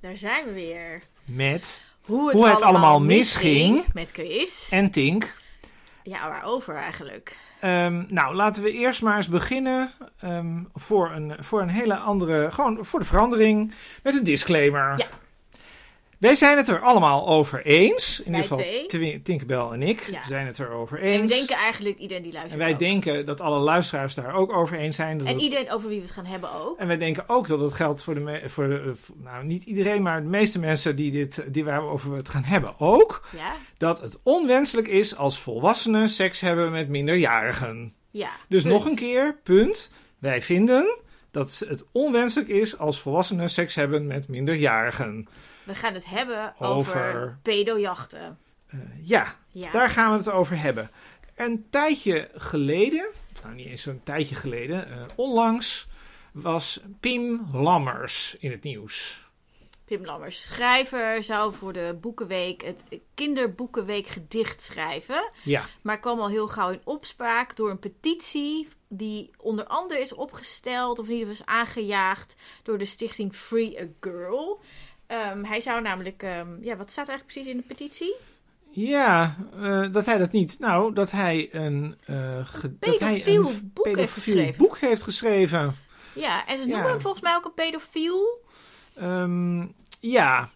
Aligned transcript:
daar 0.00 0.16
zijn 0.16 0.44
we 0.46 0.52
weer. 0.52 1.02
Met 1.24 1.82
Hoe 2.04 2.26
het, 2.28 2.36
Hoe 2.36 2.48
het 2.48 2.62
allemaal, 2.62 3.00
misging. 3.00 3.84
Met 3.94 4.10
Chris. 4.12 4.68
en 4.70 4.90
Tink. 4.90 5.36
Ja, 6.02 6.28
waarover 6.28 6.74
eigenlijk? 6.74 7.36
Ehm, 7.60 8.04
nou, 8.08 8.34
laten 8.34 8.62
we 8.62 8.72
eerst 8.72 9.02
maar 9.02 9.16
eens 9.16 9.28
beginnen 9.28 9.92
ehm, 10.20 10.62
voor, 10.74 11.10
een, 11.10 11.36
voor 11.38 11.60
een 11.60 11.68
hele 11.68 11.96
andere, 11.96 12.50
gewoon 12.50 12.84
voor 12.84 12.98
de 12.98 13.06
verandering, 13.06 13.74
met 14.02 14.14
een 14.16 14.24
disclaimer. 14.24 14.94
Ja. 14.98 15.06
Wij 16.18 16.34
zijn 16.36 16.56
het 16.56 16.68
er 16.68 16.80
allemaal 16.80 17.28
over 17.28 17.64
eens. 17.66 18.22
In 18.24 18.32
Wij 18.32 18.40
ieder 18.42 18.56
geval 18.58 18.86
twee. 18.88 19.22
Tinkerbell 19.22 19.58
en 19.72 19.82
ik 19.82 20.08
Ja. 20.10 20.24
zijn 20.24 20.46
het 20.46 20.58
er 20.58 20.70
over 20.70 20.98
En 21.00 21.04
eens. 21.06 21.32
we 21.32 21.38
denken 21.38 21.56
eigenlijk 21.56 21.98
iedereen 21.98 22.22
die 22.22 22.32
En 22.32 22.38
luistert 22.38 22.62
wij 22.62 22.72
ook. 22.72 22.78
denken 22.78 23.26
dat 23.26 23.40
alle 23.40 23.58
luisteraars 23.58 24.14
daar 24.14 24.34
ook 24.34 24.52
over 24.52 24.78
eens 24.78 24.96
zijn. 24.96 25.18
Dat 25.18 25.26
En 25.26 25.32
het- 25.32 25.42
iedereen 25.42 25.70
over 25.72 25.88
wie 25.88 25.96
we 25.98 26.04
het 26.04 26.14
gaan 26.14 26.24
hebben 26.26 26.52
ook. 26.52 26.78
En 26.78 26.86
wij 26.86 26.98
denken 26.98 27.24
ook 27.28 27.46
dat 27.48 27.60
het 27.60 27.72
geldt 27.72 28.02
voor 28.02 28.14
de, 28.14 28.20
me- 28.20 28.48
voor 28.48 28.68
de 28.68 28.94
voor- 28.94 29.14
nou 29.18 29.44
niet 29.44 29.62
iedereen, 29.64 30.02
maar 30.02 30.22
de 30.22 30.28
meeste 30.28 30.58
mensen 30.58 30.96
die 30.96 31.10
dit, 31.10 31.44
die 31.46 31.64
waarover 31.64 32.10
we 32.10 32.16
het 32.16 32.28
gaan 32.28 32.44
hebben 32.44 32.74
ook. 32.80 33.26
Ja? 33.36 33.52
Dat 33.76 34.00
het 34.00 34.18
onwenselijk 34.22 34.88
is 34.88 35.16
als 35.16 35.38
volwassenen 35.40 36.08
seks 36.08 36.40
hebben 36.40 36.70
met 36.70 36.88
minderjarigen. 36.88 37.92
Ja. 38.10 38.30
Dus 38.48 38.62
punt. 38.62 38.74
nog 38.74 38.84
een 38.86 38.94
keer, 38.96 39.36
punt. 39.42 39.90
Wij 40.18 40.42
vinden 40.42 40.96
dat 41.30 41.64
het 41.68 41.84
onwenselijk 41.92 42.48
is 42.48 42.78
als 42.78 43.00
volwassenen 43.00 43.50
seks 43.50 43.74
hebben 43.74 44.06
met 44.06 44.28
minderjarigen. 44.28 45.28
We 45.68 45.74
gaan 45.74 45.94
het 45.94 46.06
hebben 46.06 46.54
over, 46.58 46.96
Over- 46.96 47.38
pedojachten. 47.42 48.38
Eh, 48.68 48.78
ja, 49.02 49.36
Ja. 49.48 49.70
daar 49.70 49.88
gaan 49.88 50.10
we 50.10 50.16
het 50.16 50.30
over 50.30 50.60
hebben. 50.60 50.90
Een 51.36 51.66
tijdje 51.70 52.28
geleden, 52.34 53.08
nou 53.42 53.54
niet 53.54 53.66
eens 53.66 53.82
zo'n 53.82 54.00
tijdje 54.04 54.34
geleden, 54.34 54.90
eh, 54.90 55.02
onlangs 55.14 55.86
was 56.32 56.80
Pim 57.00 57.48
Lammers 57.52 58.36
in 58.38 58.50
het 58.50 58.62
nieuws. 58.62 59.26
Pim 59.84 60.04
Lammers, 60.04 60.42
schrijver, 60.42 61.22
zou 61.22 61.54
voor 61.54 61.72
de 61.72 61.98
Boekenweek 62.00 62.62
het 62.62 62.82
kinderboekenweek 63.14 64.06
gedicht 64.06 64.62
schrijven. 64.62 65.30
Ja, 65.44 65.64
Maar 65.82 65.98
kwam 65.98 66.20
al 66.20 66.28
heel 66.28 66.48
gauw 66.48 66.70
in 66.70 66.80
opspraak 66.84 67.56
door 67.56 67.70
een 67.70 67.78
petitie 67.78 68.68
die 68.88 69.30
onder 69.38 69.66
andere 69.66 70.00
is 70.00 70.12
opgesteld, 70.14 70.98
of 70.98 71.06
in 71.08 71.12
ieder 71.12 71.28
geval 71.28 71.44
is 71.46 71.52
aangejaagd 71.52 72.36
door 72.62 72.78
de 72.78 72.84
stichting 72.84 73.34
Free 73.34 73.80
a 73.80 73.84
Girl. 74.00 74.60
Ehm, 75.08 75.44
hij 75.44 75.60
zou 75.60 75.82
namelijk, 75.82 76.22
ehm, 76.22 76.48
ja, 76.62 76.76
wat 76.76 76.90
staat 76.90 77.08
eigenlijk 77.08 77.24
precies 77.32 77.50
in 77.50 77.56
de 77.56 77.62
petitie? 77.74 78.14
ja 78.70 79.36
eh, 79.62 79.92
dat 79.92 80.06
hij 80.06 80.18
dat 80.18 80.32
niet. 80.32 80.58
Nou, 80.58 80.92
dat 80.94 81.10
hij 81.10 81.48
een, 81.52 81.96
ge- 82.44 82.78
dat 82.78 82.98
hij 82.98 83.26
een 83.26 83.70
boek 83.74 83.86
heeft 83.86 84.56
boek 84.56 84.78
heeft 84.78 85.02
geschreven. 85.02 85.74
Ja, 86.14 86.46
en 86.46 86.56
ze 86.58 86.62
Ja. 86.66 86.68
noemen 86.72 86.90
hem 86.90 87.00
volgens 87.00 87.22
mij 87.22 87.34
ook 87.34 87.44
een 87.44 87.54
pedofiel. 87.54 88.40
Ehm, 88.94 89.66
ja. 90.00 90.48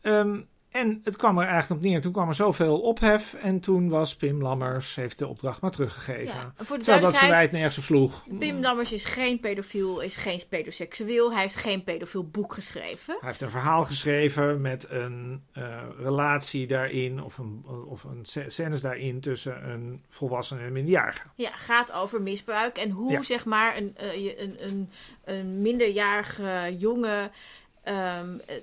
Ehm, 0.00 0.40
en 0.70 1.00
het 1.04 1.16
kwam 1.16 1.38
er 1.38 1.46
eigenlijk 1.46 1.80
op 1.82 1.86
neer. 1.88 2.00
Toen 2.00 2.12
kwam 2.12 2.28
er 2.28 2.34
zoveel 2.34 2.80
ophef. 2.80 3.34
En 3.34 3.60
toen 3.60 3.88
was 3.88 4.16
Pim 4.16 4.42
Lammers, 4.42 4.94
heeft 4.94 5.18
de 5.18 5.26
opdracht 5.26 5.60
maar 5.60 5.70
teruggegeven. 5.70 6.24
Ja, 6.34 6.52
voor 6.56 6.78
de 6.78 6.84
Terwijl 6.84 7.04
dat 7.04 7.16
verwijt 7.16 7.52
nergens 7.52 7.78
op 7.78 7.84
sloeg. 7.84 8.24
Pim 8.38 8.60
Lammers 8.60 8.92
is 8.92 9.04
geen 9.04 9.40
pedofiel, 9.40 10.00
is 10.00 10.16
geen 10.16 10.40
pedoseksueel. 10.48 11.32
Hij 11.32 11.40
heeft 11.42 11.56
geen 11.56 11.84
pedofiel 11.84 12.28
boek 12.28 12.52
geschreven. 12.52 13.16
Hij 13.20 13.28
heeft 13.28 13.40
een 13.40 13.50
verhaal 13.50 13.84
geschreven 13.84 14.60
met 14.60 14.90
een 14.90 15.42
eh, 15.52 15.82
relatie 15.98 16.66
daarin. 16.66 17.22
Of 17.22 17.38
een, 17.38 17.64
of 17.88 18.04
een 18.04 18.20
sc- 18.22 18.44
scènes 18.50 18.80
daarin 18.80 19.20
tussen 19.20 19.70
een 19.70 20.00
volwassene 20.08 20.60
en 20.60 20.66
een 20.66 20.72
minderjarige. 20.72 21.26
Ja, 21.34 21.50
gaat 21.50 21.92
over 21.92 22.22
misbruik 22.22 22.78
en 22.78 22.90
hoe 22.90 23.10
Ja. 23.10 23.22
zeg 23.22 23.44
maar 23.44 23.76
een, 23.76 23.96
eh, 23.96 24.38
een, 24.38 24.54
een, 24.64 24.90
een 25.24 25.62
minderjarige 25.62 26.76
jongen 26.78 27.30
ehm, 27.82 28.38
eh, 28.46 28.56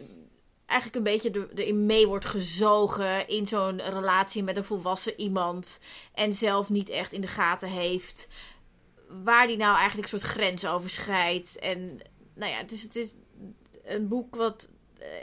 eigenlijk 0.67 0.97
een 1.05 1.11
beetje 1.13 1.31
er- 1.31 1.49
erin 1.59 1.85
mee 1.85 2.07
wordt 2.07 2.25
gezogen 2.25 3.27
in 3.27 3.47
zo'n 3.47 3.81
relatie 3.81 4.43
met 4.43 4.57
een 4.57 4.63
volwassen 4.63 5.19
iemand 5.19 5.79
en 6.13 6.33
zelf 6.33 6.69
niet 6.69 6.89
echt 6.89 7.13
in 7.13 7.21
de 7.21 7.27
gaten 7.27 7.69
heeft 7.69 8.27
waar 9.23 9.47
die 9.47 9.57
nou 9.57 9.77
eigenlijk 9.77 10.11
een 10.13 10.19
soort 10.19 10.31
grens 10.31 10.65
overschrijdt. 10.67 11.59
En 11.59 11.99
nou 12.35 12.51
ja, 12.51 12.57
het 12.57 12.71
is, 12.71 12.81
het 12.83 12.95
is 12.95 13.13
een 13.85 14.07
boek 14.07 14.35
wat 14.35 14.69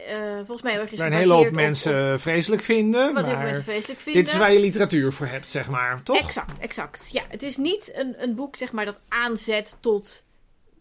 eh, 0.09 0.34
volgens 0.37 0.62
mij 0.62 0.72
heel 0.72 0.81
erg 0.81 0.93
is 0.93 0.99
Waar 0.99 1.06
een 1.12 1.16
hele 1.19 1.32
hoop 1.32 1.47
op- 1.47 1.53
mensen 1.53 2.21
vreselijk 2.21 2.62
vinden. 2.62 3.00
wat 3.06 3.15
heel 3.15 3.25
veel 3.25 3.34
maar 3.34 3.44
mensen 3.44 3.65
vreselijk 3.65 4.00
vinden. 4.00 4.22
dit 4.25 4.32
is 4.32 4.38
waar 4.38 4.53
je 4.53 4.61
literatuur 4.61 5.12
voor 5.12 5.26
hebt, 5.26 5.49
zeg 5.50 5.69
maar. 5.69 6.03
Toch? 6.03 6.16
Exact, 6.19 6.59
exact. 6.59 7.09
Ja, 7.12 7.22
het 7.28 7.43
is 7.43 7.56
niet 7.56 7.91
een, 7.94 8.22
een 8.22 8.34
boek 8.34 8.56
zeg 8.56 8.72
maar, 8.72 8.84
dat 8.84 9.00
aanzet 9.09 9.76
tot 9.81 10.22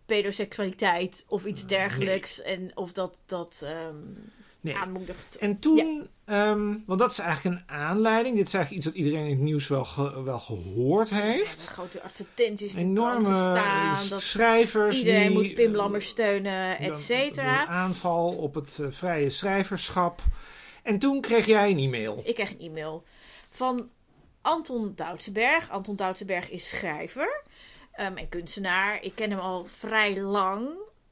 pedoseksualiteit 0.05 1.23
of 1.27 1.45
iets 1.45 1.65
dergelijks. 1.65 2.41
En 2.41 2.71
of 2.77 2.91
dat, 2.91 3.17
dat 3.25 3.61
ehm, 3.63 3.95
Nee. 4.63 4.75
aanmoedigt. 4.75 5.37
En 5.37 5.59
toen, 5.59 6.07
ehm, 6.25 6.73
want 6.85 6.99
dat 6.99 7.11
is 7.11 7.19
eigenlijk 7.19 7.55
een 7.55 7.69
aanleiding. 7.75 8.35
Dit 8.35 8.47
is 8.47 8.53
eigenlijk 8.53 8.85
iets 8.85 8.95
wat 8.95 9.05
iedereen 9.05 9.25
in 9.25 9.31
het 9.31 9.39
nieuws 9.39 9.67
wel, 9.67 9.85
ge- 9.85 10.23
wel 10.23 10.39
gehoord 10.39 11.09
heeft. 11.09 11.67
grote 11.67 12.01
advertenties 12.01 12.73
Enorme 12.73 13.33
staan. 13.33 14.09
Dat 14.09 14.21
schrijvers. 14.21 14.97
iedereen 14.97 15.27
die, 15.27 15.37
moet 15.41 15.53
Pim 15.53 15.71
eh, 15.71 15.77
Lammers 15.77 16.07
steunen, 16.07 16.79
et 16.79 16.99
cetera. 16.99 17.65
aanval 17.65 18.27
op 18.33 18.55
het 18.55 18.79
eh, 18.81 18.87
vrije 18.89 19.29
schrijverschap. 19.29 20.21
En 20.83 20.99
toen 20.99 21.21
kreeg 21.21 21.45
jij 21.45 21.69
een 21.71 21.77
e-mail. 21.79 22.21
Ik 22.25 22.35
kreeg 22.35 22.49
een 22.51 22.59
e-mail 22.59 23.03
van 23.49 23.89
Anton 24.41 24.93
Doutsenberg. 24.95 25.69
Anton 25.69 25.95
Doutsenberg 25.95 26.49
is 26.49 26.69
schrijver 26.69 27.43
ehm, 27.91 28.15
en 28.17 28.29
kunstenaar. 28.29 29.01
Ik 29.01 29.15
ken 29.15 29.29
hem 29.29 29.39
al 29.39 29.65
vrij 29.77 30.21
lang. 30.21 30.67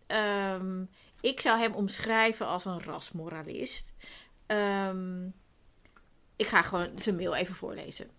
Ehm, 0.08 0.84
ik 1.22 1.42
zou 1.42 1.60
hem 1.60 1.74
omschrijven 1.74 2.46
als 2.46 2.66
een 2.66 2.84
rasmoralist. 2.84 3.94
Ehm, 4.46 5.26
ik 6.36 6.48
ga 6.48 6.62
gewoon 6.62 7.00
zijn 7.00 7.16
mail 7.16 7.36
even 7.36 7.56
voorlezen. 7.56 8.10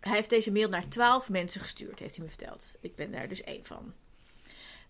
Hij 0.00 0.14
heeft 0.14 0.30
deze 0.30 0.52
mail 0.52 0.68
naar 0.68 0.88
twaalf 0.88 1.28
mensen 1.28 1.60
gestuurd, 1.60 1.98
heeft 1.98 2.16
hij 2.16 2.24
me 2.24 2.30
verteld. 2.30 2.76
Ik 2.80 2.94
ben 2.94 3.12
daar 3.12 3.28
dus 3.28 3.42
één 3.42 3.64
van. 3.64 3.92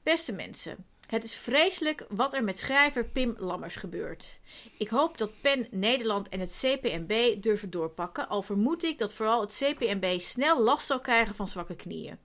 Beste 0.03 0.33
mensen, 0.33 0.87
het 1.11 1.25
is 1.25 1.35
vreselijk 1.35 2.05
wat 2.09 2.35
er 2.35 2.45
met 2.45 2.59
schrijver 2.59 3.05
Pim 3.05 3.35
Lammers 3.39 3.77
gebeurt. 3.77 4.41
Ik 4.79 4.89
hoop 4.89 5.19
dat 5.19 5.41
PEN 5.41 5.69
Nederland 5.71 6.29
en 6.29 6.41
het 6.41 6.59
CPNB 6.61 7.43
durven 7.43 7.71
doorpakken, 7.71 8.29
al 8.29 8.43
vermoed 8.43 8.85
ik 8.85 8.99
dat 8.99 9.15
vooral 9.15 9.41
het 9.41 9.63
CPNB 9.63 10.21
snel 10.21 10.63
last 10.63 10.87
zal 10.87 11.01
krijgen 11.01 11.35
van 11.35 11.49
zwakke 11.49 11.77
knieën. 11.77 12.19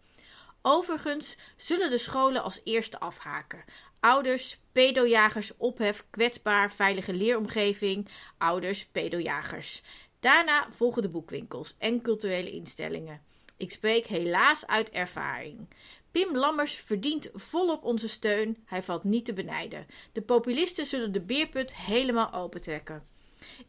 Overigens 0.61 1.37
zullen 1.57 1.89
de 1.89 1.97
scholen 1.97 2.43
als 2.43 2.61
eerste 2.63 2.99
afhaken. 2.99 3.63
Ouders, 4.05 4.57
pedojagers, 4.71 5.57
ophef, 5.57 6.05
kwetsbaar, 6.09 6.71
veilige 6.71 7.13
leeromgeving, 7.13 8.07
ouders, 8.37 8.85
pedojagers. 8.85 9.81
Daarna 10.19 10.67
volgen 10.71 11.01
de 11.01 11.09
boekwinkels 11.09 11.75
en 11.77 12.01
culturele 12.01 12.51
instellingen. 12.51 13.21
Ik 13.57 13.71
spreek 13.71 14.07
helaas 14.07 14.67
uit 14.67 14.89
ervaring. 14.89 15.67
Pim 16.11 16.35
Lammers 16.37 16.75
verdient 16.75 17.29
volop 17.33 17.83
onze 17.83 18.07
steun. 18.07 18.57
Hij 18.65 18.83
valt 18.83 19.03
niet 19.03 19.25
te 19.25 19.33
benijden. 19.33 19.85
De 20.11 20.21
populisten 20.21 20.85
zullen 20.85 21.11
de 21.11 21.21
beerput 21.21 21.75
helemaal 21.75 22.33
opentrekken. 22.33 23.03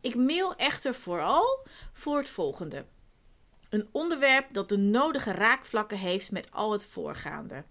Ik 0.01 0.15
mail 0.15 0.57
echter 0.57 0.95
vooral 0.95 1.67
voor 1.93 2.19
het 2.19 2.31
volgende. 2.31 2.85
Een 3.69 3.89
onderwerp 3.93 4.47
dat 4.53 4.69
de 4.69 4.79
nodige 4.79 5.33
raakvlakken 5.33 5.99
heeft 5.99 6.31
met 6.31 6.51
al 6.51 6.73
het 6.73 6.85
voorgaande. 6.85 7.65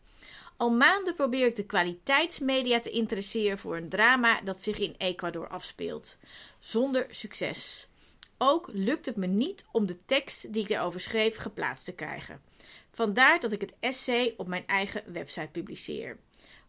Al 0.58 0.70
maanden 0.70 1.16
probeer 1.16 1.46
ik 1.46 1.56
de 1.56 1.66
kwaliteitsmedia 1.66 2.80
te 2.80 2.90
interesseren 2.90 3.58
voor 3.58 3.78
een 3.78 3.90
drama 3.90 4.42
dat 4.42 4.62
zich 4.62 4.78
in 4.78 4.96
Ecuador 4.98 5.48
afspeelt. 5.48 6.18
Zonder 6.60 7.06
succes. 7.10 7.88
Ook 8.38 8.70
lukt 8.74 9.06
het 9.06 9.16
me 9.16 9.28
niet 9.28 9.66
om 9.72 9.86
de 9.86 10.06
tekst 10.06 10.54
die 10.54 10.62
ik 10.62 10.70
daarover 10.70 11.00
schreef 11.00 11.38
geplaatst 11.38 11.86
te 11.86 11.92
krijgen. 11.92 12.42
Vandaar 12.92 13.40
dat 13.40 13.52
ik 13.52 13.62
het 13.62 13.74
essay 13.80 14.34
op 14.38 14.48
mijn 14.48 14.68
eigen 14.68 15.04
website 15.14 15.50
publiceer. 15.52 16.18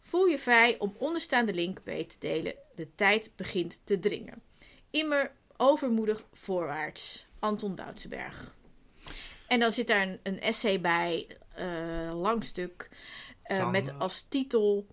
Voel 0.01 0.27
je 0.27 0.39
vrij 0.39 0.79
om 0.79 0.95
onderstaande 0.99 1.53
link 1.55 1.81
mee 1.85 2.07
te 2.07 2.17
delen. 2.19 2.55
De 2.75 2.95
tijd 2.95 3.31
begint 3.37 3.81
te 3.85 3.99
dringen. 3.99 4.43
Immer 4.91 5.33
overmoedig 5.57 6.25
voorwaarts. 6.33 7.27
Anton 7.39 7.75
Doutsenberg. 7.75 8.55
En 9.47 9.61
dan 9.61 9.73
zit 9.73 9.87
daar 9.87 10.19
een, 10.23 10.41
essay 10.41 10.81
bij, 10.81 11.27
eh 11.55 12.11
lang 12.15 12.45
stuk, 12.45 12.89
Van, 13.49 13.71
met 13.71 13.89
eh, 13.89 14.01
als 14.01 14.27
titel 14.29 14.87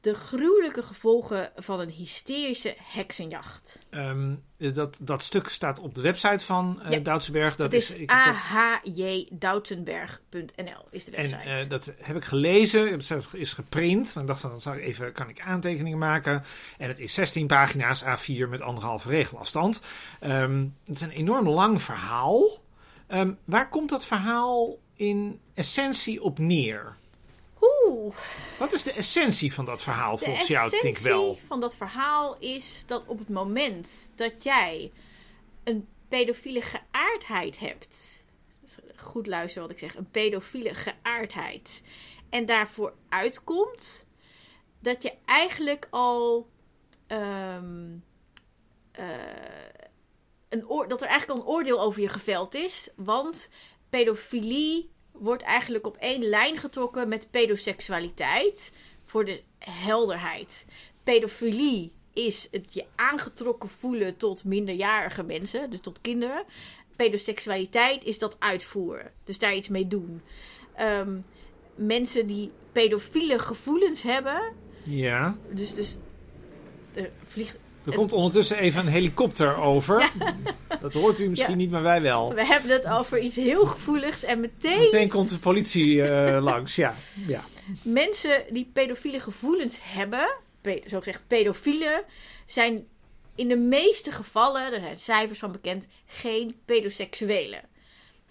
De 0.00 0.14
gruwelijke 0.14 0.82
gevolgen 0.82 1.50
van 1.56 1.80
een 1.80 1.90
hysterische 1.90 2.74
heksenjacht. 2.82 3.78
Ehm, 3.90 4.34
dat, 4.56 4.98
dat 5.02 5.22
stuk 5.22 5.48
staat 5.48 5.78
op 5.80 5.94
de 5.94 6.00
website 6.00 6.44
van 6.44 6.80
eh 6.82 6.90
Ja. 6.90 6.98
Doutsenberg. 6.98 7.56
Dat 7.56 7.72
het 7.72 7.82
is, 7.82 7.94
ik 7.94 8.08
dat- 8.08 8.16
ahjdoutenberg.nl 8.18 10.84
is 10.90 11.04
de 11.04 11.16
En 11.16 11.30
website. 11.30 11.50
eh, 11.50 11.68
dat 11.68 11.92
heb 12.00 12.16
ik 12.16 12.24
gelezen. 12.24 12.86
Ik 12.92 13.02
het 13.08 13.26
is 13.32 13.52
geprint. 13.52 14.12
En 14.14 14.20
ik 14.20 14.26
dacht, 14.26 14.42
dan 14.42 14.60
zal 14.60 14.74
ik 14.74 14.80
even, 14.82 15.12
kan 15.12 15.28
ik 15.28 15.40
aantekeningen 15.40 15.98
maken. 15.98 16.42
En 16.78 16.88
het 16.88 16.98
is 16.98 17.14
16 17.14 17.46
pagina's 17.46 18.04
A4 18.04 18.48
met 18.48 18.60
anderhalve 18.60 19.08
regelafstand. 19.08 19.80
Ehm, 20.20 20.66
het 20.84 20.94
is 20.96 21.00
een 21.00 21.10
enorm 21.10 21.48
lang 21.48 21.82
verhaal. 21.82 22.48
Ehm, 23.06 23.32
waar 23.44 23.68
komt 23.68 23.88
dat 23.88 24.06
verhaal 24.06 24.76
in 24.94 25.40
essentie 25.54 26.22
op 26.22 26.38
neer? 26.38 26.96
Oeh. 27.98 28.14
Wat 28.58 28.72
is 28.72 28.82
de 28.82 28.92
essentie 28.92 29.54
van 29.54 29.64
dat 29.64 29.82
verhaal 29.82 30.16
De 30.16 30.24
volgens 30.24 30.46
jou, 30.46 30.70
denk 30.70 30.82
ik 30.82 30.88
essentie 30.88 31.12
wel? 31.12 31.38
van 31.46 31.60
dat 31.60 31.76
verhaal 31.76 32.36
is 32.38 32.82
dat 32.86 33.06
op 33.06 33.18
het 33.18 33.28
moment 33.28 34.12
dat 34.14 34.42
jij 34.42 34.92
een 35.64 35.88
pedofiele 36.08 36.62
geaardheid 36.62 37.58
hebt. 37.58 38.24
Goed 38.96 39.26
luisteren 39.26 39.68
wat 39.68 39.76
ik 39.76 39.82
zeg. 39.82 39.96
Een 39.96 40.10
pedofiele 40.10 40.74
geaardheid. 40.74 41.82
En 42.30 42.46
daarvoor 42.46 42.94
uitkomt 43.08 44.06
dat 44.80 45.02
je 45.02 45.12
eigenlijk 45.24 45.86
al. 45.90 46.48
ehm, 47.06 47.96
eh, 48.92 49.06
een 50.48 50.66
dat 50.66 51.02
er 51.02 51.08
eigenlijk 51.08 51.40
al 51.40 51.46
een 51.46 51.52
oordeel 51.52 51.80
over 51.80 52.00
je 52.00 52.08
geveld 52.08 52.54
is. 52.54 52.88
Want 52.96 53.50
pedofilie 53.88 54.90
wordt 55.18 55.42
eigenlijk 55.42 55.86
op 55.86 55.96
één 55.96 56.22
lijn 56.22 56.56
getrokken 56.58 57.08
met 57.08 57.30
pedoseksualiteit. 57.30 58.72
Voor 59.04 59.24
de 59.24 59.42
helderheid. 59.58 60.64
Pedofilie 61.02 61.92
is 62.12 62.48
het 62.50 62.74
je 62.74 62.84
aangetrokken 62.96 63.68
voelen 63.68 64.16
tot 64.16 64.44
minderjarige 64.44 65.22
mensen, 65.22 65.70
dus 65.70 65.80
tot 65.80 66.00
kinderen. 66.00 66.44
Pedoseksualiteit 66.96 68.04
is 68.04 68.18
dat 68.18 68.36
uitvoeren, 68.38 69.12
dus 69.24 69.38
daar 69.38 69.54
iets 69.54 69.68
mee 69.68 69.86
doen. 69.88 70.22
Ehm, 70.74 71.18
mensen 71.74 72.26
die 72.26 72.50
pedofiele 72.72 73.38
gevoelens 73.38 74.02
hebben, 74.02 74.52
Ja. 74.84 75.36
dus, 75.50 75.74
dus 75.74 75.96
er 76.94 77.10
vliegt 77.26 77.58
Er 77.88 77.94
komt 77.94 78.12
ondertussen 78.12 78.58
even 78.58 78.80
een 78.80 78.92
helikopter 78.92 79.56
over. 79.56 80.10
Dat 80.80 80.94
hoort 80.94 81.18
u 81.18 81.28
misschien 81.28 81.50
Ja. 81.50 81.56
niet, 81.56 81.70
maar 81.70 81.82
wij 81.82 82.02
wel. 82.02 82.34
We 82.34 82.44
hebben 82.44 82.70
het 82.70 82.86
over 82.86 83.18
iets 83.18 83.36
heel 83.36 83.66
gevoeligs 83.66 84.24
en 84.24 84.40
meteen, 84.40 84.78
Meteen 84.78 85.08
komt 85.08 85.30
de 85.30 85.38
politie 85.38 86.02
eh, 86.02 86.42
langs. 86.50 86.74
Ja. 86.76 86.94
ja. 87.26 87.40
mensen 87.82 88.44
die 88.50 88.70
pedofiele 88.72 89.20
gevoelens 89.20 89.80
hebben, 89.82 90.34
pe 90.60 90.82
zo 90.86 90.98
gezegd 90.98 91.22
pedofielen, 91.26 92.02
zijn 92.46 92.86
in 93.34 93.48
de 93.48 93.56
meeste 93.56 94.12
gevallen, 94.12 94.72
er 94.72 94.80
zijn 94.80 94.98
cijfers 94.98 95.38
van 95.38 95.52
bekend, 95.52 95.86
geen 96.06 96.56
pedoseksuelen. 96.64 97.60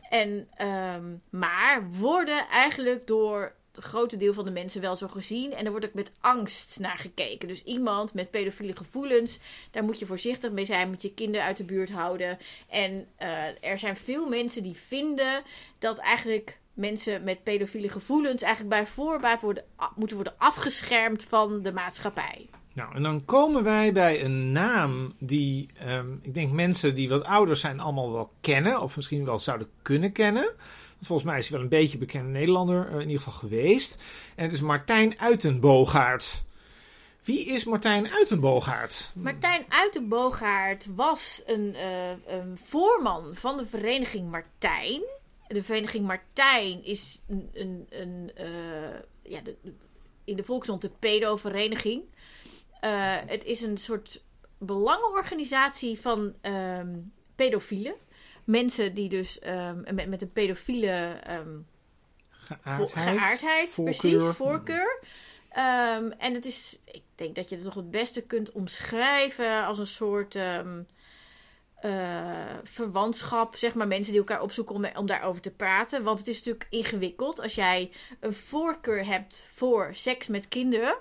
En, 0.10 0.48
ehm, 0.56 1.04
maar 1.30 1.88
worden 1.90 2.48
eigenlijk 2.52 3.08
door 3.08 3.54
het 3.78 3.86
grote 3.86 4.18
deel 4.18 4.34
van 4.34 4.46
de 4.46 4.52
mensen 4.52 4.82
wel 4.82 4.96
zo 4.96 5.08
gezien. 5.08 5.54
En 5.54 5.66
er 5.66 5.72
wordt 5.72 5.86
ook 5.86 5.94
met 5.94 6.12
angst 6.20 6.80
naar 6.80 6.98
gekeken. 6.98 7.48
Dus 7.48 7.64
iemand 7.64 8.14
met 8.14 8.32
pedofiele 8.32 8.76
gevoelens, 8.76 9.40
daar 9.72 9.84
moet 9.84 10.00
je 10.00 10.06
voorzichtig 10.06 10.52
mee 10.52 10.66
zijn. 10.66 10.90
Moet 10.90 11.02
je 11.02 11.14
kinderen 11.14 11.46
uit 11.46 11.58
de 11.58 11.64
buurt 11.64 11.92
houden. 11.92 12.38
En 12.70 13.08
eh, 13.16 13.30
er 13.62 13.80
zijn 13.80 13.96
veel 13.96 14.28
mensen 14.28 14.64
die 14.64 14.76
vinden 14.76 15.44
dat 15.80 15.98
eigenlijk 15.98 16.60
mensen 16.74 17.24
met 17.24 17.44
pedofiele 17.44 17.90
gevoelens 17.90 18.42
eigenlijk 18.42 18.76
bij 18.76 18.88
voorbaat 18.88 19.42
moeten 19.96 20.16
worden 20.16 20.34
afgeschermd 20.38 21.24
van 21.24 21.62
de 21.62 21.72
maatschappij. 21.72 22.50
Nou, 22.74 22.96
en 22.96 23.04
dan 23.04 23.26
komen 23.26 23.64
wij 23.64 23.94
bij 23.94 24.24
een 24.24 24.52
naam 24.52 25.14
die 25.20 25.70
ehm, 25.80 26.08
ik 26.22 26.34
denk 26.34 26.52
mensen 26.52 26.96
die 26.96 27.10
wat 27.10 27.24
ouder 27.24 27.56
zijn 27.56 27.80
allemaal 27.80 28.12
wel 28.12 28.32
kennen. 28.42 28.82
Of 28.82 28.96
misschien 28.96 29.26
wel 29.26 29.40
zouden 29.40 29.68
kunnen 29.82 30.12
kennen. 30.12 30.56
Volgens 31.02 31.28
mij 31.28 31.38
is 31.38 31.48
hij 31.48 31.54
wel 31.58 31.64
een 31.64 31.72
beetje 31.80 31.98
bekende 31.98 32.30
Nederlander 32.30 32.88
eh, 32.88 32.94
in 32.94 33.10
ieder 33.10 33.22
geval 33.22 33.40
geweest. 33.40 34.04
En 34.36 34.44
het 34.44 34.54
is 34.54 34.62
Martijn 34.62 35.20
Uitenboogaard. 35.20 36.44
Wie 37.24 37.46
is 37.46 37.64
Martijn 37.64 38.08
Uitenboogaard? 38.08 39.12
Martijn 39.16 39.66
Uitenboogaard 39.70 40.88
was 40.96 41.44
een, 41.46 41.76
eh, 41.76 42.10
een 42.10 42.58
voorman 42.58 43.36
van 43.36 43.58
de 43.58 43.66
vereniging 43.66 44.32
Martijn. 44.32 45.02
De 45.48 45.64
vereniging 45.64 46.06
Martijn 46.06 46.84
is 46.84 47.22
een, 47.28 47.88
een, 47.90 48.32
eh, 48.36 49.00
ja, 49.24 49.42
in 50.24 50.36
de 50.36 50.44
volksmond 50.44 50.82
de 50.82 50.92
pedo-vereniging. 51.00 52.04
Het 53.26 53.44
is 53.44 53.62
een 53.62 53.78
soort 53.78 54.24
belangenorganisatie 54.58 56.00
van 56.00 56.34
ehm, 56.42 56.96
pedofielen. 57.36 57.96
Mensen 58.48 58.94
die 58.94 59.10
dus 59.10 59.40
ehm, 59.40 59.96
met, 59.96 60.08
met 60.08 60.22
een 60.22 60.32
pedofiele 60.32 61.20
ehm, 61.24 61.58
Geaardheid? 62.30 62.92
geaardheid, 62.92 63.70
voorkeur. 63.70 64.00
precies, 64.00 64.36
voorkeur. 64.36 65.00
Ehm, 65.50 66.12
en 66.18 66.34
het 66.34 66.46
is, 66.46 66.80
ik 66.86 67.04
denk 67.16 67.36
dat 67.36 67.50
je 67.50 67.56
het 67.56 67.64
nog 67.64 67.76
het 67.76 67.92
beste 67.92 68.22
kunt 68.22 68.52
omschrijven 68.52 69.66
als 69.66 69.78
een 69.78 69.88
soort 69.88 70.36
eh, 70.36 70.60
verwantschap, 72.64 73.56
zeg 73.56 73.74
maar, 73.74 73.88
mensen 73.88 74.12
die 74.12 74.22
elkaar 74.22 74.42
opzoeken 74.42 74.76
om, 74.76 74.86
om 74.96 75.06
daarover 75.06 75.42
te 75.42 75.52
praten. 75.52 76.04
Want 76.04 76.20
het 76.20 76.28
is 76.28 76.38
natuurlijk 76.38 76.68
ingewikkeld 76.70 77.42
als 77.42 77.56
jij 77.56 77.92
een 78.20 78.34
voorkeur 78.34 79.06
hebt 79.06 79.50
voor 79.54 79.90
seks 79.92 80.28
met 80.28 80.48
kinderen. 80.48 80.98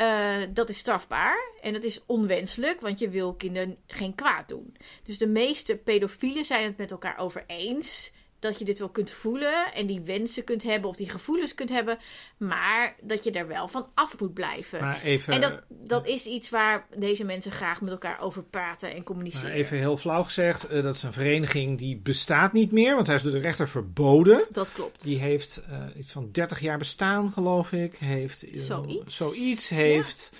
Eh, 0.00 0.42
dat 0.50 0.68
is 0.68 0.78
strafbaar 0.78 1.50
en 1.60 1.72
dat 1.72 1.82
is 1.82 2.06
onwenselijk, 2.06 2.80
want 2.80 2.98
je 2.98 3.08
wil 3.08 3.34
kinderen 3.34 3.76
geen 3.86 4.14
kwaad 4.14 4.48
doen. 4.48 4.76
Dus 5.02 5.18
de 5.18 5.26
meeste 5.26 5.76
pedofielen 5.76 6.44
zijn 6.44 6.64
het 6.64 6.76
met 6.76 6.90
elkaar 6.90 7.18
over 7.18 7.44
eens 7.46 8.12
dat 8.40 8.58
je 8.58 8.64
dit 8.64 8.78
wel 8.78 8.88
kunt 8.88 9.10
voelen 9.10 9.72
en 9.74 9.86
die 9.86 10.00
wensen 10.00 10.44
kunt 10.44 10.62
hebben 10.62 10.90
of 10.90 10.96
die 10.96 11.10
gevoelens 11.10 11.54
kunt 11.54 11.68
hebben, 11.68 11.98
maar 12.36 12.94
dat 13.00 13.24
je 13.24 13.30
er 13.30 13.46
wel 13.46 13.68
van 13.68 13.86
af 13.94 14.20
moet 14.20 14.34
blijven. 14.34 14.80
Maar 14.80 15.02
even, 15.02 15.32
en 15.32 15.40
dat, 15.40 15.62
dat 15.68 16.06
is 16.06 16.26
iets 16.26 16.50
waar 16.50 16.86
deze 16.96 17.24
mensen 17.24 17.52
graag 17.52 17.80
met 17.80 17.90
elkaar 17.90 18.20
over 18.20 18.42
praten 18.42 18.94
en 18.94 19.02
communiceren. 19.02 19.48
maar 19.48 19.56
even 19.56 19.76
heel 19.76 19.96
flauw 19.96 20.22
gezegd, 20.22 20.66
eh, 20.66 20.82
dat 20.82 20.94
is 20.94 21.02
een 21.02 21.12
vereniging 21.12 21.78
die 21.78 21.96
bestaat 21.96 22.52
niet 22.52 22.72
meer. 22.72 22.94
Want 22.94 23.06
hij 23.06 23.16
is 23.16 23.22
door 23.22 23.32
de 23.32 23.38
rechter 23.38 23.68
verboden. 23.68 24.44
Dat 24.52 24.72
klopt. 24.72 25.02
Die 25.02 25.18
heeft 25.18 25.62
eh, 25.70 25.78
iets 25.96 26.12
van 26.12 26.28
30 26.32 26.60
jaar 26.60 26.78
bestaan, 26.78 27.32
geloof 27.32 27.72
ik. 27.72 27.96
Heeft, 27.96 28.42
eh, 28.42 28.60
Zoiets. 28.60 29.16
zoiets 29.16 29.68
heeft. 29.68 30.32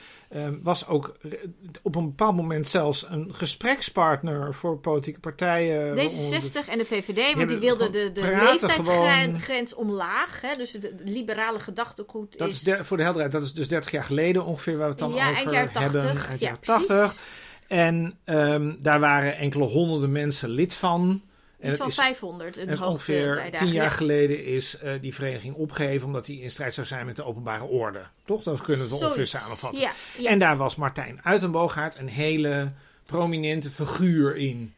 Was 0.62 0.86
ook 0.86 1.16
re- 1.20 1.38
op 1.82 1.96
een 1.96 2.04
bepaald 2.04 2.36
moment 2.36 2.68
zelfs 2.68 3.06
een 3.08 3.34
gesprekspartner 3.34 4.54
voor 4.54 4.78
politieke 4.78 5.20
partijen. 5.20 5.96
waaronder 5.96 6.42
D66 6.42 6.68
en 6.68 6.78
de 6.78 6.84
VVD, 6.84 7.36
want 7.36 7.48
die 7.48 7.58
wilden 7.58 7.92
de, 7.92 8.10
de 8.12 8.20
leeftijdsgrens 8.20 9.74
omlaag. 9.74 10.40
Hè? 10.40 10.54
Dus 10.56 10.70
de, 10.70 10.94
liberale 11.04 11.60
gedachtegoed 11.60 12.38
Dat 12.38 12.48
is... 12.48 12.62
voor 12.80 12.96
de 12.96 13.02
helderheid, 13.02 13.32
dat 13.32 13.42
is 13.42 13.52
dus 13.52 13.68
30 13.68 13.90
jaar 13.90 14.04
geleden 14.04 14.44
ongeveer 14.44 14.76
waar 14.76 14.84
we 14.84 14.90
het 14.90 14.98
dan 14.98 15.12
Ja, 15.12 15.30
over 15.30 15.36
eind 15.36 15.50
jaren 15.50 15.72
80. 15.72 15.92
hebben. 16.02 16.26
Eind 16.28 16.40
Ja, 16.40 16.46
jaren 16.46 16.60
precies. 16.60 16.86
80. 16.86 17.22
En 17.68 18.18
ehm, 18.24 18.74
daar 18.80 19.00
waren 19.00 19.36
enkele 19.36 19.64
honderden 19.64 20.12
mensen 20.12 20.48
lid 20.48 20.74
van. 20.74 21.22
En 21.60 21.76
van 21.76 21.88
is 21.88 21.94
500. 21.94 22.56
Een 22.56 22.68
En 22.68 22.82
ongeveer 22.82 23.50
tien 23.56 23.68
jaar 23.68 23.84
Ja. 23.84 23.90
geleden 23.90 24.44
is 24.44 24.78
eh, 24.78 24.92
die 25.00 25.14
vereniging 25.14 25.54
opgeheven 25.54 26.06
omdat 26.06 26.24
die 26.24 26.40
in 26.42 26.50
strijd 26.50 26.74
zou 26.74 26.86
zijn 26.86 27.06
met 27.06 27.16
de 27.16 27.24
openbare 27.24 27.64
orde. 27.64 28.02
Toch? 28.24 28.42
Dat 28.42 28.60
kunnen 28.60 28.88
we 28.88 28.94
ongeveer 28.94 29.26
samenvatten. 29.26 29.80
Ja, 29.82 29.92
ja. 30.18 30.30
En 30.30 30.38
daar 30.38 30.56
was 30.56 30.76
Martijn 30.76 31.20
Uitenboogaard 31.22 31.96
een 31.98 32.08
hele 32.08 32.72
prominente 33.06 33.70
figuur 33.70 34.36
in. 34.36 34.74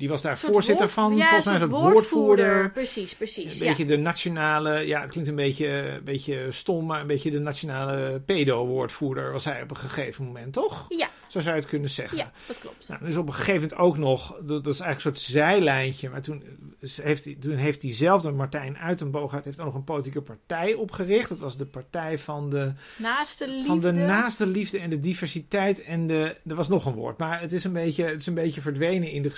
Die 0.00 0.08
was 0.08 0.22
daar 0.22 0.38
voorzitter 0.38 0.76
woord- 0.86 0.90
van, 0.90 1.16
ja, 1.16 1.22
volgens 1.24 1.44
mij 1.44 1.54
is 1.54 1.60
het 1.60 1.70
soort 1.70 1.82
woordvoerder. 1.92 2.70
Precies, 2.70 3.14
precies. 3.14 3.52
Een 3.52 3.58
ja. 3.64 3.68
beetje 3.68 3.84
de 3.84 3.96
nationale, 3.96 4.86
ja, 4.86 5.00
het 5.00 5.10
klinkt 5.10 5.28
een 5.30 5.36
beetje, 5.36 5.66
een 5.68 6.04
beetje 6.04 6.46
stom, 6.50 6.86
maar 6.86 7.00
een 7.00 7.06
beetje 7.06 7.30
de 7.30 7.38
nationale 7.38 8.20
pedo-woordvoerder 8.26 9.32
was 9.32 9.44
hij 9.44 9.62
op 9.62 9.70
een 9.70 9.76
gegeven 9.76 10.24
moment, 10.24 10.52
toch? 10.52 10.86
Ja, 10.88 11.08
Zo 11.28 11.40
zou 11.40 11.54
je 11.54 11.60
het 11.60 11.70
kunnen 11.70 11.90
zeggen. 11.90 12.18
ja, 12.18 12.32
dat 12.46 12.58
klopt. 12.58 12.88
Nou, 12.88 13.04
dus 13.04 13.16
op 13.16 13.26
een 13.26 13.34
gegeven 13.34 13.54
moment 13.60 13.74
ook 13.78 13.96
nog, 13.98 14.36
dat 14.42 14.64
dat 14.64 14.74
is 14.74 14.80
eigenlijk 14.80 15.16
een 15.16 15.22
soort 15.22 15.32
zijlijntje, 15.36 16.08
maar 16.10 16.20
toen 16.22 16.42
heeft, 17.02 17.24
hij- 17.24 17.36
toen 17.40 17.54
heeft 17.56 17.80
diezelfde 17.80 18.30
Martijn 18.30 18.78
Uitenboogaard 18.78 19.44
heeft 19.44 19.58
ook 19.60 19.66
nog 19.66 19.74
een 19.74 19.84
politieke 19.84 20.20
partij 20.22 20.74
opgericht. 20.74 21.28
Dat 21.28 21.38
was 21.38 21.56
de 21.56 21.66
Partij 21.66 22.18
van 22.18 22.50
de, 22.50 22.72
Naast 22.96 23.38
de 23.38 23.48
liefde. 23.48 23.66
van 23.66 23.80
de 23.80 23.92
naaste 23.92 24.46
liefde 24.46 24.78
en 24.78 24.90
de 24.90 25.00
diversiteit 25.00 25.82
en 25.84 26.06
de, 26.06 26.36
er 26.46 26.54
was 26.54 26.68
nog 26.68 26.86
een 26.86 26.92
woord, 26.94 27.18
maar 27.18 27.40
het 27.40 27.52
is 27.52 27.64
een 27.64 27.72
beetje, 27.72 28.04
het 28.04 28.20
is 28.20 28.26
een 28.26 28.34
beetje 28.34 28.60
verdwenen 28.60 29.10
in 29.10 29.22
de 29.22 29.30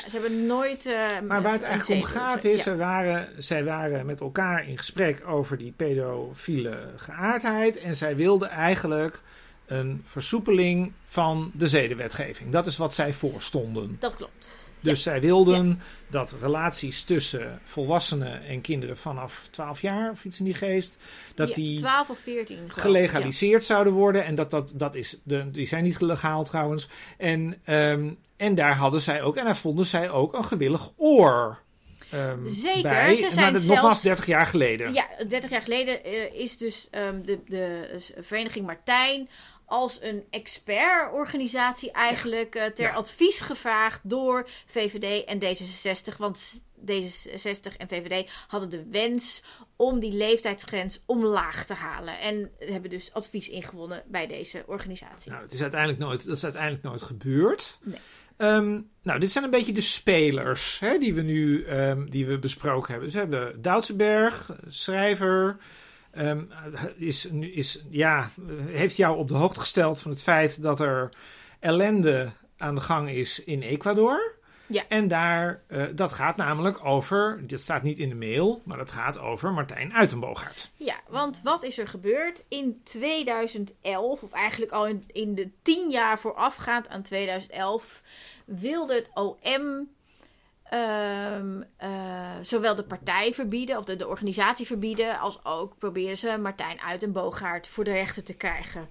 Ja, 0.00 0.08
geschiedenis. 0.08 0.12
ze 0.12 0.18
hebben 0.18 0.46
nooit... 0.46 0.86
eh, 0.86 1.20
Maar 1.28 1.42
waar 1.42 1.52
het 1.52 1.62
eigenlijk 1.62 2.00
om 2.00 2.06
gaat 2.06 2.44
is, 2.44 2.64
Ja. 2.64 2.76
waren, 2.76 3.28
zij 3.38 3.64
waren 3.64 4.06
met 4.06 4.20
elkaar 4.20 4.68
in 4.68 4.78
gesprek 4.78 5.22
over 5.26 5.58
die 5.58 5.72
pedofiele 5.76 6.78
geaardheid. 6.96 7.76
En 7.78 7.96
zij 7.96 8.16
wilden 8.16 8.48
eigenlijk 8.50 9.22
een 9.66 10.00
versoepeling 10.04 10.92
van 11.06 11.50
de 11.54 11.68
zedenwetgeving. 11.68 12.52
Dat 12.52 12.66
is 12.66 12.76
wat 12.76 12.94
zij 12.94 13.12
voorstonden. 13.12 13.96
Dat 14.00 14.16
klopt. 14.16 14.69
Dus 14.80 15.02
zij 15.02 15.20
wilden 15.20 15.80
dat 16.10 16.36
relaties 16.40 17.02
tussen 17.02 17.60
volwassenen 17.64 18.42
en 18.44 18.60
kinderen 18.60 18.96
vanaf 18.96 19.48
12 19.50 19.80
jaar 19.80 20.10
of 20.10 20.24
iets 20.24 20.38
in 20.38 20.44
die 20.44 20.54
geest, 20.54 20.98
dat 21.34 21.48
Ja, 21.48 21.54
die 21.54 21.78
12 21.78 22.08
of 22.10 22.18
14 22.18 22.56
geloof 22.56 22.70
ik, 22.70 22.80
gelegaliseerd 22.80 23.64
zouden 23.64 23.92
worden. 23.92 24.24
En 24.24 24.34
dat, 24.34 24.50
dat, 24.50 24.72
dat 24.76 24.94
is, 24.94 25.18
de, 25.22 25.50
die 25.50 25.66
zijn 25.66 25.84
niet 25.84 26.00
legaal 26.00 26.44
trouwens. 26.44 26.88
En, 27.18 27.54
ehm, 27.64 28.10
en 28.36 28.54
daar 28.54 28.76
hadden 28.76 29.00
zij 29.00 29.22
ook, 29.22 29.36
en 29.36 29.44
daar 29.44 29.56
vonden 29.56 29.86
zij 29.86 30.10
ook 30.10 30.34
een 30.34 30.44
gewillig 30.44 30.90
oor. 30.96 31.58
ehm, 32.10 32.48
Zeker, 32.48 32.82
bij. 32.82 33.14
ze 33.14 33.22
Maar 33.22 33.30
zijn 33.30 33.52
dat- 33.52 33.62
zelfs- 33.62 33.66
Nogmaals, 33.80 34.02
30 34.02 34.26
jaar 34.26 34.46
geleden. 34.46 34.92
Ja, 34.92 35.06
30 35.28 35.50
jaar 35.50 35.62
geleden 35.62 36.04
eh, 36.04 36.34
is 36.40 36.56
dus 36.56 36.88
ehm, 36.90 37.22
de, 37.24 37.38
de 37.46 37.98
Vereniging 38.20 38.66
Martijn 38.66 39.28
als 39.70 39.98
een 40.02 40.24
expertorganisatie 40.30 41.90
eigenlijk 41.90 42.54
eh, 42.54 42.64
ter 42.64 42.84
Ja. 42.84 42.94
advies 42.94 43.40
gevraagd 43.40 44.00
door 44.02 44.48
VVD 44.66 45.24
en 45.24 45.38
D66. 45.38 46.16
Want 46.18 46.62
D66 46.86 47.76
en 47.76 47.88
VVD 47.88 48.30
hadden 48.48 48.70
de 48.70 48.84
wens 48.90 49.42
om 49.76 50.00
die 50.00 50.12
leeftijdsgrens 50.12 51.02
omlaag 51.06 51.64
te 51.66 51.74
halen. 51.74 52.18
En 52.20 52.50
hebben 52.58 52.90
dus 52.90 53.12
advies 53.12 53.48
ingewonnen 53.48 54.02
bij 54.06 54.26
deze 54.26 54.64
organisatie. 54.66 55.30
Nou, 55.30 55.42
het 55.42 55.52
is 55.52 55.62
uiteindelijk 55.62 56.00
nooit, 56.00 56.26
dat 56.26 56.36
is 56.36 56.44
uiteindelijk 56.44 56.82
nooit 56.82 57.02
gebeurd. 57.02 57.78
Nee. 57.82 57.98
Ehm, 58.36 58.80
nou, 59.02 59.20
dit 59.20 59.30
zijn 59.30 59.44
een 59.44 59.50
beetje 59.50 59.72
de 59.72 59.80
spelers 59.80 60.78
hè, 60.78 60.98
die 60.98 61.14
we 61.14 61.22
nu 61.22 61.64
ehm, 61.64 62.04
die 62.06 62.26
we 62.26 62.38
besproken 62.38 62.90
hebben. 62.92 63.04
Dus 63.04 63.12
we 63.12 63.20
hebben 63.20 63.62
Doutsenberg, 63.62 64.50
schrijver. 64.68 65.56
Ehm, 66.10 66.42
is, 66.96 67.30
nu- 67.30 67.52
is, 67.52 67.82
ja, 67.90 68.30
heeft 68.66 68.96
jou 68.96 69.16
op 69.16 69.28
de 69.28 69.34
hoogte 69.34 69.60
gesteld 69.60 70.00
van 70.00 70.10
het 70.10 70.22
feit 70.22 70.62
dat 70.62 70.80
er 70.80 71.08
ellende 71.60 72.28
aan 72.56 72.74
de 72.74 72.80
gang 72.80 73.10
is 73.10 73.44
in 73.44 73.62
Ecuador. 73.62 74.38
Ja. 74.66 74.84
En 74.88 75.08
daar, 75.08 75.62
eh, 75.66 75.84
dat 75.94 76.12
gaat 76.12 76.36
namelijk 76.36 76.84
over, 76.84 77.40
dit 77.46 77.60
staat 77.60 77.82
niet 77.82 77.98
in 77.98 78.08
de 78.08 78.14
mail, 78.14 78.62
maar 78.64 78.76
dat 78.76 78.90
gaat 78.92 79.18
over 79.18 79.52
Martijn 79.52 79.94
Uitenboogaert. 79.94 80.70
Ja, 80.76 80.94
want 81.08 81.40
wat 81.44 81.62
is 81.62 81.78
er 81.78 81.88
gebeurd? 81.88 82.44
In 82.48 82.80
2011, 82.84 84.22
of 84.22 84.32
eigenlijk 84.32 84.72
al 84.72 84.86
in, 84.86 85.02
in 85.06 85.34
de 85.34 85.50
tien 85.62 85.90
jaar 85.90 86.18
voorafgaand 86.18 86.88
aan 86.88 87.02
2011, 87.02 88.02
wilde 88.44 88.94
het 88.94 89.10
OM 89.14 89.88
ehm, 90.70 91.62
eh, 91.76 92.36
zowel 92.42 92.74
de 92.74 92.84
partij 92.84 93.34
verbieden, 93.34 93.76
of 93.76 93.84
de, 93.84 94.08
organisatie 94.08 94.66
verbieden, 94.66 95.18
als 95.18 95.44
ook 95.44 95.78
probeerden 95.78 96.18
ze 96.18 96.38
Martijn 96.38 96.80
Uit 96.80 97.02
en 97.02 97.12
Boogaard 97.12 97.68
voor 97.68 97.84
de 97.84 97.92
rechter 97.92 98.22
te 98.22 98.34
krijgen. 98.34 98.88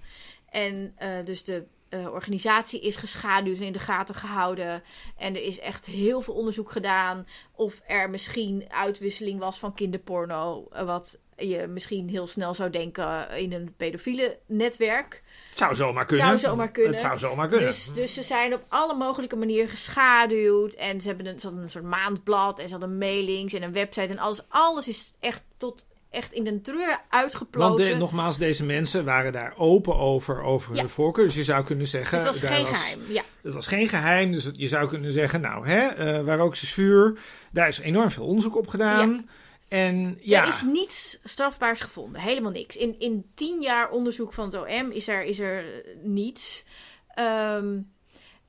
En 0.50 0.92
eh, 0.96 1.24
dus 1.24 1.44
de 1.44 1.64
eh, 1.88 2.12
organisatie 2.12 2.80
is 2.80 2.96
geschaduwd 2.96 3.58
en 3.58 3.64
in 3.64 3.72
de 3.72 3.78
gaten 3.78 4.14
gehouden. 4.14 4.82
En 5.16 5.34
er 5.36 5.42
is 5.42 5.60
echt 5.60 5.86
heel 5.86 6.20
veel 6.20 6.34
onderzoek 6.34 6.70
gedaan 6.70 7.26
of 7.52 7.80
er 7.86 8.10
misschien 8.10 8.64
uitwisseling 8.68 9.38
was 9.38 9.58
van 9.58 9.74
kinderporno. 9.74 10.68
Wat 10.84 11.18
je 11.36 11.66
misschien 11.66 12.08
heel 12.08 12.26
snel 12.26 12.54
zou 12.54 12.70
denken 12.70 13.30
in 13.30 13.52
een 13.52 13.74
pedofiele 13.76 14.38
netwerk. 14.46 15.22
Het 15.50 15.58
zou 15.58 15.74
zomaar 15.74 16.04
kunnen. 16.04 16.26
Zou 16.26 16.38
zomaar 16.38 16.70
kunnen. 16.70 16.92
Het 16.92 17.00
zou 17.00 17.18
zomaar 17.18 17.48
kunnen. 17.48 17.66
Dus, 17.66 17.90
dus 17.94 18.14
ze 18.14 18.22
zijn 18.22 18.54
op 18.54 18.64
alle 18.68 18.94
mogelijke 18.94 19.36
manieren 19.36 19.68
geschaduwd. 19.68 20.74
En 20.74 21.00
ze 21.00 21.08
hebben 21.08 21.26
een, 21.26 21.40
ze 21.40 21.46
hadden 21.46 21.64
een 21.64 21.70
soort 21.70 21.84
maandblad. 21.84 22.58
En 22.58 22.68
ze 22.68 22.72
hadden 22.72 22.98
mailings 22.98 23.52
en 23.52 23.62
een 23.62 23.72
website 23.72 24.06
en 24.06 24.18
alles. 24.18 24.40
Alles 24.48 24.88
is 24.88 25.12
echt 25.20 25.42
tot 25.56 25.84
echt 26.10 26.32
in 26.32 26.44
den 26.44 26.62
treur 26.62 26.86
Want 26.86 27.00
uitgeploten. 27.08 27.84
de, 27.84 27.94
nogmaals, 27.94 28.38
deze 28.38 28.64
mensen 28.64 29.04
waren 29.04 29.32
daar 29.32 29.54
open 29.56 29.96
over, 29.96 30.42
over 30.42 30.74
Ja. 30.74 30.80
hun 30.80 30.88
voorkeur. 30.88 31.24
Dus 31.24 31.34
je 31.34 31.44
zou 31.44 31.64
kunnen 31.64 31.86
zeggen... 31.88 32.18
het 32.18 32.26
was 32.26 32.40
geen 32.40 32.66
geheim. 32.66 33.00
Ja. 33.08 33.22
Het 33.42 33.52
was 33.52 33.66
geen 33.66 33.88
geheim, 33.88 34.32
dus 34.32 34.50
je 34.52 34.68
zou 34.68 34.88
kunnen 34.88 35.12
zeggen... 35.12 35.40
Nou, 35.40 35.68
hè, 35.68 35.86
eh, 35.86 36.24
waar 36.24 36.38
ook 36.38 36.52
is 36.52 36.72
vuur. 36.72 37.18
Daar 37.52 37.68
is 37.68 37.78
enorm 37.78 38.10
veel 38.10 38.24
onderzoek 38.24 38.56
op 38.56 38.66
gedaan. 38.66 39.28
En 39.70 40.18
ja, 40.20 40.42
Er 40.42 40.48
is 40.48 40.62
niets 40.62 41.18
strafbaars 41.24 41.80
gevonden. 41.80 42.20
Helemaal 42.20 42.50
niks. 42.50 42.76
In, 42.76 42.98
in 42.98 43.30
tien 43.34 43.60
jaar 43.60 43.90
onderzoek 43.90 44.32
van 44.32 44.44
het 44.44 44.54
OM 44.54 44.90
is 44.90 45.08
er, 45.08 45.22
is 45.24 45.38
er 45.38 45.84
eh, 45.84 45.96
niets. 46.02 46.64
Ehm, 47.08 47.80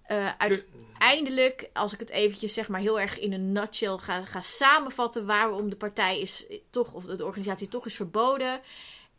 eh, 0.04 0.30
uiteindelijk, 0.38 1.70
als 1.74 1.94
ik 1.94 2.00
het 2.00 2.10
eventjes 2.10 2.54
zeg 2.54 2.68
maar 2.68 2.80
heel 2.80 3.00
erg 3.00 3.20
in 3.20 3.34
een 3.34 3.51
nutshell 3.51 3.98
ga, 3.98 4.25
ga 4.25 4.42
samenvatten... 4.42 5.25
waarom 5.25 5.70
de 5.70 5.75
partij 5.75 6.20
is 6.20 6.48
eh, 6.48 6.58
toch, 6.70 6.94
of 6.94 7.06
de 7.06 7.25
organisatie 7.25 7.68
toch 7.68 7.86
is 7.86 7.96
verboden... 7.96 8.62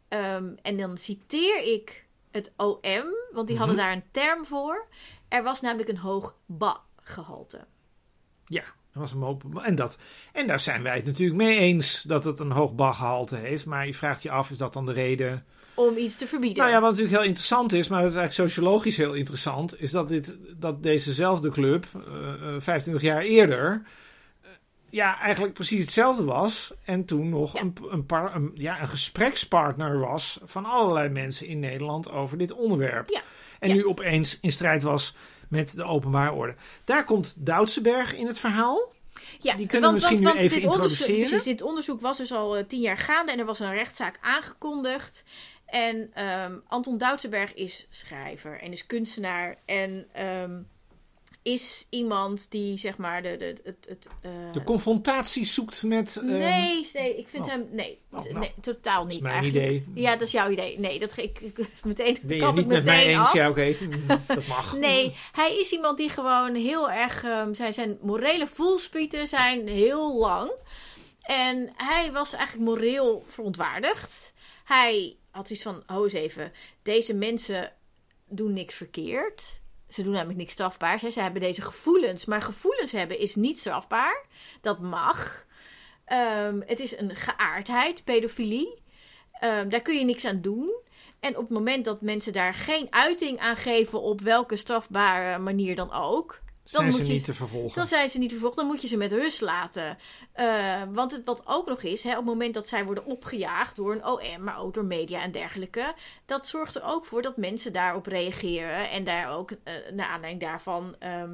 Ehm, 0.09 0.55
en 0.63 0.77
dan 0.77 0.99
citeer 0.99 1.63
ik 1.73 2.05
het 2.31 2.53
OM, 2.57 3.07
want 3.33 3.47
die 3.49 3.57
hadden 3.57 3.77
Mhm. 3.77 3.85
daar 3.85 3.93
een 3.93 4.05
term 4.11 4.47
voor. 4.47 4.87
Er 5.29 5.43
was 5.43 5.61
namelijk 5.61 5.89
een 5.89 5.99
hoog 5.99 6.37
ba-gehalte. 6.47 7.67
ja, 8.47 8.65
was 9.01 9.13
een 9.13 9.25
open... 9.25 9.65
En, 9.65 9.75
dat, 9.75 9.99
en 10.33 10.47
daar 10.47 10.61
zijn 10.61 10.83
wij 10.83 10.97
het 10.97 11.05
natuurlijk 11.05 11.39
mee 11.39 11.59
eens 11.59 12.03
dat 12.03 12.25
het 12.25 12.39
een 12.39 12.51
hoog 12.53 12.75
baggehalte 12.75 13.37
heeft. 13.37 13.67
Maar 13.67 13.87
je 13.87 13.95
vraagt 13.95 14.23
je 14.23 14.31
af, 14.31 14.51
is 14.51 14.59
dat 14.59 14.73
dan 14.73 14.87
de 14.87 14.93
reden... 14.93 15.45
Om 15.75 15.97
iets 15.97 16.17
te 16.17 16.27
verbieden. 16.27 16.59
Nou 16.59 16.71
ja, 16.71 16.81
wat 16.81 16.91
natuurlijk 16.91 17.17
heel 17.17 17.27
interessant 17.27 17.73
is, 17.73 17.89
maar 17.89 18.01
dat 18.03 18.11
is 18.11 18.17
eigenlijk 18.17 18.51
sociologisch 18.51 18.97
heel 18.97 19.13
interessant, 19.15 19.81
is 19.81 19.91
dat, 19.91 20.09
dit, 20.09 20.37
dat 20.57 20.83
dezezelfde 20.83 21.51
club 21.51 21.87
eh, 21.95 22.55
eh, 22.55 22.61
25 22.61 23.03
jaar 23.03 23.21
eerder 23.23 23.83
eh, 24.43 24.49
ja, 24.91 25.19
eigenlijk 25.21 25.55
precies 25.55 25.81
hetzelfde 25.81 26.25
was. 26.25 26.73
En 26.85 27.05
toen 27.05 27.29
nog 27.29 27.55
Ja. 27.55 27.61
een, 27.61 27.75
een, 27.91 28.07
par, 28.07 28.35
een, 28.35 28.51
ja, 28.55 28.81
een 28.81 28.89
gesprekspartner 28.89 29.99
was 29.99 30.39
van 30.45 30.65
allerlei 30.65 31.09
mensen 31.09 31.47
in 31.47 31.59
Nederland 31.61 32.11
over 32.11 32.39
dit 32.39 32.53
onderwerp. 32.53 33.09
Ja. 33.11 33.23
En 33.59 33.69
Ja. 33.69 33.75
nu 33.75 33.87
opeens 33.87 34.39
in 34.41 34.53
strijd 34.53 34.83
was 34.83 35.15
met 35.53 35.77
de 35.77 35.85
openbare 35.85 36.33
orde. 36.33 36.55
Daar 36.85 37.05
komt 37.05 37.35
Doutsenberg 37.37 38.15
in 38.15 38.27
het 38.27 38.39
verhaal. 38.39 38.93
Ja, 39.41 39.55
Die 39.55 39.67
kunnen 39.67 39.89
we 39.89 39.95
misschien 39.95 40.21
nu 40.21 40.31
even 40.31 40.61
dit 40.61 40.65
introduceren. 40.65 41.29
Precies, 41.29 41.43
dit 41.43 41.63
onderzoek 41.63 42.01
was 42.01 42.17
dus 42.17 42.33
al 42.33 42.57
eh, 42.57 42.65
tien 42.65 42.81
jaar 42.81 42.97
gaande 42.97 43.33
en 43.33 43.39
er 43.39 43.45
was 43.45 43.61
een 43.61 43.75
rechtszaak 43.75 44.19
aangekondigd. 44.21 45.25
En 45.67 46.11
ehm, 46.15 46.53
Anton 46.69 46.99
Doutsenberg 46.99 47.55
is 47.55 47.87
schrijver 47.91 48.61
en 48.61 48.73
is 48.73 48.87
kunstenaar 48.87 49.57
en 49.65 50.07
ehm, 50.13 50.61
is 51.43 51.87
iemand 51.89 52.51
die 52.51 52.77
zeg 52.77 52.97
maar 52.97 53.23
de, 53.23 53.37
de, 53.37 53.57
het... 53.65 53.87
het 53.89 54.09
eh, 54.21 54.31
De 54.53 54.63
confrontatie 54.63 55.45
zoekt 55.45 55.83
met... 55.83 56.17
eh, 56.17 56.25
nee, 56.25 56.89
nee, 56.93 57.17
ik 57.17 57.29
vind 57.29 57.45
oh. 57.45 57.51
hem... 57.51 57.69
Nee, 57.71 58.01
Oh, 58.13 58.25
nou. 58.25 58.39
nee 58.39 58.53
totaal 58.61 58.99
dat 58.99 59.07
niet 59.07 59.17
is 59.17 59.23
mijn 59.23 59.35
eigenlijk. 59.35 59.65
idee. 59.67 60.03
Ja, 60.03 60.13
dat 60.13 60.21
is 60.21 60.31
jouw 60.31 60.51
idee. 60.51 60.79
Nee, 60.79 60.99
dat 60.99 61.17
ik, 61.17 61.41
ik 61.41 61.57
meteen 61.85 62.19
Ben 62.23 62.37
je 62.37 62.47
niet 62.47 62.59
ik 62.59 62.67
met 62.67 62.85
mij 62.85 62.97
meteen 62.97 63.19
eens? 63.19 63.27
af. 63.27 63.33
Ja, 63.33 63.49
oké. 63.49 63.75
Dat 64.27 64.47
mag. 64.47 64.77
Nee, 64.77 65.17
hij 65.33 65.59
is 65.59 65.71
iemand 65.73 65.99
die 65.99 66.09
gewoon 66.09 66.55
heel 66.55 66.91
erg. 66.91 67.25
ehm, 67.25 67.55
zijn, 67.55 67.75
zijn 67.75 67.99
morele 68.03 68.47
voelspieten 68.47 69.29
zijn 69.29 69.69
heel 69.69 70.19
lang. 70.19 70.51
En 71.23 71.73
hij 71.77 72.13
was 72.13 72.33
eigenlijk 72.33 72.69
moreel 72.69 73.25
verontwaardigd. 73.29 74.33
Hij 74.65 75.17
had 75.31 75.51
iets 75.51 75.63
van: 75.63 75.83
oh 75.87 76.03
eens 76.03 76.13
even, 76.13 76.53
deze 76.83 77.15
mensen 77.15 77.73
doen 78.29 78.53
niks 78.53 78.75
verkeerd. 78.75 79.61
Ze 79.93 80.03
doen 80.03 80.13
namelijk 80.13 80.39
niks 80.39 80.53
strafbaars. 80.53 81.03
Ze 81.03 81.21
hebben 81.21 81.41
deze 81.41 81.63
gevoelens. 81.63 82.25
Maar 82.25 82.43
gevoelens 82.43 82.93
hebben 82.93 83.19
is 83.19 83.35
niet 83.35 83.59
strafbaar. 83.59 84.25
Dat 84.61 84.81
mag. 84.81 85.47
Ehm, 86.05 86.61
het 86.67 86.81
is 86.81 86.99
een 86.99 87.17
geaardheid, 87.17 88.05
pedofilie. 88.05 88.83
Ehm, 89.33 89.69
daar 89.69 89.83
kun 89.83 89.99
je 89.99 90.05
niks 90.05 90.25
aan 90.25 90.41
doen. 90.41 90.75
En 91.21 91.37
op 91.37 91.43
het 91.43 91.51
moment 91.51 91.85
dat 91.85 92.01
mensen 92.01 92.33
daar 92.33 92.55
geen 92.55 92.87
uiting 92.91 93.39
aan 93.39 93.57
geven 93.57 94.01
op 94.01 94.21
welke 94.21 94.57
strafbare 94.57 95.39
manier 95.39 95.77
dan 95.77 95.93
ook, 95.93 96.42
Zijn 96.65 96.85
moet 96.85 96.95
ze 96.95 97.07
je- 97.07 97.13
niet 97.13 97.25
te 97.25 97.35
vervolgen. 97.35 97.75
dan 97.79 97.87
zijn 97.87 98.09
ze 98.09 98.19
niet 98.19 98.31
vervolgd. 98.31 98.57
Dan 98.57 98.67
moet 98.67 98.83
je 98.83 98.89
ze 98.89 98.97
met 98.97 99.13
rust 99.13 99.41
laten. 99.41 99.99
Eh, 100.33 100.83
want 100.93 101.13
het, 101.13 101.25
wat 101.25 101.43
ook 101.45 101.69
nog 101.69 101.83
is, 101.83 102.03
hè, 102.03 102.11
op 102.11 102.17
het 102.17 102.25
moment 102.25 102.55
dat 102.55 102.69
zij 102.69 102.85
worden 102.85 103.05
opgejaagd 103.05 103.77
door 103.77 103.93
een 103.93 104.07
OM, 104.07 104.43
maar 104.45 104.59
ook 104.59 104.75
door 104.75 104.85
media 104.85 105.23
en 105.23 105.33
dergelijke, 105.33 105.95
dat 106.27 106.47
zorgt 106.49 106.75
er 106.75 106.83
ook 106.85 107.07
voor 107.07 107.23
dat 107.23 107.37
mensen 107.37 107.73
daarop 107.73 108.07
reageren 108.07 108.91
en 108.91 109.05
daar 109.05 109.31
ook 109.37 109.51
eh 109.51 109.75
naar 109.93 110.07
aanleiding 110.09 110.43
daarvan, 110.43 110.97
ehm, 110.99 111.31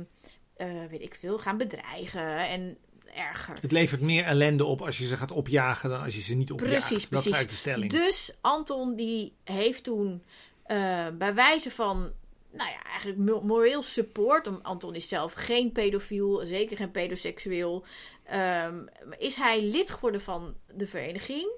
eh, 0.57 0.67
weet 0.91 1.03
ik 1.03 1.15
veel, 1.15 1.39
gaan 1.39 1.57
bedreigen 1.57 2.49
en 2.49 2.77
erger. 3.15 3.55
Het 3.61 3.73
levert 3.73 4.01
meer 4.01 4.25
ellende 4.25 4.65
op 4.65 4.83
als 4.83 4.99
je 4.99 5.07
ze 5.07 5.17
gaat 5.17 5.31
opjagen 5.31 5.91
dan 5.91 6.03
als 6.03 6.15
je 6.15 6.21
ze 6.21 6.35
niet 6.35 6.53
opjaagt. 6.53 6.71
Precies, 6.87 6.89
Dat 6.91 7.01
is 7.03 7.09
precies. 7.09 7.33
eigenlijk 7.33 7.51
de 7.51 7.57
stelling. 7.71 7.91
Dus 8.07 8.33
Anton 8.41 8.97
die 8.97 9.33
heeft 9.45 9.85
toen 9.85 10.23
bij 11.19 11.35
wijze 11.35 11.71
van, 11.71 12.13
nou 12.51 12.71
ja, 12.71 12.83
eigenlijk 12.85 13.19
mo- 13.19 13.41
moreel 13.41 13.83
support. 13.83 14.63
Anton 14.63 14.95
is 14.95 15.09
zelf 15.09 15.33
geen 15.33 15.73
pedofiel, 15.73 16.41
zeker 16.47 16.77
geen 16.77 16.91
pedoseksueel. 16.91 17.85
ehm, 18.25 18.87
is 19.19 19.35
hij 19.37 19.63
lid 19.63 19.91
geworden 19.91 20.21
van 20.21 20.55
de 20.75 20.87
vereniging. 20.87 21.51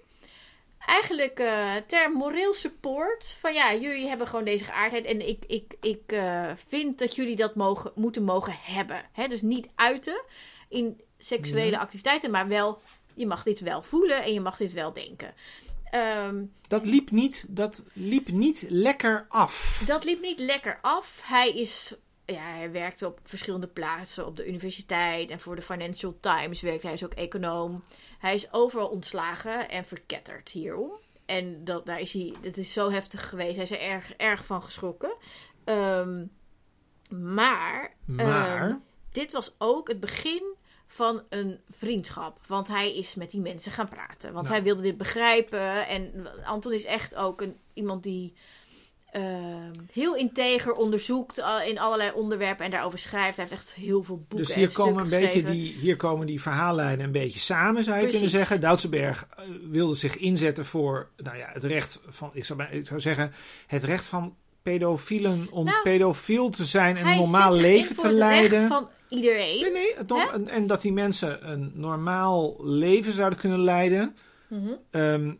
Eigenlijk 0.87 1.39
eh, 1.39 1.75
ter 1.87 2.11
moreel 2.13 2.55
support. 2.55 3.37
Van 3.41 3.55
ja, 3.55 3.75
jullie 3.75 4.09
hebben 4.09 4.27
gewoon 4.27 4.45
deze 4.45 4.65
geaardheid. 4.65 5.05
En 5.05 5.29
ik, 5.29 5.45
ik, 5.47 5.75
ik 5.81 6.03
eh, 6.13 6.51
vind 6.69 6.99
dat 6.99 7.15
jullie 7.17 7.37
dat 7.37 7.55
mogen, 7.55 7.93
moeten 7.95 8.23
mogen 8.23 8.57
hebben. 8.63 9.05
Hè? 9.13 9.29
Dus 9.29 9.43
niet 9.43 9.69
uiten 9.75 10.23
in 10.69 11.01
seksuele 11.19 11.71
Mhm. 11.71 11.81
activiteiten. 11.81 12.31
Maar 12.31 12.49
wel, 12.49 12.81
je 13.15 13.27
mag 13.27 13.43
dit 13.43 13.61
wel 13.61 13.83
voelen 13.83 14.23
en 14.23 14.33
je 14.33 14.41
mag 14.41 14.57
dit 14.57 14.73
wel 14.73 14.93
denken. 14.93 15.35
Ehm, 15.91 16.45
Dat, 16.69 16.85
liep 16.87 17.11
niet, 17.11 17.45
dat 17.49 17.85
liep 17.93 18.29
niet 18.29 18.67
lekker 18.69 19.27
af. 19.29 19.83
dat 19.87 20.05
liep 20.05 20.21
niet 20.21 20.39
lekker 20.39 20.79
af. 20.83 21.21
Hij 21.23 21.51
is. 21.51 21.95
Ja, 22.25 22.43
hij 22.55 22.71
werkte 22.71 23.07
op 23.07 23.21
verschillende 23.25 23.67
plaatsen 23.67 24.27
op 24.27 24.37
de 24.37 24.49
universiteit 24.49 25.31
en 25.31 25.41
voor 25.41 25.57
de 25.57 25.63
Financial 25.63 26.17
Times 26.21 26.61
werkte 26.61 26.87
hij 26.87 26.95
is 26.95 27.05
ook 27.05 27.13
econoom. 27.15 27.83
Hij 28.19 28.35
is 28.35 28.53
overal 28.53 28.89
ontslagen 28.89 29.69
en 29.69 29.85
verketterd 29.85 30.49
hierom. 30.49 30.91
En 31.27 31.65
dat, 31.65 31.87
daar 31.87 32.01
is 32.01 32.13
hij, 32.13 32.35
dat 32.41 32.57
is 32.57 32.73
zo 32.73 32.91
heftig 32.91 33.29
geweest. 33.29 33.55
Hij 33.55 33.65
is 33.65 33.71
er 33.71 33.81
erg, 33.81 34.13
erg 34.17 34.45
van 34.45 34.63
geschrokken. 34.63 35.13
Ehm, 35.65 36.25
maar, 37.11 37.95
Maar, 38.05 38.69
ehm, 38.69 38.75
dit 39.13 39.33
was 39.33 39.55
ook 39.59 39.89
het 39.89 40.01
begin 40.01 40.43
van 40.93 41.23
een 41.29 41.59
vriendschap. 41.69 42.39
Want 42.47 42.69
hij 42.69 42.97
is 42.97 43.15
met 43.15 43.31
die 43.31 43.41
mensen 43.41 43.73
gaan 43.73 43.89
praten. 43.89 44.33
Want 44.33 44.45
Nou. 44.45 44.55
hij 44.57 44.63
wilde 44.63 44.83
dit 44.83 44.97
begrijpen. 44.97 45.87
En 45.89 46.27
Anton 46.45 46.73
is 46.73 46.85
echt 46.85 47.15
ook 47.15 47.41
een, 47.41 47.57
iemand 47.75 48.03
die 48.03 48.33
ehm, 49.11 49.73
heel 49.93 50.17
integer 50.17 50.73
onderzoekt 50.73 51.39
eh, 51.39 51.55
in 51.67 51.79
allerlei 51.79 52.13
onderwerpen 52.15 52.65
en 52.65 52.71
daarover 52.71 52.99
schrijft. 52.99 53.37
Hij 53.37 53.47
heeft 53.49 53.61
echt 53.61 53.75
heel 53.75 54.03
veel 54.03 54.17
boeken 54.17 54.37
Dus 54.47 54.55
hier 54.55 54.69
en 54.69 54.73
komen, 54.73 55.03
een 55.03 55.09
beetje 55.09 55.43
die, 55.43 55.73
hier 55.73 55.97
komen 55.97 56.27
die 56.27 56.41
verhaallijnen 56.41 57.05
een 57.05 57.13
beetje 57.13 57.41
samen, 57.41 57.83
zou 57.83 57.97
je 57.97 58.03
Precies. 58.03 58.21
kunnen 58.21 58.39
zeggen. 58.39 58.61
Doutsenberg 58.61 59.27
eh, 59.37 59.45
wilde 59.71 59.95
zich 59.95 60.17
inzetten 60.17 60.65
voor 60.67 61.09
nou 61.17 61.37
ja, 61.37 61.51
het 61.53 61.65
recht 61.65 62.01
van, 62.09 62.31
ik 62.33 62.45
zou, 62.45 62.63
ik 62.63 62.87
zou 62.87 63.01
zeggen, 63.01 63.33
het 63.67 63.85
recht 63.85 64.05
van 64.05 64.35
pedofielen 64.63 65.49
om 65.51 65.65
Nou, 65.65 65.83
pedofiel 65.83 66.51
te 66.51 66.65
zijn 66.65 66.97
en 66.97 67.07
een 67.07 67.17
normaal 67.17 67.55
leven 67.55 67.97
te 67.97 68.13
leiden. 68.13 68.69
van 68.69 68.89
iedereen. 69.11 69.61
Nee, 69.61 69.73
nee, 69.73 69.95
en, 70.33 70.49
en 70.49 70.67
dat 70.67 70.81
die 70.81 70.93
mensen 70.93 71.51
een 71.51 71.73
normaal 71.75 72.57
leven 72.65 73.13
zouden 73.13 73.39
kunnen 73.39 73.61
leiden. 73.61 74.17
Mhm. 74.49 74.71
Ehm, 74.91 75.33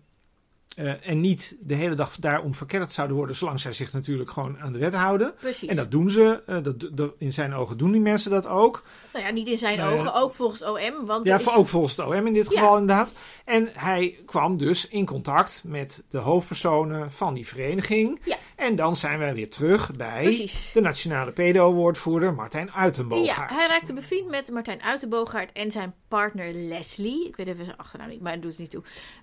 eh, 0.77 1.09
en 1.09 1.21
niet 1.21 1.57
de 1.61 1.75
hele 1.75 1.95
dag 1.95 2.17
daarom 2.17 2.55
verketterd 2.55 2.93
zouden 2.93 3.17
worden, 3.17 3.37
zolang 3.37 3.61
zij 3.61 3.73
zich 3.73 3.93
natuurlijk 3.93 4.31
gewoon 4.31 4.59
aan 4.61 4.73
de 4.73 4.79
wet 4.79 4.95
houden. 4.95 5.35
Precies. 5.41 5.69
En 5.69 5.77
dat 5.77 5.91
doen 5.91 6.11
ze. 6.11 6.43
eh, 6.47 6.57
dat, 6.63 6.89
dat- 6.93 7.13
in 7.19 7.33
zijn 7.33 7.55
ogen 7.55 7.77
doen 7.79 7.93
die 7.93 8.01
mensen 8.01 8.31
dat 8.31 8.47
ook. 8.47 8.83
Nou 9.13 9.25
ja, 9.25 9.31
niet 9.33 9.49
in 9.49 9.59
zijn 9.59 9.77
ja. 9.77 9.91
ogen, 9.93 10.15
ook 10.15 10.35
volgens 10.35 10.63
OM. 10.63 11.07
Want 11.07 11.27
Ja, 11.27 11.39
is- 11.39 11.55
ook 11.55 11.67
volgens 11.67 11.97
het 11.97 12.07
OM 12.07 12.27
in 12.27 12.33
dit 12.33 12.51
Ja. 12.53 12.61
geval 12.61 12.79
inderdaad. 12.79 13.13
En 13.45 13.69
hij 13.73 14.19
kwam 14.27 14.57
dus 14.57 14.89
in 14.89 15.07
contact 15.07 15.63
met 15.67 16.03
de 16.09 16.19
hoofdpersonen 16.19 17.13
van 17.13 17.35
die 17.35 17.47
vereniging. 17.47 18.21
Ja. 18.25 18.37
En 18.57 18.77
dan 18.77 18.97
zijn 18.97 19.19
wij 19.19 19.35
weer 19.35 19.51
terug 19.51 19.91
bij 19.91 20.23
Precies. 20.23 20.71
de 20.73 20.81
nationale 20.81 21.33
pedo-woordvoerder 21.33 22.35
Martijn 22.35 22.67
Ja, 22.67 22.73
Uitenboogaard. 22.75 23.51
hij 23.51 23.69
raakte 23.69 23.93
bevriend 23.93 24.29
met 24.31 24.51
Martijn 24.51 24.83
Uitenboogaard 24.83 25.53
en 25.53 25.71
zijn 25.71 25.95
partner 26.09 26.53
Leslie. 26.55 27.27
Ik 27.29 27.37
weet 27.37 27.47
even 27.47 27.65
zijn 27.65 27.77
achternaam 27.77 28.09
niet, 28.09 28.21
maar 28.21 28.33
dat 28.33 28.43
doet 28.43 28.51
het 28.51 28.61
niet 28.61 28.71
toe. 28.71 28.83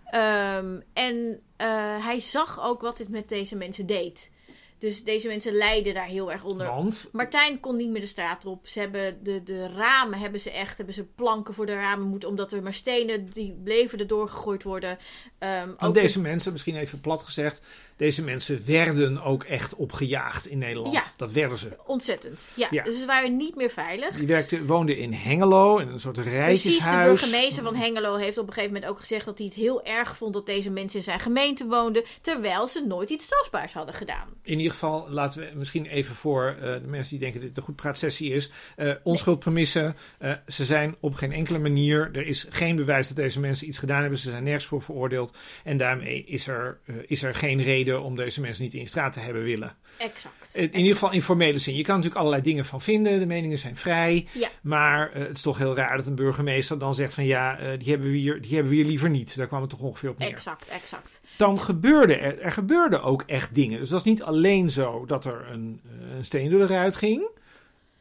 Ehm, 0.10 0.80
en 0.94 1.40
eh, 1.58 2.06
hij 2.06 2.20
zag 2.20 2.62
ook 2.62 2.82
wat 2.82 2.98
dit 2.98 3.10
met 3.10 3.30
deze 3.30 3.56
mensen 3.56 3.86
deed. 3.86 4.32
Dus 4.80 5.04
deze 5.04 5.28
mensen 5.28 5.54
lijden 5.54 5.94
daar 5.94 6.06
heel 6.06 6.32
erg 6.32 6.44
onder. 6.44 6.68
Want 6.68 7.10
Martijn 7.12 7.60
kon 7.60 7.76
niet 7.76 7.90
meer 7.90 8.02
de 8.02 8.08
straat 8.08 8.46
op. 8.46 8.68
Ze 8.68 8.80
hebben 8.80 9.24
de, 9.24 9.44
de 9.44 9.68
ramen 9.68 10.20
hebben 10.20 10.40
ze 10.40 10.52
echt, 10.52 10.78
hebben 10.78 10.96
ze 10.96 11.04
planken 11.04 11.54
voor 11.54 11.66
de 11.66 11.74
ramen 11.74 12.08
moeten, 12.08 12.30
omdat 12.30 12.52
er 12.52 12.64
maar 12.64 12.74
stenen 12.74 13.30
die 13.30 13.60
bleven 13.64 14.00
erdoor 14.00 14.30
gegooid 14.30 14.64
worden. 14.64 14.98
Want 15.40 15.82
ook 15.82 15.94
de- 15.94 16.00
deze 16.02 16.22
mensen, 16.22 16.52
misschien 16.52 16.76
even 16.76 17.02
plat 17.02 17.24
gezegd, 17.24 17.62
deze 17.98 18.24
mensen 18.24 18.62
werden 18.66 19.24
ook 19.24 19.44
echt 19.44 19.76
opgejaagd 19.76 20.48
in 20.48 20.58
Nederland. 20.58 20.94
Ja. 20.94 21.02
Dat 21.18 21.32
werden 21.32 21.58
ze. 21.58 21.70
ontzettend. 21.86 22.48
Ja, 22.54 22.68
Ja. 22.72 22.84
dus 22.84 23.00
ze 23.00 23.06
waren 23.06 23.38
niet 23.38 23.56
meer 23.56 23.70
veilig. 23.70 24.16
Die 24.18 24.28
werkte, 24.28 24.66
woonde 24.66 24.98
in 24.98 25.14
Hengelo, 25.14 25.78
in 25.78 25.88
een 25.88 26.00
soort 26.00 26.16
Precies, 26.16 26.32
de 26.34 26.38
rijtjeshuis. 26.40 27.08
burgemeester 27.22 27.64
van 27.64 27.76
Hengelo 27.76 28.16
heeft 28.16 28.38
op 28.38 28.48
een 28.48 28.54
gegeven 28.54 28.74
moment 28.74 28.92
ook 28.92 29.00
gezegd 29.00 29.26
dat 29.26 29.38
hij 29.38 29.48
het 29.48 29.56
heel 29.56 29.84
erg 29.84 30.18
vond 30.18 30.34
dat 30.34 30.46
deze 30.46 30.70
mensen 30.70 30.98
in 31.00 31.04
zijn 31.04 31.20
gemeente 31.20 31.66
woonden, 31.66 32.04
terwijl 32.22 32.68
ze 32.68 32.84
nooit 32.88 33.10
iets 33.10 33.26
strafbaars 33.26 33.74
hadden 33.74 33.94
gedaan. 33.96 34.28
In 34.44 34.58
ieder 34.58 34.72
geval, 34.72 35.10
laten 35.10 35.40
we 35.40 35.52
misschien 35.56 35.86
even 35.86 36.16
voor 36.16 36.56
eh, 36.62 36.74
de 36.74 36.88
mensen 36.88 37.10
die 37.12 37.20
denken 37.20 37.40
dat 37.40 37.50
dit 37.50 37.58
een 37.58 37.64
goed 37.64 37.76
praatsessie 37.76 38.34
is. 38.34 38.52
eh 38.76 38.92
onschuldpremisse. 39.04 39.96
eh, 40.20 40.32
ze 40.48 40.66
zijn 40.66 40.96
op 41.00 41.16
geen 41.16 41.32
enkele 41.32 41.60
manier. 41.60 42.10
Er 42.14 42.28
is 42.28 42.46
geen 42.50 42.76
bewijs 42.76 43.08
dat 43.08 43.18
deze 43.18 43.40
mensen 43.40 43.68
iets 43.68 43.78
gedaan 43.78 44.02
hebben. 44.02 44.20
Ze 44.20 44.30
zijn 44.30 44.44
nergens 44.44 44.66
voor 44.66 44.82
veroordeeld. 44.82 45.38
En 45.64 45.78
daarmee 45.78 46.24
is 46.24 46.48
er, 46.48 46.80
is 47.08 47.24
er 47.24 47.36
geen 47.36 47.62
reden 47.64 47.87
om 47.94 48.16
deze 48.16 48.42
mensen 48.42 48.64
niet 48.64 48.74
in 48.74 48.88
straat 48.88 49.14
te 49.14 49.20
hebben 49.20 49.44
willen. 49.44 49.76
Exact. 49.98 50.36
In, 50.54 50.72
in 50.72 50.78
ieder 50.78 50.94
geval 50.94 51.12
in 51.12 51.22
formele 51.22 51.58
zin. 51.58 51.76
Je 51.76 51.84
kan 51.84 51.96
natuurlijk 51.96 52.22
allerlei 52.22 52.44
dingen 52.44 52.66
van 52.66 52.82
vinden. 52.82 53.20
De 53.20 53.26
meningen 53.26 53.58
zijn 53.58 53.76
vrij. 53.76 54.28
Ja. 54.32 54.50
Maar 54.62 55.12
eh, 55.12 55.22
het 55.22 55.38
is 55.38 55.42
toch 55.42 55.58
heel 55.58 55.76
raar 55.76 55.98
dat 55.98 56.06
een 56.06 56.16
burgemeester 56.16 56.80
dan 56.80 56.96
zegt 56.96 57.14
van 57.14 57.26
ja, 57.26 57.58
eh, 57.58 57.80
die, 57.80 57.90
hebben 57.90 58.12
we 58.12 58.18
hier, 58.18 58.42
die 58.42 58.54
hebben 58.54 58.70
we 58.70 58.78
hier 58.78 58.86
liever 58.86 59.10
niet. 59.10 59.38
Daar 59.38 59.48
kwam 59.48 59.62
het 59.62 59.70
toch 59.70 59.80
ongeveer 59.80 60.10
op 60.10 60.18
neer. 60.18 60.30
Exact, 60.30 60.68
exact. 60.68 61.22
Dan 61.38 61.60
gebeurde 61.60 62.16
er, 62.16 62.40
er 62.40 62.52
gebeurden 62.52 63.04
ook 63.04 63.24
echt 63.26 63.56
dingen. 63.56 63.80
Dus 63.80 63.90
dat 63.90 64.00
is 64.00 64.06
niet 64.06 64.24
alleen 64.24 64.70
zo 64.70 65.06
dat 65.06 65.26
er 65.26 65.48
een, 65.52 65.82
eh, 65.86 66.16
een 66.18 66.26
steen 66.26 66.50
door 66.50 66.68
de 66.68 66.74
ruit 66.74 66.96
ging. 66.96 67.28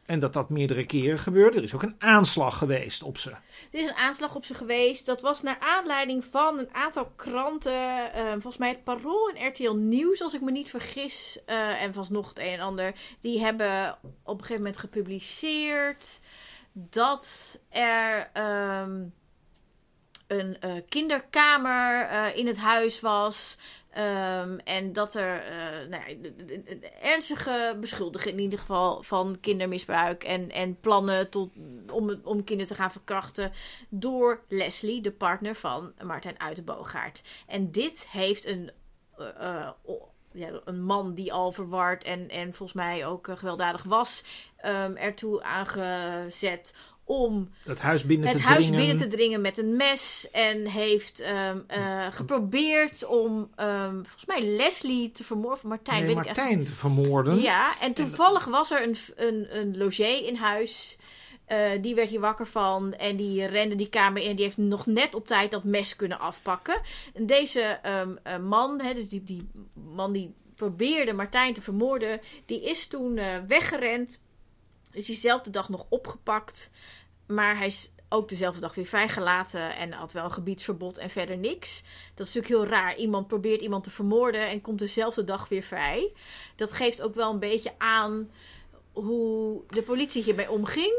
En 0.07 0.19
dat 0.19 0.33
dat 0.33 0.49
meerdere 0.49 0.85
keren 0.85 1.19
gebeurde. 1.19 1.57
Er 1.57 1.63
is 1.63 1.73
ook 1.73 1.83
een 1.83 1.95
aanslag 1.99 2.57
geweest 2.57 3.03
op 3.03 3.17
ze. 3.17 3.29
Er 3.31 3.39
is 3.79 3.87
een 3.87 3.95
aanslag 3.95 4.35
op 4.35 4.45
ze 4.45 4.53
geweest. 4.53 5.05
Dat 5.05 5.21
was 5.21 5.41
naar 5.41 5.59
aanleiding 5.59 6.25
van 6.25 6.59
een 6.59 6.73
aantal 6.73 7.11
kranten. 7.15 8.13
eh, 8.13 8.31
volgens 8.31 8.57
mij 8.57 8.69
het 8.69 8.83
Parool 8.83 9.29
en 9.29 9.47
RTL 9.47 9.71
Nieuws, 9.71 10.21
als 10.21 10.33
ik 10.33 10.41
me 10.41 10.51
niet 10.51 10.69
vergis. 10.69 11.39
eh, 11.45 11.81
en 11.81 11.93
vast 11.93 12.09
nog 12.09 12.29
het 12.29 12.39
een 12.39 12.45
en 12.45 12.59
ander. 12.59 12.93
Die 13.21 13.39
hebben 13.39 13.97
op 14.23 14.33
een 14.33 14.39
gegeven 14.39 14.61
moment 14.61 14.77
gepubliceerd 14.77 16.19
dat 16.71 17.59
er 17.69 18.29
ehm, 18.33 19.03
een 20.27 20.59
eh, 20.59 20.71
kinderkamer 20.89 22.35
in 22.35 22.47
het 22.47 22.57
huis 22.57 22.99
was. 22.99 23.57
Ehm, 23.97 24.57
en 24.63 24.93
dat 24.93 25.15
er 25.15 25.43
eh, 25.43 25.89
nou 25.89 26.03
ja, 26.05 26.15
ernstige 27.01 27.77
beschuldigingen 27.79 28.37
in 28.37 28.43
ieder 28.43 28.59
geval 28.59 29.03
van 29.03 29.37
kindermisbruik 29.41 30.23
en, 30.23 30.51
en 30.51 30.79
plannen 30.79 31.29
tot, 31.29 31.49
om, 31.91 32.19
om 32.23 32.43
kinderen 32.43 32.73
te 32.73 32.81
gaan 32.81 32.91
verkrachten 32.91 33.51
door 33.89 34.43
Leslie, 34.47 35.01
de 35.01 35.11
partner 35.11 35.55
van 35.55 35.93
Martijn 36.03 36.39
Uitenboogaard. 36.39 37.21
En 37.47 37.71
dit 37.71 38.07
heeft 38.09 38.45
een, 38.45 38.71
eh, 39.17 39.27
eh, 39.39 39.69
ja, 40.31 40.61
een 40.65 40.83
man 40.83 41.13
die 41.13 41.33
al 41.33 41.51
verward 41.51 42.03
en, 42.03 42.29
en 42.29 42.53
volgens 42.53 42.77
mij 42.77 43.05
ook 43.05 43.27
gewelddadig 43.31 43.83
was, 43.83 44.23
ehm, 44.57 44.95
ertoe 44.95 45.43
aangezet 45.43 46.73
om 47.07 47.49
Het 47.63 47.81
huis 47.81 48.03
binnen 48.05 48.27
het 48.27 48.37
te 48.37 48.43
huis 48.43 48.65
dringen. 48.65 48.79
binnen 48.79 48.97
te 48.97 49.15
dringen 49.15 49.41
met 49.41 49.57
een 49.57 49.75
mes. 49.75 50.27
En 50.31 50.65
heeft 50.65 51.19
ehm, 51.19 51.59
eh, 51.67 52.07
geprobeerd 52.11 53.05
om 53.05 53.49
ehm, 53.55 53.93
volgens 53.93 54.25
mij 54.25 54.41
Leslie 54.41 55.11
te 55.11 55.23
vermoorden. 55.23 55.67
Martijn, 55.67 56.05
nee, 56.05 56.15
weet 56.15 56.17
ik 56.17 56.25
Martijn 56.25 56.63
te 56.63 56.73
vermoorden. 56.73 57.39
Ja, 57.39 57.79
en 57.79 57.93
toevallig 57.93 58.45
was 58.45 58.71
er 58.71 58.83
een, 58.83 58.97
een, 59.15 59.57
een 59.59 59.77
logé 59.77 60.07
in 60.07 60.35
huis. 60.35 60.97
Eh, 61.45 61.69
die 61.81 61.95
werd 61.95 62.09
hier 62.09 62.19
wakker 62.19 62.47
van 62.47 62.93
en 62.93 63.15
die 63.15 63.45
rende 63.45 63.75
die 63.75 63.89
kamer 63.89 64.21
in. 64.21 64.35
Die 64.35 64.45
heeft 64.45 64.57
nog 64.57 64.85
net 64.85 65.15
op 65.15 65.27
tijd 65.27 65.51
dat 65.51 65.63
mes 65.63 65.95
kunnen 65.95 66.19
afpakken. 66.19 66.81
En 67.13 67.25
deze 67.25 67.61
ehm, 67.61 68.15
eh, 68.23 68.37
man, 68.37 68.81
hè, 68.81 68.93
dus 68.93 69.09
die, 69.09 69.23
die 69.23 69.47
man 69.95 70.11
die 70.11 70.33
probeerde 70.55 71.13
Martijn 71.13 71.53
te 71.53 71.61
vermoorden, 71.61 72.21
die 72.45 72.63
is 72.63 72.87
toen 72.87 73.19
weggerend. 73.47 74.19
Is 74.97 75.05
diezelfde 75.05 75.49
dag 75.49 75.69
nog 75.69 75.85
opgepakt. 75.89 76.69
Maar 77.25 77.57
hij 77.57 77.67
is 77.67 77.89
ook 78.09 78.29
dezelfde 78.29 78.61
dag 78.61 78.75
weer 78.75 78.85
vrijgelaten 78.85 79.75
en 79.75 79.91
had 79.91 80.13
wel 80.13 80.23
een 80.23 80.31
gebiedsverbod 80.31 80.97
en 80.97 81.09
verder 81.09 81.37
niks. 81.37 81.83
Dat 82.15 82.27
is 82.27 82.33
natuurlijk 82.33 82.63
heel 82.63 82.79
raar. 82.79 82.95
Iemand 82.95 83.27
probeert 83.27 83.61
iemand 83.61 83.83
te 83.83 83.89
vermoorden 83.89 84.49
en 84.49 84.61
komt 84.61 84.79
dezelfde 84.79 85.23
dag 85.23 85.49
weer 85.49 85.61
vrij. 85.61 86.11
Dat 86.55 86.71
geeft 86.71 87.01
ook 87.01 87.15
wel 87.15 87.31
een 87.31 87.39
beetje 87.39 87.71
aan 87.77 88.29
hoe 88.91 89.61
de 89.69 89.81
politie 89.81 90.23
hiermee 90.23 90.51
omging. 90.51 90.93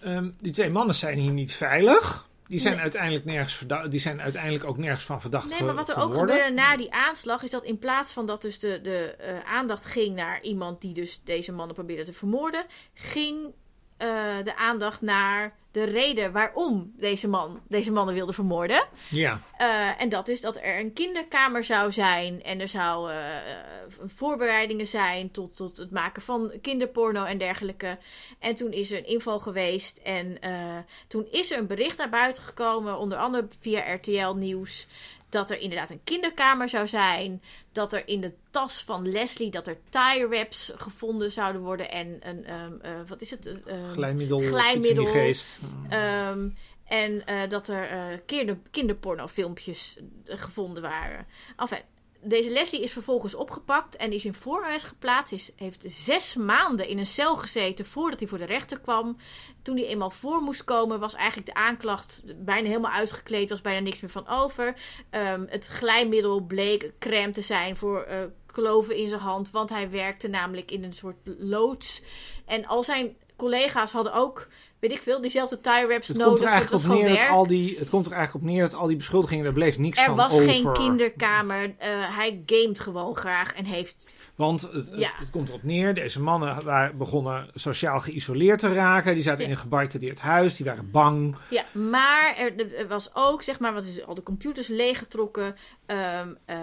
Ehm, 0.00 0.30
die 0.40 0.52
twee 0.52 0.70
mannen 0.70 0.94
zijn 0.94 1.18
hier 1.18 1.32
niet 1.32 1.54
veilig. 1.54 2.27
Die 2.48 2.58
zijn, 2.58 2.74
Nee. 2.74 2.82
uiteindelijk, 2.82 3.24
nergens 3.24 3.64
die 3.88 4.00
zijn 4.00 4.20
uiteindelijk 4.20 4.64
ook 4.64 4.78
nergens 4.78 5.04
van 5.04 5.20
verdacht 5.20 5.50
Nee, 5.50 5.62
maar 5.62 5.74
wat 5.74 5.88
er 5.88 5.96
ook 5.96 6.14
gebeurde 6.14 6.50
na 6.50 6.76
die 6.76 6.92
aanslag 6.92 7.42
is 7.42 7.50
dat 7.50 7.64
in 7.64 7.78
plaats 7.78 8.12
van 8.12 8.26
dat 8.26 8.42
dus 8.42 8.58
de, 8.58 8.80
de 8.80 9.14
eh, 9.14 9.40
aandacht 9.44 9.84
ging 9.86 10.14
naar 10.14 10.42
iemand 10.42 10.80
die 10.80 10.94
dus 10.94 11.20
deze 11.24 11.52
mannen 11.52 11.74
probeerde 11.74 12.04
te 12.04 12.12
vermoorden, 12.12 12.66
ging 12.94 13.54
eh, 13.96 14.08
de 14.42 14.56
aandacht 14.56 15.00
naar 15.00 15.56
de 15.78 15.84
reden 15.84 16.32
waarom 16.32 16.92
deze 16.96 17.28
man 17.28 17.60
deze 17.68 17.92
mannen 17.92 18.14
wilde 18.14 18.32
vermoorden. 18.32 18.86
Ja, 19.10 19.40
Eh, 19.58 20.00
en 20.00 20.08
dat 20.08 20.28
is 20.28 20.40
dat 20.40 20.56
er 20.56 20.78
een 20.78 20.92
kinderkamer 20.92 21.64
zou 21.64 21.92
zijn. 21.92 22.42
En 22.42 22.60
er 22.60 22.68
zou 22.68 23.10
eh, 23.10 23.36
eh, 23.36 23.58
voorbereidingen 24.06 24.86
zijn 24.86 25.30
tot, 25.30 25.56
tot 25.56 25.76
het 25.76 25.90
maken 25.90 26.22
van 26.22 26.52
kinderporno 26.62 27.24
en 27.24 27.38
dergelijke. 27.38 27.98
En 28.38 28.54
toen 28.54 28.72
is 28.72 28.90
er 28.90 28.98
een 28.98 29.06
inval 29.06 29.40
geweest. 29.40 29.96
En 29.96 30.40
eh, 30.40 30.76
toen 31.08 31.26
is 31.30 31.50
er 31.50 31.58
een 31.58 31.66
bericht 31.66 31.98
naar 31.98 32.08
buiten 32.08 32.42
gekomen, 32.42 32.98
onder 32.98 33.18
andere 33.18 33.48
via 33.60 33.94
RTL 33.94 34.32
Nieuws. 34.34 34.86
Dat 35.28 35.50
er 35.50 35.58
inderdaad 35.58 35.90
een 35.90 36.00
kinderkamer 36.04 36.68
zou 36.68 36.88
zijn. 36.88 37.42
Dat 37.72 37.92
er 37.92 38.08
in 38.08 38.20
de 38.20 38.32
tas 38.50 38.82
van 38.82 39.10
Leslie 39.10 39.50
dat 39.50 39.66
er 39.66 39.78
tie 39.88 40.26
wraps 40.26 40.72
gevonden 40.76 41.30
zouden 41.30 41.62
worden. 41.62 41.90
En 41.90 42.18
een, 42.20 42.44
ehm, 42.44 42.72
eh, 42.80 42.90
wat 43.06 43.20
is 43.20 43.30
het? 43.30 43.46
Een, 43.46 43.62
ehm, 43.66 43.84
glijmiddel, 43.84 44.40
Glijmiddel. 44.40 45.06
geest. 45.06 45.58
Ehm, 45.88 46.48
en 46.84 47.26
eh, 47.26 47.48
dat 47.48 47.68
er 47.68 48.18
kinder, 48.26 48.58
kinderpornofilmpjes 48.70 49.98
gevonden 50.24 50.82
waren. 50.82 51.26
Enfin, 51.56 51.82
deze 52.22 52.50
Leslie 52.50 52.82
is 52.82 52.92
vervolgens 52.92 53.34
opgepakt 53.34 53.96
en 53.96 54.12
is 54.12 54.24
in 54.24 54.34
voorarrest 54.34 54.86
geplaatst. 54.86 55.32
Is, 55.32 55.50
heeft 55.56 55.84
zes 55.86 56.34
maanden 56.34 56.88
in 56.88 56.98
een 56.98 57.06
cel 57.06 57.36
gezeten 57.36 57.86
voordat 57.86 58.18
hij 58.18 58.28
voor 58.28 58.38
de 58.38 58.44
rechter 58.44 58.80
kwam. 58.80 59.16
Toen 59.62 59.76
hij 59.76 59.86
eenmaal 59.86 60.10
voor 60.10 60.40
moest 60.40 60.64
komen, 60.64 61.00
was 61.00 61.14
eigenlijk 61.14 61.46
de 61.46 61.54
aanklacht 61.54 62.22
bijna 62.36 62.68
helemaal 62.68 62.90
uitgekleed. 62.90 63.50
Was 63.50 63.60
bijna 63.60 63.80
niks 63.80 64.00
meer 64.00 64.10
van 64.10 64.28
over. 64.28 64.74
Ehm, 65.10 65.44
het 65.48 65.66
glijmiddel 65.66 66.40
bleek 66.40 66.92
crème 66.98 67.32
te 67.32 67.42
zijn 67.42 67.76
voor 67.76 68.02
eh, 68.02 68.18
kloven 68.46 68.96
in 68.96 69.08
zijn 69.08 69.20
hand. 69.20 69.50
Want 69.50 69.70
hij 69.70 69.90
werkte 69.90 70.28
namelijk 70.28 70.70
in 70.70 70.84
een 70.84 70.94
soort 70.94 71.16
loods. 71.24 72.02
En 72.46 72.66
al 72.66 72.84
zijn 72.84 73.16
collega's 73.36 73.90
hadden 73.90 74.12
ook, 74.12 74.48
weet 74.80 74.90
ik 74.92 75.02
veel, 75.02 75.20
diezelfde 75.20 75.60
tie 75.60 75.86
wraps 75.86 76.08
Het 76.08 76.16
nodig. 76.16 76.26
komt 76.34 76.40
er 76.40 76.46
eigenlijk 76.52 76.82
was 76.82 76.92
op 76.92 76.98
neer 77.02 77.08
dat 77.18 77.28
al 77.28 77.46
die, 77.46 77.78
het 77.78 77.88
komt 77.90 78.06
er 78.06 78.12
eigenlijk 78.12 78.44
op 78.44 78.50
neer 78.50 78.62
dat 78.62 78.74
al 78.74 78.86
die 78.86 78.96
beschuldigingen, 78.96 79.44
daar 79.44 79.52
bleef 79.52 79.78
niks 79.78 79.98
Er 79.98 80.04
van 80.04 80.16
was 80.16 80.32
over. 80.32 80.48
geen 80.52 80.72
kinderkamer. 80.72 81.74
eh, 81.78 81.88
hij 82.16 82.42
gamet 82.46 82.80
gewoon 82.80 83.16
graag 83.16 83.54
en 83.54 83.64
heeft. 83.64 84.10
Want 84.34 84.60
het, 84.62 84.72
het- 84.72 84.92
Ja. 84.96 85.10
het 85.18 85.30
komt 85.30 85.48
erop 85.48 85.62
neer, 85.62 85.94
deze 85.94 86.20
mannen 86.20 86.64
waren 86.64 86.96
begonnen 86.96 87.50
sociaal 87.54 88.00
geïsoleerd 88.00 88.58
te 88.58 88.72
raken. 88.74 89.14
Die 89.14 89.22
zaten 89.22 89.40
Ja. 89.40 89.44
in 89.46 89.50
een 89.50 89.60
gebarricadeerd 89.60 90.20
huis, 90.20 90.56
die 90.56 90.66
waren 90.66 90.90
bang. 90.90 91.36
Ja, 91.50 91.64
maar 91.72 92.34
er, 92.36 92.74
er 92.76 92.88
was 92.88 93.10
ook, 93.14 93.42
zeg 93.42 93.58
maar, 93.60 93.74
wat 93.74 93.84
is 93.84 94.04
al 94.06 94.14
de 94.14 94.22
computers 94.22 94.68
leeggetrokken. 94.68 95.54
Ehm, 95.86 96.28
eh, 96.46 96.56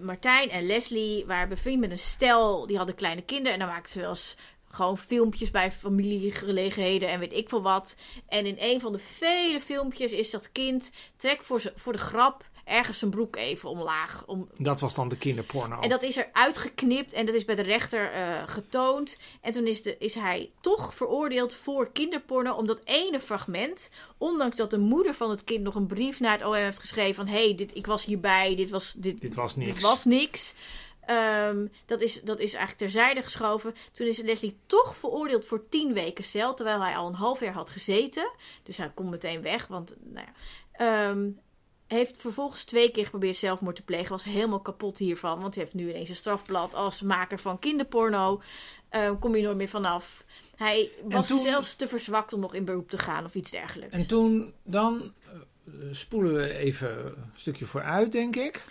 Martijn 0.00 0.50
en 0.50 0.66
Leslie 0.66 1.26
waren 1.26 1.48
bevriend 1.48 1.80
met 1.80 1.90
een 1.90 1.98
stel, 1.98 2.66
die 2.66 2.76
hadden 2.76 2.94
kleine 2.94 3.22
kinderen. 3.22 3.52
En 3.52 3.58
dan 3.58 3.68
maakten 3.68 3.92
ze 3.92 4.00
wel 4.00 4.08
eens 4.08 4.36
gewoon 4.74 4.98
filmpjes 4.98 5.50
bij 5.50 5.72
familiegelegenheden 5.72 7.08
en 7.08 7.18
weet 7.18 7.32
ik 7.32 7.48
veel 7.48 7.62
wat. 7.62 7.96
En 8.28 8.46
in 8.46 8.56
een 8.58 8.80
van 8.80 8.92
de 8.92 8.98
vele 8.98 9.60
filmpjes 9.60 10.12
is 10.12 10.30
dat 10.30 10.52
kind, 10.52 10.90
trek 11.16 11.42
voor, 11.42 11.60
ze- 11.60 11.72
voor 11.76 11.92
de 11.92 11.98
grap 11.98 12.50
ergens 12.64 12.98
zijn 12.98 13.10
broek 13.10 13.36
even 13.36 13.68
omlaag. 13.68 14.22
Om, 14.26 14.48
Dat 14.58 14.80
was 14.80 14.94
dan 14.94 15.08
de 15.08 15.16
kinderporno. 15.16 15.80
En 15.80 15.88
dat 15.88 16.02
is 16.02 16.16
er 16.16 16.28
uitgeknipt 16.32 17.12
en 17.12 17.26
dat 17.26 17.34
is 17.34 17.44
bij 17.44 17.54
de 17.54 17.62
rechter 17.62 18.12
eh, 18.12 18.42
getoond. 18.46 19.18
En 19.40 19.52
toen 19.52 19.66
is, 19.66 19.82
de, 19.82 19.96
is 19.98 20.14
hij 20.14 20.50
toch 20.60 20.94
veroordeeld 20.94 21.54
voor 21.54 21.90
kinderporno 21.92 22.52
om 22.54 22.66
dat 22.66 22.80
ene 22.84 23.20
fragment. 23.20 23.90
Ondanks 24.18 24.56
dat 24.56 24.70
de 24.70 24.78
moeder 24.78 25.14
van 25.14 25.30
het 25.30 25.44
kind 25.44 25.62
nog 25.62 25.74
een 25.74 25.86
brief 25.86 26.20
naar 26.20 26.32
het 26.38 26.46
OM 26.46 26.54
heeft 26.54 26.78
geschreven 26.78 27.14
van... 27.14 27.26
hé, 27.26 27.52
hey, 27.54 27.68
ik 27.72 27.86
was 27.86 28.04
hierbij, 28.04 28.56
dit 28.56 28.70
was, 28.70 28.92
dit, 28.96 29.20
Dit 29.20 29.34
was 29.34 29.56
niks. 29.56 29.72
dit 29.72 29.82
was 29.82 30.04
niks. 30.04 30.54
Ehm, 31.06 31.66
dat, 31.86 32.00
is, 32.00 32.20
dat 32.22 32.38
is 32.38 32.54
eigenlijk 32.54 32.78
terzijde 32.78 33.22
geschoven. 33.22 33.74
Toen 33.92 34.06
is 34.06 34.20
Leslie 34.20 34.58
toch 34.66 34.96
veroordeeld 34.96 35.46
voor 35.46 35.68
tien 35.68 35.92
weken 35.92 36.24
cel, 36.24 36.54
terwijl 36.54 36.82
hij 36.82 36.96
al 36.96 37.06
een 37.06 37.14
half 37.14 37.40
jaar 37.40 37.52
had 37.52 37.70
gezeten. 37.70 38.30
Dus 38.62 38.76
hij 38.76 38.90
komt 38.94 39.10
meteen 39.10 39.42
weg, 39.42 39.66
want 39.66 39.96
nou 40.00 40.26
ja... 40.26 40.32
Ehm, 40.72 41.28
heeft 41.86 42.16
vervolgens 42.18 42.64
twee 42.64 42.90
keer 42.90 43.04
geprobeerd 43.04 43.36
zelfmoord 43.36 43.76
te 43.76 43.82
plegen. 43.82 44.08
Was 44.10 44.24
helemaal 44.24 44.60
kapot 44.60 44.98
hiervan. 44.98 45.40
Want 45.40 45.54
hij 45.54 45.64
heeft 45.64 45.76
nu 45.76 45.90
ineens 45.90 46.08
een 46.08 46.16
strafblad 46.16 46.74
als 46.74 47.00
maker 47.00 47.38
van 47.38 47.58
kinderporno. 47.58 48.42
Ehm, 48.88 49.18
kom 49.18 49.36
je 49.36 49.42
nooit 49.42 49.56
meer 49.56 49.68
vanaf. 49.68 50.24
Hij 50.56 50.90
was 51.04 51.26
toen- 51.26 51.42
zelfs 51.42 51.76
te 51.76 51.88
verzwakt 51.88 52.32
om 52.32 52.40
nog 52.40 52.54
in 52.54 52.64
beroep 52.64 52.90
te 52.90 52.98
gaan 52.98 53.24
of 53.24 53.34
iets 53.34 53.50
dergelijks. 53.50 53.94
En 53.94 54.06
toen, 54.06 54.54
dan 54.62 55.12
eh, 55.64 55.72
spoelen 55.90 56.34
we 56.34 56.54
even 56.54 57.06
een 57.06 57.30
stukje 57.34 57.64
vooruit, 57.64 58.12
denk 58.12 58.36
ik. 58.36 58.64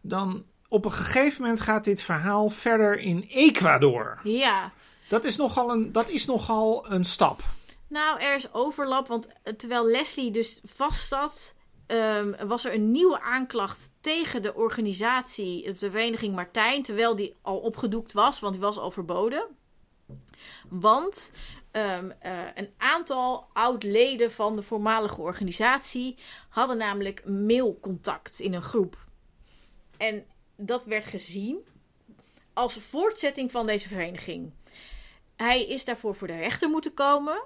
Dan 0.00 0.44
op 0.68 0.84
een 0.84 0.92
gegeven 0.92 1.42
moment 1.42 1.60
gaat 1.60 1.84
dit 1.84 2.02
verhaal 2.02 2.48
verder 2.48 2.98
in 2.98 3.24
Ecuador. 3.28 4.20
Ja, 4.22 4.72
Dat 5.08 5.24
is 5.24 5.36
nogal 5.36 5.70
een, 5.70 5.92
dat 5.92 6.08
is 6.08 6.26
nogal 6.26 6.90
een 6.90 7.04
stap. 7.04 7.40
nou 7.88 8.20
er 8.20 8.34
is 8.34 8.52
overlap. 8.52 9.08
Want 9.08 9.28
eh, 9.42 9.52
terwijl 9.54 9.86
Leslie 9.86 10.30
dus 10.30 10.60
vast 10.64 11.08
zat... 11.08 11.54
ehm, 11.86 12.46
was 12.46 12.64
er 12.64 12.74
een 12.74 12.90
nieuwe 12.90 13.20
aanklacht 13.20 13.90
tegen 14.00 14.42
de 14.42 14.54
organisatie, 14.54 15.72
de 15.72 15.90
vereniging 15.90 16.34
Martijn, 16.34 16.82
terwijl 16.82 17.16
die 17.16 17.34
al 17.42 17.58
opgedoekt 17.58 18.12
was, 18.12 18.40
want 18.40 18.52
die 18.52 18.62
was 18.62 18.78
al 18.78 18.90
verboden. 18.90 19.46
Want 20.68 21.30
ehm, 21.70 22.10
eh, 22.20 22.38
een 22.54 22.70
aantal 22.76 23.48
oud-leden 23.52 24.32
van 24.32 24.56
de 24.56 24.62
voormalige 24.62 25.20
organisatie 25.20 26.18
hadden 26.48 26.76
namelijk 26.76 27.24
mailcontact 27.26 28.40
in 28.40 28.54
een 28.54 28.62
groep. 28.62 28.96
En 29.96 30.24
dat 30.60 30.84
werd 30.84 31.04
gezien 31.04 31.56
als 32.52 32.74
voortzetting 32.74 33.50
van 33.50 33.66
deze 33.66 33.88
vereniging. 33.88 34.50
Hij 35.36 35.66
is 35.66 35.84
daarvoor 35.84 36.14
voor 36.14 36.26
de 36.26 36.36
rechter 36.36 36.68
moeten 36.68 36.94
komen. 36.94 37.42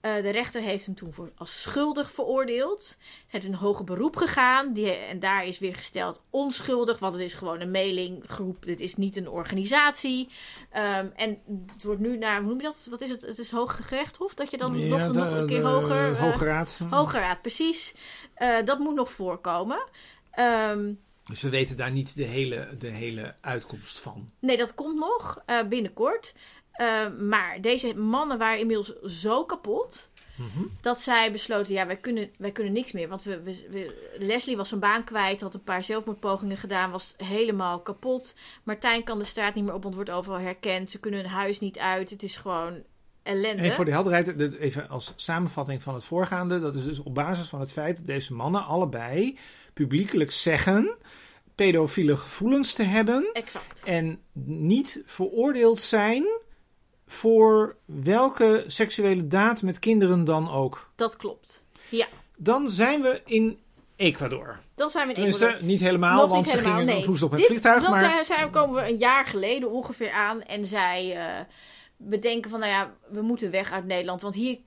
Eh, 0.00 0.14
de 0.14 0.30
rechter 0.30 0.62
heeft 0.62 0.86
hem 0.86 0.94
toen 0.94 1.12
voor, 1.12 1.30
als 1.36 1.62
schuldig 1.62 2.10
veroordeeld. 2.12 2.96
Hij 2.98 3.08
heeft 3.40 3.44
een 3.44 3.54
hoger 3.54 3.84
beroep 3.84 4.16
gegaan. 4.16 4.72
Die, 4.72 4.90
en 4.92 5.18
daar 5.20 5.46
is 5.46 5.58
weer 5.58 5.74
gesteld 5.76 6.22
onschuldig. 6.30 6.98
Want 6.98 7.14
het 7.14 7.22
is 7.24 7.34
gewoon 7.34 7.60
een 7.60 7.70
mailinggroep. 7.70 8.64
Dit 8.66 8.80
is 8.80 8.96
niet 8.96 9.16
een 9.16 9.28
organisatie. 9.28 10.28
Ehm, 10.70 11.06
en 11.14 11.38
het 11.72 11.82
wordt 11.82 12.00
nu 12.00 12.16
naar, 12.18 12.38
hoe 12.40 12.48
noem 12.48 12.56
je 12.56 12.62
dat? 12.62 12.86
Wat 12.90 13.00
is 13.00 13.10
het? 13.10 13.22
Het 13.22 13.38
is 13.38 13.50
Hoge 13.50 13.82
Gerechtshof. 13.82 14.34
Dat 14.34 14.50
je 14.50 14.56
dan 14.56 14.88
nog, 14.88 15.12
de- 15.12 15.18
nog 15.18 15.30
een 15.32 15.46
keer 15.46 15.60
de 15.62 15.66
hoger... 15.68 16.12
eh, 16.14 16.20
Hoge 16.20 16.44
Raad. 16.44 16.78
Hoge 16.90 17.18
Raad, 17.18 17.40
precies. 17.40 17.94
Eh, 18.34 18.56
dat 18.64 18.78
moet 18.78 18.94
nog 18.94 19.12
voorkomen. 19.12 19.82
Ehm, 20.30 20.92
Dus 21.28 21.42
we 21.42 21.48
weten 21.48 21.76
daar 21.76 21.90
niet 21.90 22.16
de 22.16 22.24
hele, 22.24 22.68
de 22.78 22.88
hele 22.88 23.34
uitkomst 23.40 24.00
van. 24.00 24.30
Nee, 24.40 24.56
dat 24.56 24.74
komt 24.74 24.98
nog 24.98 25.42
eh, 25.46 25.62
binnenkort. 25.62 26.34
Eh, 26.72 27.08
maar 27.18 27.60
deze 27.60 27.94
mannen 27.94 28.38
waren 28.38 28.58
inmiddels 28.58 29.00
zo 29.02 29.44
kapot. 29.44 30.10
Mhm. 30.36 30.64
Dat 30.80 31.00
zij 31.00 31.32
besloten, 31.32 31.74
ja, 31.74 31.86
wij 31.86 31.96
kunnen, 31.96 32.30
wij 32.38 32.50
kunnen 32.52 32.72
niks 32.72 32.92
meer. 32.92 33.08
Want 33.08 33.22
we, 33.22 33.42
we, 33.42 33.66
we- 33.70 34.16
Leslie 34.18 34.56
was 34.56 34.68
zijn 34.68 34.80
baan 34.80 35.04
kwijt, 35.04 35.40
had 35.40 35.54
een 35.54 35.62
paar 35.62 35.84
zelfmoordpogingen 35.84 36.56
gedaan, 36.56 36.90
was 36.90 37.14
helemaal 37.16 37.80
kapot. 37.80 38.34
Martijn 38.62 39.04
kan 39.04 39.18
de 39.18 39.24
straat 39.24 39.54
niet 39.54 39.64
meer 39.64 39.74
op, 39.74 39.82
want 39.82 39.94
wordt 39.94 40.10
overal 40.10 40.38
herkend. 40.40 40.90
Ze 40.90 41.00
kunnen 41.00 41.20
hun 41.20 41.28
huis 41.30 41.60
niet 41.60 41.78
uit. 41.78 42.10
Het 42.10 42.22
is 42.22 42.36
gewoon 42.36 42.82
ellende. 43.26 43.62
En 43.62 43.72
voor 43.72 43.84
de 43.84 43.90
helderheid, 43.90 44.54
even 44.58 44.88
als 44.88 45.12
samenvatting 45.16 45.82
van 45.82 45.94
het 45.94 46.04
voorgaande. 46.04 46.60
Dat 46.60 46.74
is 46.74 46.84
dus 46.84 46.98
op 47.02 47.14
basis 47.14 47.48
van 47.48 47.60
het 47.60 47.72
feit 47.72 47.96
dat 47.96 48.06
deze 48.06 48.34
mannen 48.34 48.64
allebei 48.64 49.38
publiekelijk 49.72 50.30
zeggen 50.32 50.96
pedofiele 51.54 52.16
gevoelens 52.16 52.72
te 52.72 52.82
hebben. 52.82 53.30
Exact. 53.32 53.82
En 53.84 54.20
niet 54.44 55.02
veroordeeld 55.04 55.80
zijn 55.80 56.24
voor 57.06 57.76
welke 57.84 58.64
seksuele 58.66 59.26
daad 59.28 59.62
met 59.62 59.78
kinderen 59.78 60.24
dan 60.24 60.50
ook. 60.50 60.90
Dat 60.94 61.16
klopt. 61.16 61.64
Dan 62.36 62.68
zijn 62.70 63.02
we 63.02 63.22
in 63.24 63.58
Ecuador. 63.96 64.58
Dan 64.74 64.90
zijn 64.90 65.02
we 65.02 65.08
in 65.08 65.14
Tenminste, 65.14 65.44
Ecuador. 65.46 65.66
niet 65.66 65.80
helemaal, 65.80 66.16
Nog 66.20 66.28
want 66.30 66.36
niet 66.36 66.46
ze 66.46 66.56
helemaal, 66.56 66.78
gingen 66.78 66.94
nee. 66.94 67.22
op 67.22 67.30
het 67.30 67.40
Dit- 67.40 67.46
vliegtuig. 67.46 67.82
Dan 67.82 67.90
Maar 67.90 67.98
zijn, 67.98 68.24
zijn, 68.24 68.50
komen 68.50 68.82
we 68.82 68.88
een 68.90 68.96
jaar 68.96 69.26
geleden 69.26 69.70
ongeveer 69.70 70.10
aan. 70.10 70.42
En 70.42 70.66
zij 70.66 71.16
bedenken 71.96 72.50
van, 72.50 72.60
nou 72.60 72.72
ja, 72.72 72.96
we 73.08 73.22
moeten 73.22 73.50
weg 73.50 73.72
uit 73.72 73.84
Nederland. 73.84 74.22
Want 74.22 74.34
hier 74.34 74.58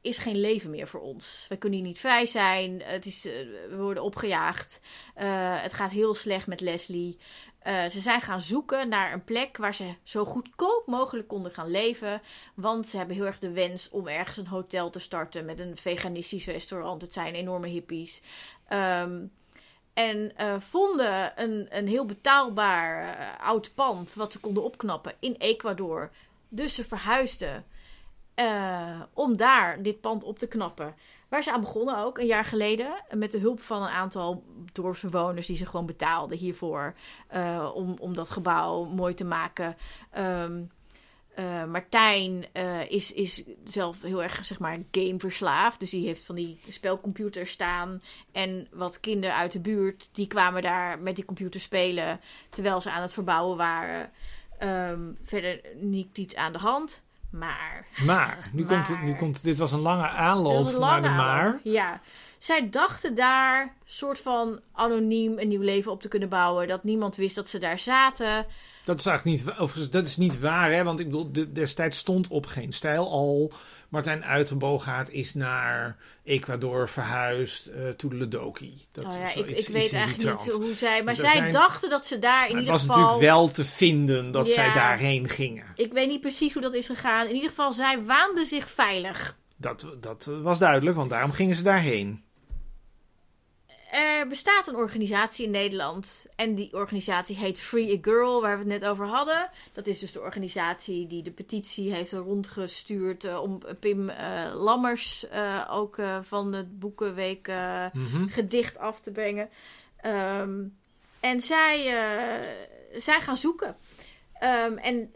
is 0.00 0.18
geen 0.18 0.40
leven 0.40 0.70
meer 0.70 0.88
voor 0.88 1.00
ons. 1.00 1.46
We 1.48 1.56
kunnen 1.56 1.78
hier 1.78 1.88
niet 1.88 2.00
vrij 2.00 2.26
zijn. 2.26 2.82
Het 2.84 3.06
is, 3.06 3.26
eh, 3.26 3.32
we 3.68 3.76
worden 3.76 4.02
opgejaagd. 4.02 4.80
Eh, 5.14 5.62
het 5.62 5.72
gaat 5.72 5.90
heel 5.90 6.14
slecht 6.14 6.46
met 6.46 6.60
Leslie. 6.60 7.18
Eh, 7.58 7.86
ze 7.86 8.00
zijn 8.00 8.20
gaan 8.20 8.40
zoeken 8.40 8.88
naar 8.88 9.12
een 9.12 9.24
plek 9.24 9.56
waar 9.56 9.74
ze 9.74 9.94
zo 10.02 10.24
goedkoop 10.24 10.82
mogelijk 10.86 11.28
konden 11.28 11.52
gaan 11.52 11.70
leven. 11.70 12.22
Want 12.54 12.86
ze 12.86 12.96
hebben 12.96 13.16
heel 13.16 13.26
erg 13.26 13.38
de 13.38 13.50
wens 13.50 13.90
om 13.90 14.08
ergens 14.08 14.36
een 14.36 14.46
hotel 14.46 14.90
te 14.90 14.98
starten 14.98 15.44
met 15.44 15.58
een 15.60 15.76
veganistisch 15.76 16.46
restaurant. 16.46 17.02
Het 17.02 17.12
zijn 17.12 17.34
enorme 17.34 17.68
hippies. 17.68 18.22
Ehm, 18.68 19.26
en 19.94 20.32
vonden 20.60 21.42
een, 21.42 21.66
een 21.70 21.88
heel 21.88 22.06
betaalbaar 22.06 23.36
oud 23.40 23.74
pand 23.74 24.14
wat 24.14 24.32
ze 24.32 24.40
konden 24.40 24.62
opknappen 24.62 25.14
in 25.20 25.34
Ecuador. 25.38 26.10
Dus 26.48 26.74
ze 26.74 26.84
verhuisden 26.84 27.64
eh, 28.38 29.00
om 29.12 29.36
daar 29.36 29.82
dit 29.82 30.00
pand 30.00 30.24
op 30.24 30.38
te 30.38 30.46
knappen. 30.46 30.94
Waar 31.28 31.42
ze 31.42 31.52
aan 31.52 31.60
begonnen 31.60 31.98
ook, 31.98 32.18
een 32.18 32.26
jaar 32.26 32.44
geleden. 32.44 33.04
Met 33.10 33.30
de 33.30 33.38
hulp 33.38 33.60
van 33.60 33.82
een 33.82 33.88
aantal 33.88 34.44
dorpsbewoners 34.72 35.46
die 35.46 35.56
ze 35.56 35.66
gewoon 35.66 35.86
betaalden 35.86 36.38
hiervoor. 36.38 36.94
eh, 37.28 37.70
om, 37.74 37.96
om 38.00 38.14
dat 38.14 38.30
gebouw 38.30 38.84
mooi 38.84 39.14
te 39.14 39.24
maken. 39.24 39.76
Ehm, 40.10 40.62
eh, 41.34 41.64
Martijn 41.64 42.46
is, 42.88 43.12
is 43.12 43.44
zelf 43.64 44.02
heel 44.02 44.22
erg, 44.22 44.44
zeg 44.44 44.58
maar, 44.58 44.78
gameverslaafd. 44.90 45.80
Dus 45.80 45.90
die 45.90 46.06
heeft 46.06 46.24
van 46.24 46.34
die 46.34 46.60
spelcomputers 46.68 47.50
staan. 47.50 48.02
En 48.32 48.68
wat 48.70 49.00
kinderen 49.00 49.36
uit 49.36 49.52
de 49.52 49.60
buurt, 49.60 50.08
die 50.12 50.26
kwamen 50.26 50.62
daar 50.62 50.98
met 50.98 51.16
die 51.16 51.24
computer 51.24 51.60
spelen. 51.60 52.20
Terwijl 52.50 52.80
ze 52.80 52.90
aan 52.90 53.02
het 53.02 53.12
verbouwen 53.12 53.56
waren. 53.56 54.10
Ehm, 54.58 55.00
verder 55.24 55.60
niet 55.80 56.18
iets 56.18 56.34
aan 56.36 56.52
de 56.52 56.58
hand. 56.58 57.02
Maar 57.30 57.86
Maar, 58.04 58.50
nu, 58.52 58.64
Maar- 58.64 58.86
Komt, 58.88 59.02
nu 59.02 59.14
komt, 59.14 59.44
dit 59.44 59.58
was 59.58 59.72
een 59.72 59.78
lange 59.80 60.08
aanloop 60.08 60.58
een 60.58 60.64
naar 60.64 60.80
lange 60.80 61.02
de 61.02 61.08
maar. 61.08 61.40
aanloop. 61.44 61.60
Ja. 61.62 62.00
Zij 62.38 62.70
dachten 62.70 63.14
daar 63.14 63.74
soort 63.84 64.20
van 64.20 64.60
anoniem 64.72 65.38
een 65.38 65.48
nieuw 65.48 65.60
leven 65.62 65.92
op 65.92 66.00
te 66.02 66.08
kunnen 66.08 66.28
bouwen. 66.28 66.68
Dat 66.68 66.84
niemand 66.84 67.16
wist 67.16 67.34
dat 67.34 67.48
ze 67.48 67.58
daar 67.58 67.78
zaten. 67.78 68.46
Dat 68.84 68.98
is 68.98 69.06
eigenlijk 69.06 69.44
niet, 69.44 69.50
overigens, 69.58 69.90
dat 69.90 70.06
is 70.06 70.16
niet 70.16 70.40
waar, 70.40 70.72
hè? 70.72 70.84
Want 70.84 71.00
ik 71.00 71.06
bedoel, 71.06 71.32
de, 71.32 71.52
destijds 71.52 71.98
stond 71.98 72.28
op 72.28 72.46
geen 72.46 72.72
stijl 72.72 73.10
al. 73.10 73.52
Martijn 73.88 74.24
Uitenboogaard 74.24 75.10
is 75.10 75.34
naar 75.34 75.96
Ecuador 76.24 76.88
verhuisd, 76.88 77.66
eh 77.66 77.88
Toedeledoki. 77.88 78.86
Dat 78.92 79.04
oh 79.04 79.10
is 79.10 79.16
ja, 79.16 79.22
ik, 79.24 79.30
zoiets- 79.30 79.50
ik 79.52 79.58
iets 79.58 79.68
weet 79.68 79.82
in 79.84 79.88
die 79.90 79.98
eigenlijk 79.98 80.44
niet 80.44 80.52
hoe 80.54 80.74
zij... 80.74 81.02
Maar 81.02 81.14
Dus 81.14 81.22
zij 81.22 81.32
zijn- 81.32 81.52
dachten 81.52 81.90
dat 81.90 82.06
ze 82.06 82.18
daar 82.18 82.32
in 82.32 82.38
Maar 82.40 82.48
het 82.48 82.58
ieder 82.58 82.72
was 82.72 82.80
geval... 82.80 82.96
natuurlijk 83.00 83.30
wel 83.30 83.48
te 83.48 83.64
vinden 83.64 84.30
dat 84.30 84.46
Ja. 84.48 84.52
zij 84.54 84.72
daarheen 84.72 85.28
gingen. 85.28 85.64
Ik 85.74 85.92
weet 85.92 86.08
niet 86.08 86.20
precies 86.20 86.52
hoe 86.52 86.62
dat 86.62 86.74
is 86.74 86.86
gegaan. 86.86 87.26
In 87.28 87.34
ieder 87.34 87.48
geval, 87.48 87.72
zij 87.72 88.02
waanden 88.04 88.46
zich 88.46 88.68
veilig. 88.70 89.36
Dat, 89.56 89.88
dat 90.00 90.30
was 90.42 90.58
duidelijk, 90.58 90.96
want 90.96 91.10
daarom 91.10 91.32
gingen 91.32 91.56
ze 91.56 91.62
daarheen. 91.62 92.22
Er 93.90 94.26
bestaat 94.28 94.68
een 94.68 94.76
organisatie 94.76 95.44
in 95.44 95.50
Nederland. 95.50 96.26
En 96.36 96.54
die 96.54 96.72
organisatie 96.72 97.36
heet 97.36 97.60
Free 97.60 97.96
a 97.96 97.98
Girl, 98.02 98.40
waar 98.40 98.52
we 98.52 98.70
het 98.72 98.80
net 98.80 98.90
over 98.90 99.06
hadden. 99.06 99.50
Dat 99.72 99.86
is 99.86 99.98
dus 99.98 100.12
de 100.12 100.20
organisatie 100.20 101.06
die 101.06 101.22
de 101.22 101.30
petitie 101.30 101.92
heeft 101.94 102.12
rondgestuurd 102.12 103.24
uh, 103.24 103.42
om 103.42 103.60
Pim 103.80 104.08
uh, 104.10 104.16
Lammers 104.54 105.24
uh, 105.34 105.68
ook 105.70 105.96
van 106.22 106.50
de 106.50 106.64
Boekenweek 106.64 107.46
Mhm. 107.92 108.28
gedicht 108.28 108.78
af 108.78 109.00
te 109.00 109.10
brengen. 109.10 109.48
Ehm, 109.96 110.60
en 111.20 111.40
zij, 111.40 111.82
zij 112.96 113.20
gaan 113.20 113.36
zoeken. 113.36 113.76
Um, 114.42 114.78
en 114.78 115.14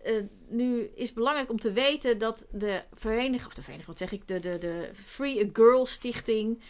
nu 0.49 0.91
is 0.95 1.07
het 1.07 1.15
belangrijk 1.15 1.51
om 1.51 1.59
te 1.59 1.73
weten 1.73 2.19
dat 2.19 2.47
de 2.51 2.83
vereniging, 2.93 3.47
of 3.47 3.55
de 3.55 3.63
vereniging, 3.63 3.87
wat 3.87 3.99
zeg 3.99 4.13
ik, 4.13 4.29
de, 4.29 4.39
de, 4.39 4.59
de 4.59 4.91
Free 5.05 5.45
a 5.45 5.49
Girl 5.53 5.87
Stichting 5.87 6.63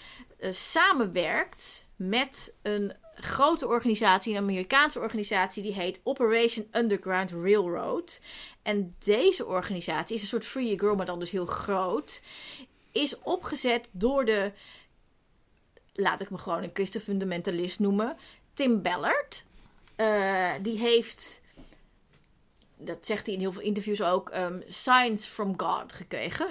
samenwerkt 0.51 1.89
met 1.97 2.55
een 2.63 2.93
grote 3.15 3.67
organisatie, 3.67 4.33
een 4.33 4.43
Amerikaanse 4.43 5.01
organisatie, 5.01 5.63
die 5.63 5.73
heet 5.73 6.01
Operation 6.03 6.67
Underground 6.73 7.31
Railroad. 7.31 8.21
En 8.63 8.97
deze 8.99 9.47
organisatie 9.47 10.17
is 10.17 10.23
een 10.23 10.29
soort 10.29 10.45
Free 10.45 10.75
a 10.75 10.79
Girl, 10.79 10.95
maar 10.95 11.07
dan 11.07 11.19
dus 11.19 11.31
heel 11.31 11.47
groot. 11.47 12.23
Is 12.93 13.19
opgezet 13.19 13.89
door 13.91 14.25
de, 14.25 14.53
laat 15.93 16.21
ik 16.21 16.31
me 16.31 16.39
gewoon 16.39 16.63
een 16.63 16.71
christenfundamentalist 16.75 17.79
noemen, 17.79 18.17
Tim 18.55 18.83
Ballard. 18.83 19.45
Uh, 19.97 20.53
die 20.63 20.79
heeft 20.79 21.42
dat 22.85 23.07
zegt 23.07 23.27
hij 23.27 23.35
in 23.35 23.41
heel 23.41 23.53
veel 23.53 23.63
interviews 23.63 24.03
ook, 24.03 24.35
um, 24.37 24.63
Science 24.69 25.31
from 25.31 25.55
God 25.57 25.93
gekregen. 25.93 26.47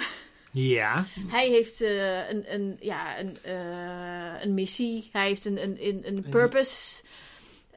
Ja. 0.52 1.06
Hij 1.28 1.50
heeft 1.50 1.82
uh, 1.82 2.30
een, 2.30 2.54
een, 2.54 2.78
ja, 2.80 3.20
een, 3.20 3.38
uh, 3.46 4.42
een 4.42 4.54
missie, 4.54 5.10
hij 5.12 5.28
heeft 5.28 5.46
een, 5.46 5.64
een, 5.64 5.78
een, 5.80 6.08
een 6.08 6.26
purpose. 6.30 7.04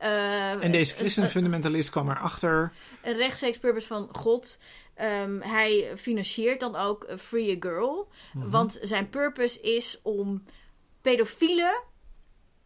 Uh, 0.02 0.64
en 0.64 0.72
deze 0.72 0.94
christenfundamentalist 0.94 1.90
kwam 1.90 2.10
erachter. 2.10 2.72
Een 3.02 3.16
rechtstreeks 3.16 3.58
purpose 3.58 3.86
van 3.86 4.08
God. 4.12 4.58
Um, 5.02 5.42
hij 5.42 5.92
financiert 5.96 6.60
dan 6.60 6.76
ook 6.76 7.06
Free 7.18 7.56
a 7.56 7.56
Girl. 7.60 8.08
Mm 8.32 8.42
-hmm. 8.42 8.50
Want 8.50 8.78
zijn 8.82 9.08
purpose 9.08 9.60
is 9.60 9.98
om 10.02 10.42
pedofielen 11.00 11.82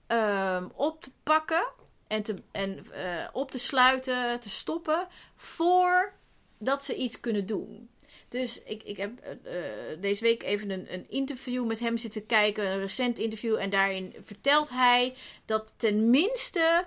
um, 0.07 0.71
op 0.75 1.03
te 1.03 1.11
pakken 1.23 1.67
en, 2.09 2.23
te, 2.23 2.43
en 2.53 2.87
uh, 2.95 3.29
op 3.33 3.51
te 3.51 3.59
sluiten, 3.59 4.41
te 4.41 4.51
stoppen, 4.51 5.07
voordat 5.37 6.85
ze 6.85 6.97
iets 6.97 7.21
kunnen 7.21 7.47
doen. 7.47 7.89
Dus 8.29 8.63
ik, 8.63 8.83
ik 8.83 8.97
heb 8.97 9.11
uh, 9.47 9.53
deze 10.01 10.23
week 10.23 10.43
even 10.43 10.71
een, 10.71 10.93
een, 10.93 11.07
interview 11.09 11.67
met 11.67 11.79
hem 11.79 11.97
zitten 11.97 12.27
kijken, 12.27 12.67
een 12.67 12.81
recent 12.81 13.19
interview. 13.19 13.57
En 13.57 13.71
daarin 13.71 14.15
vertelt 14.23 14.71
hij 14.71 15.15
dat 15.45 15.75
tenminste 15.77 16.87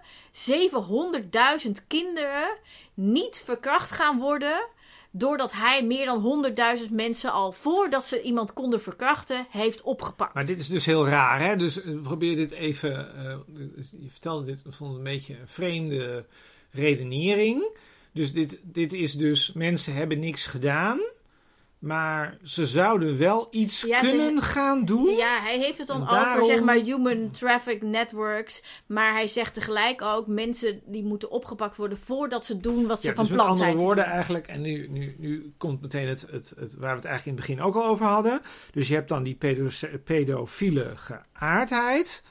700.000 1.65 1.71
kinderen 1.87 2.57
niet 2.93 3.41
verkracht 3.45 3.91
gaan 3.91 4.19
worden. 4.19 4.67
Doordat 5.11 5.51
hij 5.51 5.85
meer 5.85 6.05
dan 6.05 6.53
100.000 6.85 6.91
mensen 6.91 7.31
al 7.31 7.51
voordat 7.51 8.05
ze 8.05 8.21
iemand 8.21 8.53
konden 8.53 8.81
verkrachten, 8.81 9.45
heeft 9.49 9.81
opgepakt. 9.81 10.33
Maar 10.33 10.45
dit 10.45 10.59
is 10.59 10.67
dus 10.67 10.85
heel 10.85 11.07
raar, 11.07 11.41
hè? 11.41 11.55
Dus 11.55 11.81
probeer 12.03 12.35
dit 12.35 12.51
even. 12.51 13.07
Uh, 13.15 13.63
je 13.75 14.09
vertelde 14.09 14.45
dit, 14.45 14.63
ik 14.65 14.73
vond 14.73 14.89
het 14.89 14.97
een 14.97 15.11
beetje 15.11 15.39
een 15.39 15.47
vreemde 15.47 16.25
redenering. 16.71 17.77
Dus 18.11 18.33
dit, 18.33 18.59
dit 18.63 18.93
is 18.93 19.15
dus: 19.15 19.53
mensen 19.53 19.93
hebben 19.93 20.19
niks 20.19 20.45
gedaan. 20.45 20.99
Maar 21.81 22.37
ze 22.43 22.65
zouden 22.65 23.17
wel 23.17 23.47
iets 23.51 23.81
ja, 23.81 23.99
kunnen 23.99 24.35
ze, 24.35 24.41
gaan 24.41 24.85
doen. 24.85 25.15
Ja, 25.15 25.41
hij 25.41 25.59
heeft 25.59 25.77
het 25.77 25.87
dan 25.87 26.05
daarom... 26.05 26.33
over 26.33 26.45
zeg 26.45 26.63
maar 26.63 26.75
human 26.75 27.31
traffic 27.31 27.81
networks. 27.81 28.63
Maar 28.85 29.13
hij 29.13 29.27
zegt 29.27 29.53
tegelijk 29.53 30.01
ook 30.01 30.27
mensen 30.27 30.81
die 30.85 31.03
moeten 31.03 31.31
opgepakt 31.31 31.75
worden 31.75 31.97
voordat 31.97 32.45
ze 32.45 32.57
doen 32.57 32.87
wat 32.87 33.01
ze 33.01 33.07
ja, 33.07 33.13
van 33.13 33.25
dus 33.25 33.33
plan 33.33 33.57
zijn. 33.57 33.57
Met 33.57 33.67
andere 33.67 33.85
woorden 33.85 34.03
eigenlijk, 34.03 34.47
en 34.47 34.61
nu, 34.61 34.87
nu, 34.89 35.15
nu 35.17 35.53
komt 35.57 35.81
meteen 35.81 36.07
het, 36.07 36.21
het, 36.21 36.53
het, 36.57 36.75
waar 36.75 36.89
we 36.89 36.95
het 36.95 37.05
eigenlijk 37.05 37.25
in 37.25 37.31
het 37.31 37.41
begin 37.41 37.61
ook 37.61 37.75
al 37.75 37.85
over 37.85 38.05
hadden. 38.05 38.41
Dus 38.71 38.87
je 38.87 38.93
hebt 38.93 39.09
dan 39.09 39.23
die 39.23 39.35
pedo 39.35 39.67
pedofiele 40.03 40.93
geaardheid. 40.95 42.23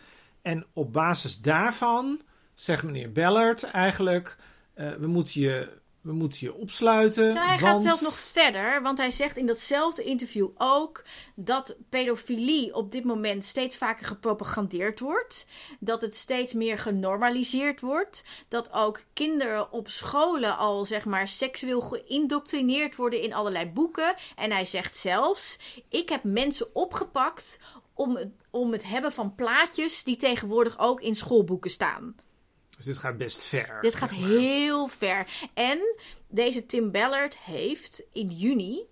En 0.43 0.67
op 0.73 0.93
basis 0.93 1.41
daarvan 1.41 2.21
zegt 2.55 2.83
meneer 2.83 3.13
Bellert 3.13 3.63
eigenlijk, 3.63 4.37
uh, 4.75 4.91
we 4.93 5.07
moeten 5.07 5.41
je 5.41 5.80
we 6.01 6.13
moeten 6.13 6.39
je 6.41 6.55
opsluiten. 6.55 7.35
Nou, 7.35 7.49
hij 7.49 7.59
want... 7.59 7.61
gaat 7.61 7.83
zelfs 7.83 8.01
nog 8.01 8.15
verder, 8.15 8.83
want 8.83 8.99
hij 8.99 9.11
zegt 9.11 9.37
in 9.37 9.47
datzelfde 9.47 10.05
interview 10.05 10.49
ook 10.57 11.05
dat 11.35 11.77
pedofilie 11.89 12.75
op 12.75 12.93
dit 12.93 13.05
moment 13.05 13.45
steeds 13.45 13.77
vaker 13.77 14.07
gepropagandeerd 14.07 15.01
wordt. 15.01 15.47
Dat 15.81 16.03
het 16.03 16.17
steeds 16.17 16.53
meer 16.53 16.79
genormaliseerd 16.79 17.81
wordt. 17.81 18.23
Dat 18.49 18.73
ook 18.73 19.03
kinderen 19.13 19.73
op 19.73 19.89
scholen 19.89 20.57
al 20.57 20.85
zeg 20.85 21.05
maar 21.05 21.29
seksueel 21.29 21.81
geïndoctrineerd 21.81 22.97
worden 22.97 23.23
in 23.23 23.35
allerlei 23.35 23.67
boeken. 23.67 24.15
En 24.37 24.51
hij 24.51 24.65
zegt 24.65 24.97
zelfs: 24.97 25.59
Ik 25.89 26.09
heb 26.09 26.25
mensen 26.25 26.75
opgepakt 26.75 27.61
om, 27.95 28.19
om 28.51 28.73
het 28.73 28.85
hebben 28.85 29.13
van 29.13 29.35
plaatjes 29.35 30.05
die 30.05 30.17
tegenwoordig 30.17 30.79
ook 30.79 31.01
in 31.01 31.15
schoolboeken 31.15 31.71
staan. 31.71 32.15
Dus 32.81 32.89
dit 32.89 32.99
gaat 32.99 33.19
best 33.19 33.43
ver. 33.43 33.79
Dit 33.81 33.95
gaat 33.95 34.11
heel 34.11 34.89
ver. 34.89 35.27
En 35.55 35.97
deze 36.29 36.67
Tim 36.67 36.91
Ballard 36.91 37.39
heeft 37.39 38.03
in 38.13 38.29
juni 38.29 38.87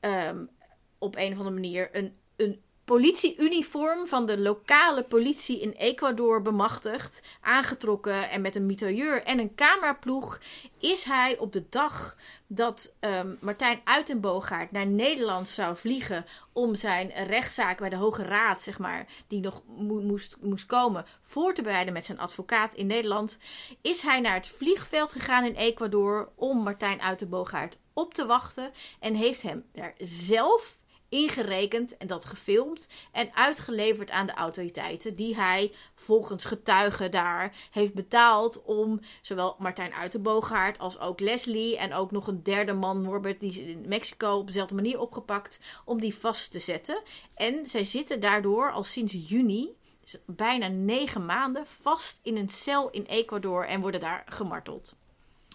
um, 0.00 0.50
op 0.98 1.16
een 1.16 1.32
of 1.32 1.38
andere 1.38 1.54
manier 1.54 1.88
een, 1.92 2.16
een 2.36 2.62
politieuniform 2.88 4.06
van 4.06 4.26
de 4.26 4.38
lokale 4.38 5.02
politie 5.02 5.60
in 5.60 5.72
Ecuador 5.72 6.42
bemachtigd, 6.42 7.22
aangetrokken 7.40 8.30
en 8.30 8.40
met 8.40 8.54
een 8.54 8.66
mitrailleur 8.66 9.22
en 9.22 9.38
een 9.38 9.54
cameraploeg 9.54 10.40
is 10.78 11.04
hij 11.04 11.38
op 11.38 11.52
de 11.52 11.64
dag 11.68 12.16
dat 12.46 12.94
um, 13.00 13.38
Martijn 13.40 13.80
Uitenboogaard 13.84 14.70
naar 14.72 14.86
Nederland 14.86 15.48
zou 15.48 15.76
vliegen 15.76 16.24
om 16.52 16.74
zijn 16.74 17.10
rechtszaak 17.26 17.78
bij 17.78 17.88
de 17.88 17.96
Hoge 17.96 18.22
Raad, 18.22 18.62
zeg 18.62 18.78
maar, 18.78 19.06
die 19.26 19.40
nog 19.40 19.62
mo 19.66 20.00
moest, 20.00 20.36
moest 20.40 20.66
komen, 20.66 21.04
voor 21.22 21.54
te 21.54 21.62
bereiden 21.62 21.92
met 21.92 22.04
zijn 22.04 22.18
advocaat 22.18 22.74
in 22.74 22.86
Nederland, 22.86 23.38
is 23.82 24.00
hij 24.00 24.20
naar 24.20 24.34
het 24.34 24.48
vliegveld 24.48 25.12
gegaan 25.12 25.44
in 25.44 25.54
Ecuador 25.54 26.28
om 26.34 26.62
Martijn 26.62 27.00
Uitenboogaard 27.00 27.78
op 27.92 28.14
te 28.14 28.26
wachten 28.26 28.72
en 29.00 29.14
heeft 29.14 29.42
hem 29.42 29.64
daar 29.72 29.94
zelf 29.98 30.77
ingerekend 31.08 31.96
en 31.96 32.06
dat 32.06 32.24
gefilmd 32.24 32.88
en 33.12 33.34
uitgeleverd 33.34 34.10
aan 34.10 34.26
de 34.26 34.32
autoriteiten 34.32 35.14
die 35.16 35.36
hij 35.36 35.72
volgens 35.94 36.44
getuigen 36.44 37.10
daar 37.10 37.68
heeft 37.70 37.94
betaald 37.94 38.62
om 38.62 39.00
zowel 39.22 39.56
Martijn 39.58 39.94
Uitenboogaard 39.94 40.78
als 40.78 40.98
ook 40.98 41.20
Leslie 41.20 41.76
en 41.76 41.94
ook 41.94 42.10
nog 42.10 42.26
een 42.26 42.42
derde 42.42 42.72
man 42.72 43.02
Norbert 43.02 43.40
die 43.40 43.50
is 43.50 43.58
in 43.58 43.84
Mexico 43.88 44.36
op 44.36 44.46
dezelfde 44.46 44.74
manier 44.74 45.00
opgepakt 45.00 45.60
om 45.84 46.00
die 46.00 46.14
vast 46.14 46.50
te 46.50 46.58
zetten 46.58 47.02
en 47.34 47.66
zij 47.66 47.84
zitten 47.84 48.20
daardoor 48.20 48.72
al 48.72 48.84
sinds 48.84 49.12
juni 49.28 49.76
dus 50.00 50.20
bijna 50.26 50.68
negen 50.68 51.26
maanden 51.26 51.66
vast 51.66 52.20
in 52.22 52.36
een 52.36 52.48
cel 52.48 52.90
in 52.90 53.04
Ecuador 53.04 53.66
en 53.66 53.80
worden 53.80 54.00
daar 54.00 54.24
gemarteld. 54.26 54.96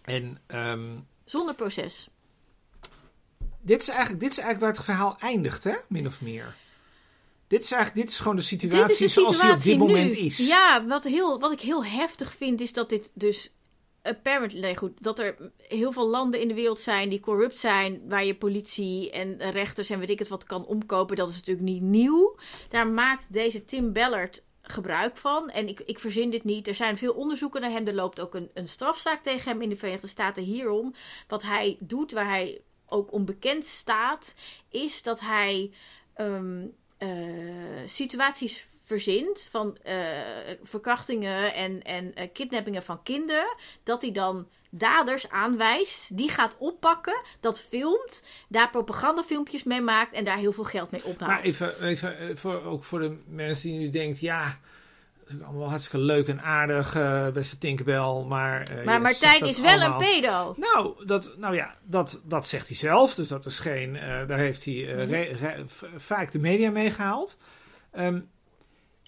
En 0.03 0.41
um... 0.47 1.07
zonder 1.25 1.55
proces 1.55 2.09
dit 3.63 3.81
is, 3.81 3.89
eigenlijk, 3.89 4.19
dit 4.19 4.31
is 4.31 4.37
eigenlijk 4.37 4.59
waar 4.59 4.83
het 4.83 4.85
verhaal 4.85 5.17
eindigt, 5.19 5.63
hè? 5.63 5.75
Min 5.87 6.07
of 6.07 6.21
meer. 6.21 6.55
Dit 7.47 7.63
is 7.63 7.71
eigenlijk 7.71 8.05
dit 8.05 8.13
is 8.13 8.19
gewoon 8.19 8.35
de 8.35 8.41
situatie, 8.41 9.05
de 9.05 9.11
zoals 9.11 9.39
die 9.39 9.51
op 9.51 9.63
dit 9.63 9.77
nu. 9.77 9.77
moment 9.77 10.13
is. 10.13 10.37
Ja, 10.37 10.85
wat, 10.85 11.03
heel, 11.03 11.39
wat 11.39 11.51
ik 11.51 11.61
heel 11.61 11.85
heftig 11.85 12.33
vind 12.33 12.61
is 12.61 12.73
dat 12.73 12.89
dit 12.89 13.11
dus 13.13 13.53
apparently 14.01 14.59
nee, 14.59 14.77
goed, 14.77 15.03
dat 15.03 15.19
er 15.19 15.51
heel 15.57 15.91
veel 15.91 16.07
landen 16.07 16.39
in 16.39 16.47
de 16.47 16.53
wereld 16.53 16.79
zijn 16.79 17.09
die 17.09 17.19
corrupt 17.19 17.57
zijn, 17.57 18.01
waar 18.07 18.25
je 18.25 18.35
politie 18.35 19.11
en 19.11 19.51
rechters 19.51 19.89
en 19.89 19.99
weet 19.99 20.09
ik 20.09 20.19
het 20.19 20.27
wat 20.27 20.43
kan 20.43 20.65
omkopen. 20.65 21.15
Dat 21.15 21.29
is 21.29 21.35
natuurlijk 21.35 21.65
niet 21.65 21.81
nieuw. 21.81 22.35
Daar 22.69 22.87
maakt 22.87 23.33
deze 23.33 23.65
Tim 23.65 23.93
Ballard 23.93 24.43
gebruik 24.61 25.17
van. 25.17 25.49
En 25.49 25.67
ik, 25.67 25.79
ik 25.79 25.99
verzin 25.99 26.29
dit 26.29 26.43
niet. 26.43 26.67
Er 26.67 26.75
zijn 26.75 26.97
veel 26.97 27.13
onderzoeken 27.13 27.61
naar 27.61 27.71
hem. 27.71 27.87
Er 27.87 27.93
loopt 27.93 28.19
ook 28.19 28.35
een, 28.35 28.49
een 28.53 28.67
strafzaak 28.67 29.23
tegen 29.23 29.51
hem 29.51 29.61
in 29.61 29.69
de 29.69 29.75
Verenigde 29.75 30.07
Staten 30.07 30.43
hierom. 30.43 30.93
Wat 31.27 31.43
hij 31.43 31.77
doet, 31.79 32.11
waar 32.11 32.29
hij 32.29 32.61
ook 32.87 33.11
onbekend 33.11 33.65
staat, 33.65 34.33
is 34.69 35.03
dat 35.03 35.19
hij 35.19 35.71
um, 36.17 36.73
uh, 36.99 37.81
situaties 37.85 38.65
verzint 38.85 39.47
van 39.49 39.77
uh, 39.85 39.93
verkrachtingen 40.63 41.53
en, 41.53 41.83
en 41.83 42.11
uh, 42.17 42.27
kidnappingen 42.33 42.83
van 42.83 43.03
kinderen. 43.03 43.55
Dat 43.83 44.01
hij 44.01 44.11
dan 44.11 44.47
daders 44.69 45.29
aanwijst, 45.29 46.17
die 46.17 46.29
gaat 46.29 46.55
oppakken, 46.57 47.21
dat 47.39 47.61
filmt, 47.61 48.23
daar 48.47 48.69
propagandafilmpjes 48.69 49.63
mee 49.63 49.81
maakt 49.81 50.13
en 50.13 50.23
daar 50.23 50.37
heel 50.37 50.51
veel 50.51 50.63
geld 50.63 50.91
mee 50.91 51.05
ophaalt. 51.05 51.31
Maar 51.31 51.41
even, 51.41 51.83
even 51.83 52.37
voor, 52.37 52.63
ook 52.63 52.83
voor 52.83 52.99
de 52.99 53.17
mensen 53.27 53.69
die 53.69 53.79
nu 53.79 53.89
denken, 53.89 54.17
ja, 54.21 54.59
dat 55.25 55.35
is 55.39 55.45
allemaal 55.45 55.69
hartstikke 55.69 56.05
leuk 56.05 56.27
en 56.27 56.41
aardig, 56.41 56.95
uh, 56.95 57.27
beste 57.27 57.57
Tinkerbell, 57.57 58.23
maar... 58.27 58.71
Uh, 58.71 58.85
maar 58.85 59.01
Martijn 59.01 59.45
is 59.45 59.59
wel 59.59 59.69
allemaal... 59.69 60.01
een 60.01 60.07
pedo. 60.07 60.55
Nou, 60.57 61.05
dat, 61.05 61.35
nou 61.37 61.55
ja, 61.55 61.75
dat, 61.83 62.21
dat 62.23 62.47
zegt 62.47 62.67
hij 62.67 62.77
zelf, 62.77 63.15
dus 63.15 63.27
dat 63.27 63.45
is 63.45 63.59
geen... 63.59 63.95
Uh, 63.95 64.27
daar 64.27 64.37
heeft 64.37 64.65
hij 64.65 64.83
re, 64.83 65.63
vaak 65.95 66.31
de 66.31 66.39
media 66.39 66.71
mee 66.71 66.91
gehaald. 66.91 67.37
Um, 67.97 68.29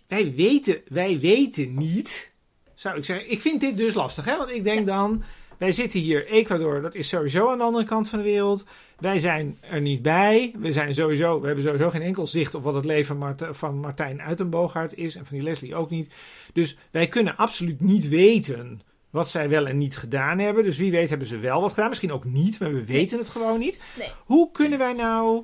wij 0.08 0.34
weten, 0.36 0.82
wij 0.88 1.20
weten 1.20 1.74
niet, 1.74 2.32
zou 2.74 2.98
ik 2.98 3.06
zeggen. 3.06 3.32
Ik 3.32 3.42
vind 3.42 3.62
dit 3.62 3.78
dus 3.78 3.94
lastig, 3.94 4.26
hè? 4.26 4.38
Want 4.38 4.50
ik 4.50 4.64
denk 4.64 4.88
dan, 4.88 5.24
wij 5.58 5.72
zitten 5.72 6.00
hier, 6.00 6.28
Ecuador, 6.28 6.82
dat 6.82 6.96
is 6.96 7.08
sowieso 7.08 7.50
aan 7.52 7.58
de 7.58 7.64
andere 7.64 7.86
kant 7.86 8.10
van 8.10 8.20
de 8.20 8.26
wereld. 8.26 8.66
Wij 9.00 9.20
zijn 9.20 9.58
er 9.62 9.82
niet 9.82 10.02
bij. 10.02 10.54
We, 10.58 10.72
zijn 10.72 10.94
sowieso, 10.94 11.40
we 11.40 11.46
hebben 11.46 11.64
sowieso 11.64 11.90
geen 11.90 12.02
enkel 12.02 12.28
zicht 12.28 12.56
op 12.56 12.64
wat 12.64 12.74
het 12.74 12.86
leven 12.86 13.36
van 13.56 13.80
Martijn 13.80 14.22
Uitenboogaard 14.22 14.94
is. 14.96 15.16
En 15.16 15.26
van 15.26 15.36
die 15.38 15.46
Leslie 15.46 15.76
ook 15.76 15.90
niet. 15.90 16.14
Dus 16.54 16.78
wij 16.92 17.08
kunnen 17.08 17.38
absoluut 17.38 17.82
niet 17.82 18.08
weten 18.10 18.82
wat 19.10 19.30
zij 19.30 19.50
wel 19.50 19.68
en 19.68 19.78
niet 19.78 19.98
gedaan 19.98 20.40
hebben. 20.40 20.64
Dus 20.64 20.78
wie 20.78 20.92
weet 20.92 21.10
hebben 21.10 21.28
ze 21.28 21.38
wel 21.38 21.62
wat 21.62 21.74
gedaan. 21.74 21.90
Misschien 21.90 22.12
ook 22.12 22.26
niet, 22.26 22.60
maar 22.60 22.74
we 22.74 22.86
weten 22.86 23.18
het 23.18 23.30
gewoon 23.30 23.60
niet. 23.60 23.80
Nee. 23.98 24.10
Hoe 24.26 24.52
kunnen 24.52 24.80
wij 24.80 24.94
nou 24.94 25.44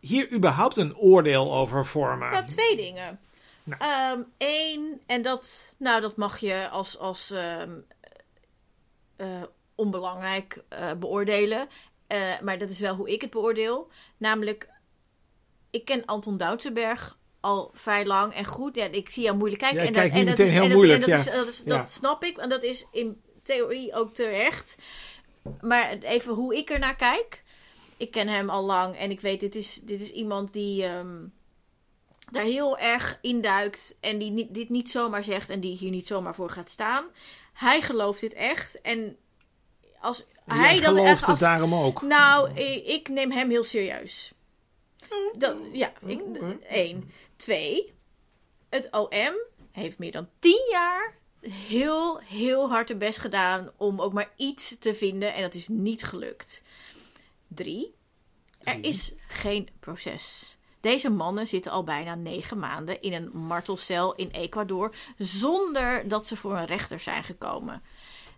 hier 0.00 0.32
überhaupt 0.32 0.76
een 0.76 0.96
oordeel 0.96 1.54
over 1.54 1.86
vormen? 1.86 2.30
Nou, 2.30 2.46
twee 2.46 2.76
dingen. 2.76 3.18
Nou. 3.64 4.24
Eén, 4.38 5.00
en 5.06 5.22
dat, 5.22 5.74
nou, 5.78 6.00
dat 6.00 6.16
mag 6.16 6.38
je 6.38 6.68
als, 6.68 6.98
als 6.98 7.30
ehm, 7.30 7.70
eh, 9.18 9.42
onbelangrijk 9.74 10.62
eh, 10.68 10.92
beoordelen. 10.92 11.68
Eh, 12.06 12.40
maar 12.40 12.58
dat 12.58 12.70
is 12.70 12.80
wel 12.80 12.94
hoe 12.94 13.10
ik 13.12 13.20
het 13.20 13.30
beoordeel. 13.30 13.88
Namelijk, 14.16 14.68
ik 15.70 15.84
ken 15.84 16.04
Anton 16.04 16.36
Doutsenberg 16.36 17.18
al 17.40 17.70
vrij 17.74 18.06
lang 18.06 18.34
en 18.34 18.44
goed. 18.44 18.74
Ja, 18.74 18.84
ik 18.84 19.08
zie 19.08 19.22
jou 19.22 19.36
moeilijk 19.36 19.60
kijken. 19.62 19.80
En 19.80 19.92
dat, 19.92 20.10
en 20.10 20.26
dat 20.26 20.38
is, 20.38 20.50
heel 20.52 20.68
moeilijk, 20.68 21.00
dat, 21.00 21.08
ja. 21.08 21.16
is, 21.18 21.24
dat, 21.24 21.48
is- 21.48 21.62
Ja. 21.64 21.76
dat 21.78 21.90
snap 21.90 22.24
ik. 22.24 22.36
En 22.36 22.48
dat 22.48 22.62
is 22.62 22.86
in 22.92 23.20
theorie 23.42 23.94
ook 23.94 24.14
terecht. 24.14 24.76
Maar 25.60 25.90
even 25.98 26.34
hoe 26.34 26.56
ik 26.56 26.70
er 26.70 26.78
naar 26.78 26.96
kijk. 26.96 27.42
Ik 27.96 28.10
ken 28.10 28.28
hem 28.28 28.50
al 28.50 28.64
lang 28.64 28.96
en 28.96 29.10
ik 29.10 29.20
weet, 29.20 29.40
dit 29.40 29.56
is, 29.56 29.80
dit 29.82 30.00
is 30.00 30.10
iemand 30.10 30.52
die 30.52 30.84
ehm, 30.84 31.24
daar 32.30 32.44
heel 32.44 32.78
erg 32.78 33.18
induikt. 33.20 33.96
En 34.00 34.18
die 34.18 34.30
niet, 34.30 34.54
dit 34.54 34.68
niet 34.68 34.90
zomaar 34.90 35.24
zegt 35.24 35.50
en 35.50 35.60
die 35.60 35.76
hier 35.76 35.90
niet 35.90 36.06
zomaar 36.06 36.34
voor 36.34 36.50
gaat 36.50 36.70
staan. 36.70 37.04
Hij 37.58 37.82
gelooft 37.82 38.20
dit 38.20 38.32
echt. 38.32 38.80
En 38.80 39.16
als 40.00 40.24
Jij 40.46 40.56
hij 40.56 40.74
dat 40.74 40.84
gelooft 40.84 41.08
echt 41.08 41.20
het 41.20 41.28
als, 41.28 41.38
daarom 41.40 41.74
ook. 41.74 42.02
nou, 42.02 42.50
ik, 42.54 42.86
ik 42.86 43.08
neem 43.08 43.30
hem 43.30 43.50
heel 43.50 43.64
serieus. 43.64 44.32
Dat, 45.36 45.56
ja, 45.72 45.92
ik, 46.06 46.20
Oh, 46.20 46.28
oké. 46.36 46.58
één. 46.66 47.10
Twee, 47.36 47.92
het 48.68 48.88
OM 48.90 49.34
heeft 49.72 49.98
meer 49.98 50.12
dan 50.12 50.28
tien 50.38 50.66
jaar 50.70 51.16
heel, 51.40 52.18
heel 52.18 52.68
hard 52.68 52.88
hun 52.88 52.98
best 52.98 53.18
gedaan 53.18 53.70
om 53.76 54.00
ook 54.00 54.12
maar 54.12 54.32
iets 54.36 54.76
te 54.78 54.94
vinden. 54.94 55.34
En 55.34 55.42
dat 55.42 55.54
is 55.54 55.68
niet 55.68 56.04
gelukt. 56.04 56.62
Drie, 57.48 57.94
er 58.62 58.84
is 58.84 59.12
geen 59.28 59.68
proces. 59.80 60.56
Deze 60.80 61.10
mannen 61.10 61.46
zitten 61.46 61.72
al 61.72 61.84
bijna 61.84 62.14
negen 62.14 62.58
maanden 62.58 63.02
in 63.02 63.12
een 63.12 63.30
martelcel 63.32 64.14
in 64.14 64.30
Ecuador 64.30 64.94
zonder 65.18 66.08
dat 66.08 66.26
ze 66.26 66.36
voor 66.36 66.56
een 66.56 66.66
rechter 66.66 67.00
zijn 67.00 67.24
gekomen. 67.24 67.82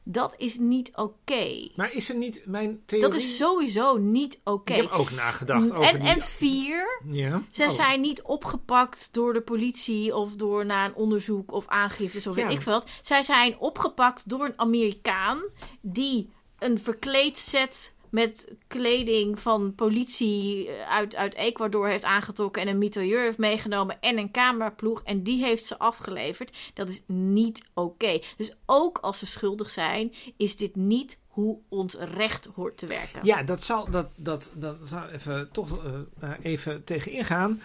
Dat 0.03 0.35
is 0.37 0.59
niet 0.59 0.91
oké. 0.95 1.69
Maar 1.77 1.93
is 1.93 2.09
er 2.09 2.17
niet 2.17 2.43
mijn 2.47 2.83
theorie? 2.87 3.11
Dat 3.11 3.21
is 3.21 3.37
sowieso 3.37 3.97
niet 3.97 4.41
oké. 4.45 4.73
Ik 4.73 4.81
heb 4.81 4.91
ook 4.91 5.11
nagedacht 5.11 5.73
over 5.73 5.83
En, 5.83 6.01
die... 6.01 6.09
en 6.09 6.21
vier, 6.21 7.03
ja? 7.07 7.43
zij 7.51 7.67
Oh. 7.67 7.73
zijn 7.73 8.01
niet 8.01 8.23
opgepakt 8.23 9.09
door 9.13 9.33
de 9.33 9.41
politie 9.41 10.17
of 10.17 10.37
door 10.37 10.67
na 10.67 10.85
een 10.85 10.95
onderzoek 10.95 11.53
of 11.53 11.67
aangiftes 11.67 12.27
of 12.27 12.35
weet 12.35 12.51
ik 12.51 12.63
veel 12.63 12.73
wat. 12.73 12.89
Zij 13.01 13.23
zijn 13.23 13.59
opgepakt 13.59 14.29
door 14.29 14.45
een 14.45 14.59
Amerikaan 14.59 15.41
die 15.81 16.31
een 16.59 16.81
verkleed 16.81 17.39
set 17.39 17.95
met 18.11 18.49
kleding 18.67 19.41
van 19.41 19.75
politie 19.75 20.69
eh, 20.69 20.89
uit, 20.91 21.17
uit 21.17 21.35
Ecuador 21.35 21.89
heeft 21.89 22.05
aangetrokken 22.05 22.63
en 22.63 22.69
een 22.69 22.79
mitrailleur 22.79 23.23
heeft 23.23 23.39
meegenomen 23.39 24.01
en 24.01 24.19
een 24.19 24.31
cameraploeg 24.31 25.03
en 25.03 25.23
die 25.23 25.45
heeft 25.45 25.65
ze 25.65 25.79
afgeleverd. 25.79 26.57
Dat 26.75 26.89
is 26.89 27.03
niet 27.07 27.63
oké. 27.75 28.21
Dus 28.37 28.53
ook 28.67 28.99
als 28.99 29.19
ze 29.19 29.27
schuldig 29.27 29.71
zijn, 29.71 30.15
is 30.37 30.57
dit 30.57 30.77
niet 30.77 31.19
hoe 31.27 31.59
ons 31.69 31.95
recht 31.95 32.49
hoort 32.55 32.79
te 32.79 32.87
werken. 32.87 33.25
Ja, 33.25 33.43
dat 33.43 33.65
zal, 33.65 33.91
dat, 33.91 34.09
dat, 34.17 34.51
dat 34.55 34.77
zal 34.83 35.09
even, 35.09 35.51
toch 35.53 35.85
eh, 35.85 36.01
eh, 36.21 36.31
even 36.43 36.85
tegen 36.85 37.13
ingaan. 37.13 37.63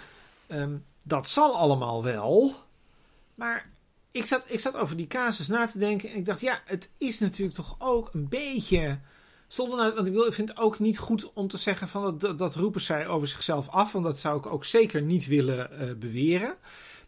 Ehm, 0.48 0.78
dat 1.04 1.28
zal 1.28 1.56
allemaal 1.56 2.04
wel. 2.04 2.54
Maar 3.36 3.70
ik 4.12 4.26
zat, 4.26 4.46
ik 4.48 4.60
zat 4.60 4.76
over 4.76 4.96
die 4.96 5.08
casus 5.08 5.48
na 5.48 5.68
te 5.68 5.78
denken. 5.78 6.10
En 6.10 6.16
ik 6.16 6.26
dacht, 6.26 6.42
ja, 6.42 6.62
het 6.66 6.90
is 6.98 7.20
natuurlijk 7.20 7.56
toch 7.56 7.76
ook 7.80 8.10
een 8.14 8.30
beetje. 8.30 9.00
Zonder, 9.48 9.78
nou- 9.78 9.94
want 9.94 10.08
ik, 10.08 10.14
wil, 10.14 10.26
ik 10.26 10.34
vind 10.34 10.50
het 10.50 10.58
ook 10.58 10.80
niet 10.80 10.98
goed 10.98 11.34
om 11.34 11.48
te 11.48 11.58
zeggen 11.58 11.88
van 11.88 12.18
dat, 12.18 12.38
dat, 12.38 12.56
roepen 12.56 12.82
zij 12.82 13.08
over 13.08 13.28
zichzelf 13.28 13.70
af. 13.70 13.92
Want 13.92 14.06
dat 14.06 14.18
zou 14.18 14.38
ik 14.38 14.46
ook 14.46 14.66
zeker 14.66 15.02
niet 15.02 15.28
willen 15.28 15.80
eh, 15.80 15.94
beweren. 15.96 16.56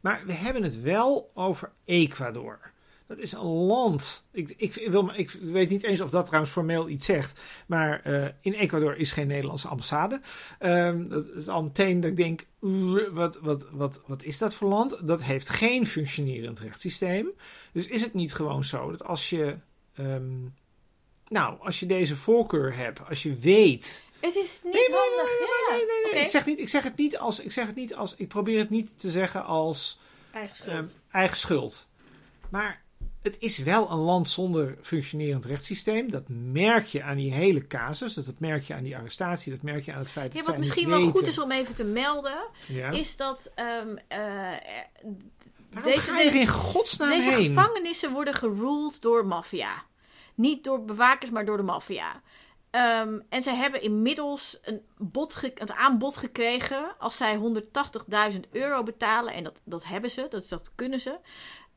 Maar 0.01 0.23
we 0.25 0.33
hebben 0.33 0.63
het 0.63 0.81
wel 0.81 1.31
over 1.33 1.71
Ecuador. 1.85 2.59
Dat 3.07 3.17
is 3.17 3.31
een 3.31 3.45
land. 3.45 4.23
Ik, 4.31 4.53
ik, 4.57 4.87
wil, 4.89 5.11
ik 5.15 5.31
weet 5.31 5.69
niet 5.69 5.83
eens 5.83 6.01
of 6.01 6.09
dat 6.09 6.25
trouwens 6.25 6.53
formeel 6.53 6.89
iets 6.89 7.05
zegt. 7.05 7.39
Maar 7.67 8.01
eh, 8.03 8.27
in 8.41 8.53
Ecuador 8.53 8.97
is 8.97 9.11
geen 9.11 9.27
Nederlandse 9.27 9.67
ambassade. 9.67 10.21
Ehm, 10.59 11.07
dat 11.07 11.27
is 11.27 11.47
al 11.47 11.63
meteen 11.63 11.99
dat 11.99 12.09
ik 12.11 12.17
denk: 12.17 12.45
"Oeh, 12.61 13.07
wat, 13.11 13.39
wat, 13.39 13.67
wat, 13.71 14.01
wat 14.05 14.23
is 14.23 14.37
dat 14.37 14.53
voor 14.53 14.69
land? 14.69 15.07
Dat 15.07 15.23
heeft 15.23 15.49
geen 15.49 15.87
functionerend 15.87 16.59
rechtssysteem. 16.59 17.29
Dus 17.71 17.87
is 17.87 18.01
het 18.01 18.13
niet 18.13 18.33
gewoon 18.33 18.63
zo 18.63 18.91
dat 18.91 19.03
als 19.03 19.29
je. 19.29 19.57
ehm, 19.93 20.35
nou, 21.29 21.55
als 21.61 21.79
je 21.79 21.85
deze 21.85 22.15
voorkeur 22.15 22.75
hebt, 22.75 22.99
als 23.09 23.23
je 23.23 23.35
weet. 23.35 24.03
Het 24.19 24.35
is 24.35 24.59
niet 24.63 24.73
Nee, 24.73 24.89
nee, 24.89 24.97
handig. 24.99 25.39
nee, 25.39 25.47
ja. 25.47 25.75
nee, 25.75 25.85
nee, 26.03 26.13
nee. 26.13 26.21
Ik, 26.23 26.27
zeg 26.29 26.45
niet, 26.45 26.59
ik 26.59 26.69
zeg 26.69 26.83
het 26.83 26.97
niet 26.97 27.17
als. 27.17 27.39
Ik 27.39 27.51
zeg 27.51 27.65
het 27.65 27.75
niet 27.75 27.95
als. 27.95 28.15
Ik 28.15 28.27
probeer 28.27 28.59
het 28.59 28.69
niet 28.69 28.99
te 28.99 29.09
zeggen 29.11 29.45
als. 29.45 29.99
Eigen 30.31 30.55
schuld. 30.55 30.75
Ehm, 30.75 30.87
eigen 31.11 31.37
schuld. 31.37 31.87
Maar 32.49 32.81
het 33.21 33.35
is 33.39 33.57
wel 33.57 33.91
een 33.91 33.97
land 33.97 34.29
zonder 34.29 34.77
functionerend 34.81 35.45
rechtssysteem. 35.45 36.11
Dat 36.11 36.23
merk 36.29 36.85
je 36.85 37.03
aan 37.03 37.15
die 37.17 37.33
hele 37.33 37.67
casus. 37.67 38.13
Dat, 38.13 38.25
dat 38.25 38.39
merk 38.39 38.63
je 38.63 38.73
aan 38.73 38.83
die 38.83 38.97
arrestatie. 38.97 39.51
Dat 39.51 39.61
merk 39.61 39.85
je 39.85 39.93
aan 39.93 39.99
het 39.99 40.09
feit 40.11 40.31
Ja, 40.33 40.37
dat 40.37 40.45
wat 40.45 40.55
zij 40.55 40.57
misschien 40.63 40.89
wel 40.89 40.97
weten. 40.97 41.11
goed 41.13 41.27
is 41.27 41.39
om 41.39 41.51
even 41.51 41.75
te 41.75 41.83
melden, 41.83 42.47
Ja. 42.67 42.89
is 42.89 43.15
dat 43.15 43.51
er- 43.55 44.03
Waarom 45.71 45.91
deze- 45.93 45.99
ga 46.11 46.19
je 46.19 46.29
er 46.29 46.35
in 46.35 46.47
godsnaam 46.47 47.09
deze 47.09 47.29
heen? 47.29 47.47
gevangenissen 47.47 48.11
worden 48.11 48.33
geruled 48.33 49.01
door 49.01 49.25
maffia. 49.25 49.83
Niet 50.37 50.63
door 50.63 50.85
bewakers, 50.85 51.31
maar 51.31 51.45
door 51.45 51.57
de 51.57 51.63
maffia. 51.63 52.21
Ehm, 52.69 53.19
en 53.29 53.41
zij 53.41 53.55
hebben 53.55 53.81
inmiddels 53.81 54.57
een, 54.61 54.81
bod 54.97 55.37
een 55.55 55.73
aanbod 55.73 56.17
gekregen. 56.17 56.95
Als 56.97 57.17
zij 57.17 57.39
180.000 58.33 58.39
euro 58.51 58.83
betalen, 58.83 59.33
en 59.33 59.43
dat, 59.43 59.61
dat 59.63 59.85
hebben 59.85 60.11
ze, 60.11 60.27
dat, 60.29 60.49
dat 60.49 60.71
kunnen 60.75 60.99
ze. 60.99 61.19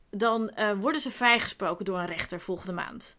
Dan 0.09 0.49
eh, 0.49 0.71
worden 0.79 1.01
ze 1.01 1.11
vrijgesproken 1.11 1.85
door 1.85 1.99
een 1.99 2.05
rechter 2.05 2.39
volgende 2.39 2.73
maand. 2.73 3.17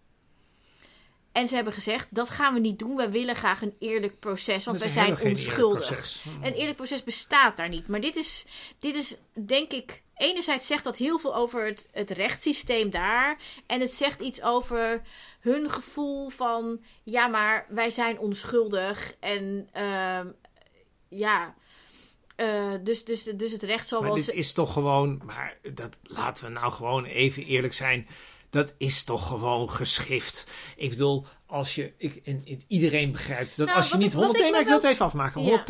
En 1.32 1.48
ze 1.48 1.54
hebben 1.54 1.72
gezegd: 1.72 2.14
dat 2.14 2.30
gaan 2.30 2.54
we 2.54 2.60
niet 2.60 2.78
doen. 2.78 2.96
Wij 2.96 3.10
willen 3.10 3.36
graag 3.36 3.62
een 3.62 3.76
eerlijk 3.78 4.18
proces, 4.18 4.64
want 4.64 4.78
wij 4.78 4.88
zijn 4.88 5.06
eerlijk 5.06 5.24
onschuldig. 5.24 6.24
Een 6.42 6.52
eerlijk 6.52 6.76
proces 6.76 7.04
bestaat 7.04 7.56
daar 7.56 7.68
niet. 7.68 7.88
Maar 7.88 8.00
dit 8.00 8.16
is, 8.16 8.46
dit 8.78 8.94
is 8.94 9.16
denk 9.46 9.72
ik. 9.72 10.02
Enerzijds 10.22 10.66
zegt 10.66 10.84
dat 10.84 10.96
heel 10.96 11.18
veel 11.18 11.34
over 11.34 11.66
het, 11.66 11.88
het 11.92 12.10
rechtssysteem 12.10 12.90
daar. 12.90 13.38
En 13.66 13.80
het 13.80 13.92
zegt 13.92 14.20
iets 14.20 14.42
over 14.42 15.02
hun 15.40 15.70
gevoel 15.70 16.28
van. 16.28 16.80
Ja, 17.02 17.26
maar 17.26 17.66
wij 17.68 17.90
zijn 17.90 18.18
onschuldig. 18.18 19.14
En 19.20 19.68
ehm, 19.72 20.26
ja. 21.08 21.54
eh, 22.36 22.72
dus, 22.82 23.04
dus, 23.04 23.22
dus 23.22 23.52
het 23.52 23.62
recht 23.62 23.88
zal 23.88 24.00
Maar 24.00 24.08
wel. 24.08 24.18
dit 24.18 24.34
is 24.34 24.52
toch 24.52 24.72
gewoon... 24.72 25.22
Maar 25.24 25.58
dat, 25.74 25.98
laten 26.02 26.44
we 26.44 26.50
nou 26.50 26.72
gewoon 26.72 27.04
even 27.04 27.44
eerlijk 27.44 27.72
zijn. 27.72 28.08
Dat 28.52 28.74
is 28.78 29.04
toch 29.04 29.26
gewoon 29.26 29.70
geschift. 29.70 30.46
Ik 30.76 30.90
bedoel, 30.90 31.26
als 31.46 31.74
je... 31.74 31.92
Ik, 31.96 32.20
en, 32.24 32.42
en 32.46 32.60
iedereen 32.66 33.12
begrijpt 33.12 33.56
dat 33.56 33.66
Nou, 33.66 33.78
als 33.78 33.88
je 33.90 33.96
niet 33.96 34.06
ik- 34.06 34.12
wat 34.12 34.22
100... 34.22 34.36
ik 34.38 34.42
Nee, 34.42 34.50
maar 34.52 34.60
ik 34.60 34.66
wil 34.66 34.76
het 34.76 34.84
even 34.86 35.04
afmaken. 35.04 35.42
Ja. 35.42 35.64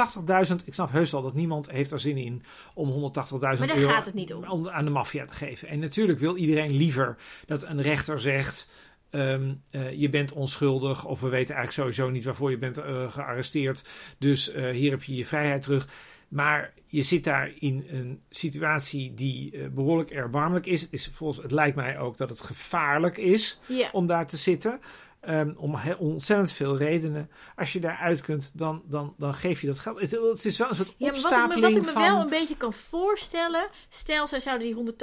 180.000... 0.49 0.55
Ik 0.65 0.75
snap 0.75 0.91
heus 0.93 1.11
wel 1.11 1.23
dat 1.23 1.35
niemand 1.35 1.71
heeft 1.71 1.91
er 1.91 2.01
zin 2.01 2.17
in 2.17 2.43
om 2.75 2.89
180.000 2.91 3.39
Maar 3.39 3.57
daar 3.57 3.77
euro 3.77 3.93
gaat 3.93 4.07
het 4.07 4.15
niet 4.15 4.35
om. 4.35 4.69
aan 4.69 4.85
de 4.85 4.91
maffia 4.91 5.25
te 5.25 5.35
geven. 5.35 5.69
En 5.69 5.79
natuurlijk 5.79 6.19
wil 6.19 6.37
iedereen 6.37 6.71
liever 6.77 7.17
dat 7.47 7.63
een 7.63 7.83
rechter 7.83 8.21
zegt... 8.21 8.67
ehm, 9.11 9.55
eh, 9.71 9.93
je 9.93 10.09
bent 10.09 10.33
onschuldig 10.33 11.05
of 11.05 11.21
we 11.21 11.29
weten 11.29 11.55
eigenlijk 11.55 11.89
sowieso 11.89 12.13
niet 12.13 12.25
waarvoor 12.25 12.51
je 12.51 12.59
bent 12.59 12.79
eh, 12.79 13.13
gearresteerd. 13.13 13.83
Dus 14.19 14.53
eh, 14.53 14.71
hier 14.71 14.91
heb 14.91 15.03
je 15.03 15.15
je 15.17 15.27
vrijheid 15.27 15.63
terug. 15.63 15.89
Maar 16.33 16.73
je 16.87 17.03
zit 17.03 17.25
daar 17.25 17.53
in 17.59 17.87
een 17.89 18.23
situatie 18.31 19.15
die 19.15 19.53
eh, 19.53 19.69
behoorlijk 19.69 20.11
erbarmelijk 20.11 20.67
is. 20.67 20.81
Het, 20.81 20.93
is 20.93 21.09
volgens, 21.13 21.43
het 21.43 21.53
lijkt 21.53 21.77
mij 21.77 21.99
ook 21.99 22.17
dat 22.17 22.31
het 22.31 22.41
gevaarlijk 22.41 23.17
is 23.17 23.59
Ja. 23.67 23.89
om 23.93 24.07
daar 24.07 24.27
te 24.27 24.37
zitten. 24.37 24.81
Ehm, 25.21 25.53
om 25.57 25.79
ontzettend 25.99 26.53
veel 26.53 26.77
redenen. 26.77 27.31
Als 27.57 27.73
je 27.73 27.81
daaruit 27.81 28.21
kunt, 28.21 28.51
dan, 28.55 28.83
dan, 28.85 29.15
dan 29.19 29.35
geef 29.35 29.61
je 29.61 29.67
dat 29.67 29.79
geld. 29.79 30.01
Het, 30.01 30.11
het 30.11 30.45
is 30.45 30.59
wel 30.59 30.69
een 30.69 30.75
soort 30.75 30.95
Ja, 30.97 31.11
maar 31.11 31.11
wat 31.11 31.17
ik, 31.17 31.23
me, 31.23 31.29
opstapeling 31.29 31.63
wat 31.63 31.71
ik 31.71 31.87
me 31.87 31.93
van... 31.93 32.03
wel 32.03 32.21
een 32.21 32.29
beetje 32.29 32.57
kan 32.57 32.73
voorstellen. 32.73 33.69
Stel, 33.89 34.27
zij 34.27 34.41
zouden 34.41 34.67
die 34.85 34.95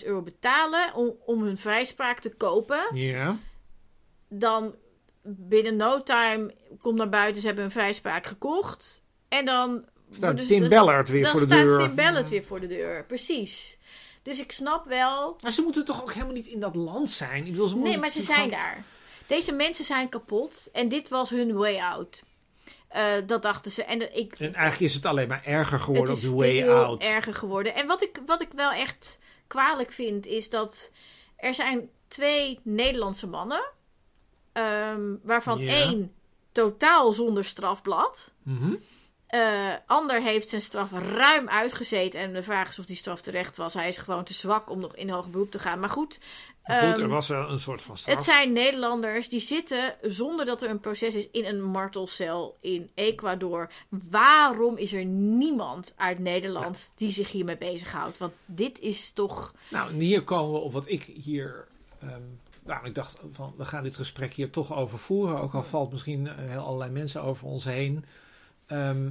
180.000 0.00 0.06
euro 0.06 0.22
betalen 0.22 0.94
om, 0.94 1.14
om 1.26 1.42
hun 1.42 1.58
vrijspraak 1.58 2.18
te 2.18 2.30
kopen. 2.30 2.86
Ja, 2.92 3.36
dan 4.28 4.74
binnen 5.22 5.76
no 5.76 6.02
time 6.02 6.54
komt 6.80 6.96
naar 6.96 7.08
buiten, 7.08 7.40
ze 7.40 7.46
hebben 7.46 7.64
een 7.64 7.70
vrijspraak 7.70 8.26
gekocht. 8.26 9.02
En 9.28 9.44
dan 9.44 9.84
staat 10.10 10.38
ze- 10.38 10.46
Tim 10.46 10.60
dan- 10.60 10.68
Bellert 10.68 11.08
weer 11.08 11.22
dan 11.22 11.30
voor 11.30 11.40
de 11.40 11.46
staat 11.46 11.62
deur. 11.62 11.78
Tim 11.78 11.94
Bellert 11.94 12.28
weer 12.28 12.44
voor 12.44 12.60
de 12.60 12.66
deur, 12.66 13.04
precies. 13.04 13.76
Dus 14.22 14.40
ik 14.40 14.52
snap 14.52 14.86
wel. 14.86 15.36
Maar 15.42 15.52
ze 15.52 15.62
moeten 15.62 15.84
toch 15.84 16.02
ook 16.02 16.12
helemaal 16.12 16.34
niet 16.34 16.46
in 16.46 16.60
dat 16.60 16.74
land 16.76 17.10
zijn? 17.10 17.44
Ik 17.46 17.50
bedoel, 17.50 17.68
ze 17.68 17.76
Nee, 17.76 17.98
maar 17.98 18.10
ze 18.10 18.22
zijn 18.22 18.36
gewoon- 18.36 18.58
daar. 18.60 18.84
Deze 19.26 19.52
mensen 19.52 19.84
zijn 19.84 20.08
kapot 20.08 20.68
en 20.72 20.88
dit 20.88 21.08
was 21.08 21.30
hun 21.30 21.54
way 21.56 21.78
out. 21.80 22.22
Eh, 22.88 23.12
dat 23.26 23.42
dachten 23.42 23.70
ze. 23.72 23.84
En 23.84 24.16
ik, 24.16 24.32
En 24.38 24.54
eigenlijk 24.54 24.80
is 24.90 24.94
het 24.94 25.06
alleen 25.06 25.28
maar 25.28 25.44
erger 25.44 25.80
geworden 25.80 26.14
het 26.14 26.24
op 26.24 26.24
is 26.24 26.30
de 26.30 26.36
way 26.36 26.56
veel 26.62 26.84
out. 26.84 27.02
erger 27.02 27.34
geworden. 27.34 27.74
En 27.74 27.86
wat 27.86 28.02
ik, 28.02 28.20
wat 28.26 28.40
ik 28.40 28.48
wel 28.54 28.70
echt 28.70 29.18
kwalijk 29.46 29.92
vind, 29.92 30.26
is 30.26 30.50
dat 30.50 30.90
er 31.36 31.54
zijn 31.54 31.88
twee 32.08 32.60
Nederlandse 32.62 33.26
mannen, 33.26 33.64
ehm, 34.52 35.00
waarvan 35.22 35.58
Ja. 35.58 35.72
één 35.72 36.12
totaal 36.52 37.12
zonder 37.12 37.44
strafblad. 37.44 38.32
Mhm. 38.42 38.74
Eh, 39.28 39.72
ander 39.86 40.22
heeft 40.22 40.48
zijn 40.48 40.60
straf 40.62 40.92
ruim 40.92 41.48
uitgezeten. 41.48 42.20
En 42.20 42.32
de 42.32 42.42
vraag 42.42 42.68
is 42.68 42.78
of 42.78 42.86
die 42.86 42.96
straf 42.96 43.20
terecht 43.20 43.56
was. 43.56 43.74
Hij 43.74 43.88
is 43.88 43.96
gewoon 43.96 44.24
te 44.24 44.34
zwak 44.34 44.70
om 44.70 44.80
nog 44.80 44.96
in 44.96 45.10
hoger 45.10 45.30
beroep 45.30 45.50
te 45.50 45.58
gaan. 45.58 45.80
Maar 45.80 45.90
goed, 45.90 46.18
Maar 46.66 46.82
goed, 46.82 46.92
ehm, 46.94 47.02
er 47.02 47.08
was 47.08 47.28
wel 47.28 47.50
een 47.50 47.58
soort 47.58 47.82
van 47.82 47.96
straf. 47.96 48.16
het 48.16 48.24
zijn 48.24 48.52
Nederlanders 48.52 49.28
die 49.28 49.40
zitten 49.40 49.94
zonder 50.02 50.46
dat 50.46 50.62
er 50.62 50.70
een 50.70 50.80
proces 50.80 51.14
is 51.14 51.28
in 51.30 51.44
een 51.44 51.62
martelcel 51.62 52.56
in 52.60 52.90
Ecuador. 52.94 53.70
Waarom 54.10 54.76
is 54.76 54.92
er 54.92 55.04
niemand 55.04 55.92
uit 55.96 56.18
Nederland 56.18 56.92
die 56.96 57.10
zich 57.10 57.30
hiermee 57.32 57.56
bezighoudt? 57.56 58.18
Want 58.18 58.32
dit 58.44 58.78
is 58.78 59.10
toch. 59.10 59.52
Nou, 59.70 59.92
hier 59.92 60.22
komen 60.22 60.52
we 60.52 60.58
op 60.58 60.72
wat 60.72 60.88
ik 60.88 61.02
hier. 61.02 61.66
ehm 62.00 62.22
nou, 62.64 62.86
ik 62.86 62.94
dacht 62.94 63.18
van, 63.32 63.54
we 63.56 63.64
gaan 63.64 63.82
dit 63.82 63.96
gesprek 63.96 64.32
hier 64.32 64.50
toch 64.50 64.74
over 64.74 64.98
voeren. 64.98 65.40
Ook 65.40 65.54
al 65.54 65.62
valt 65.64 65.90
misschien 65.90 66.26
eh, 66.26 66.34
heel 66.36 66.60
allerlei 66.60 66.90
mensen 66.90 67.22
over 67.22 67.46
ons 67.46 67.64
heen. 67.64 68.04
Ehm, 68.68 69.10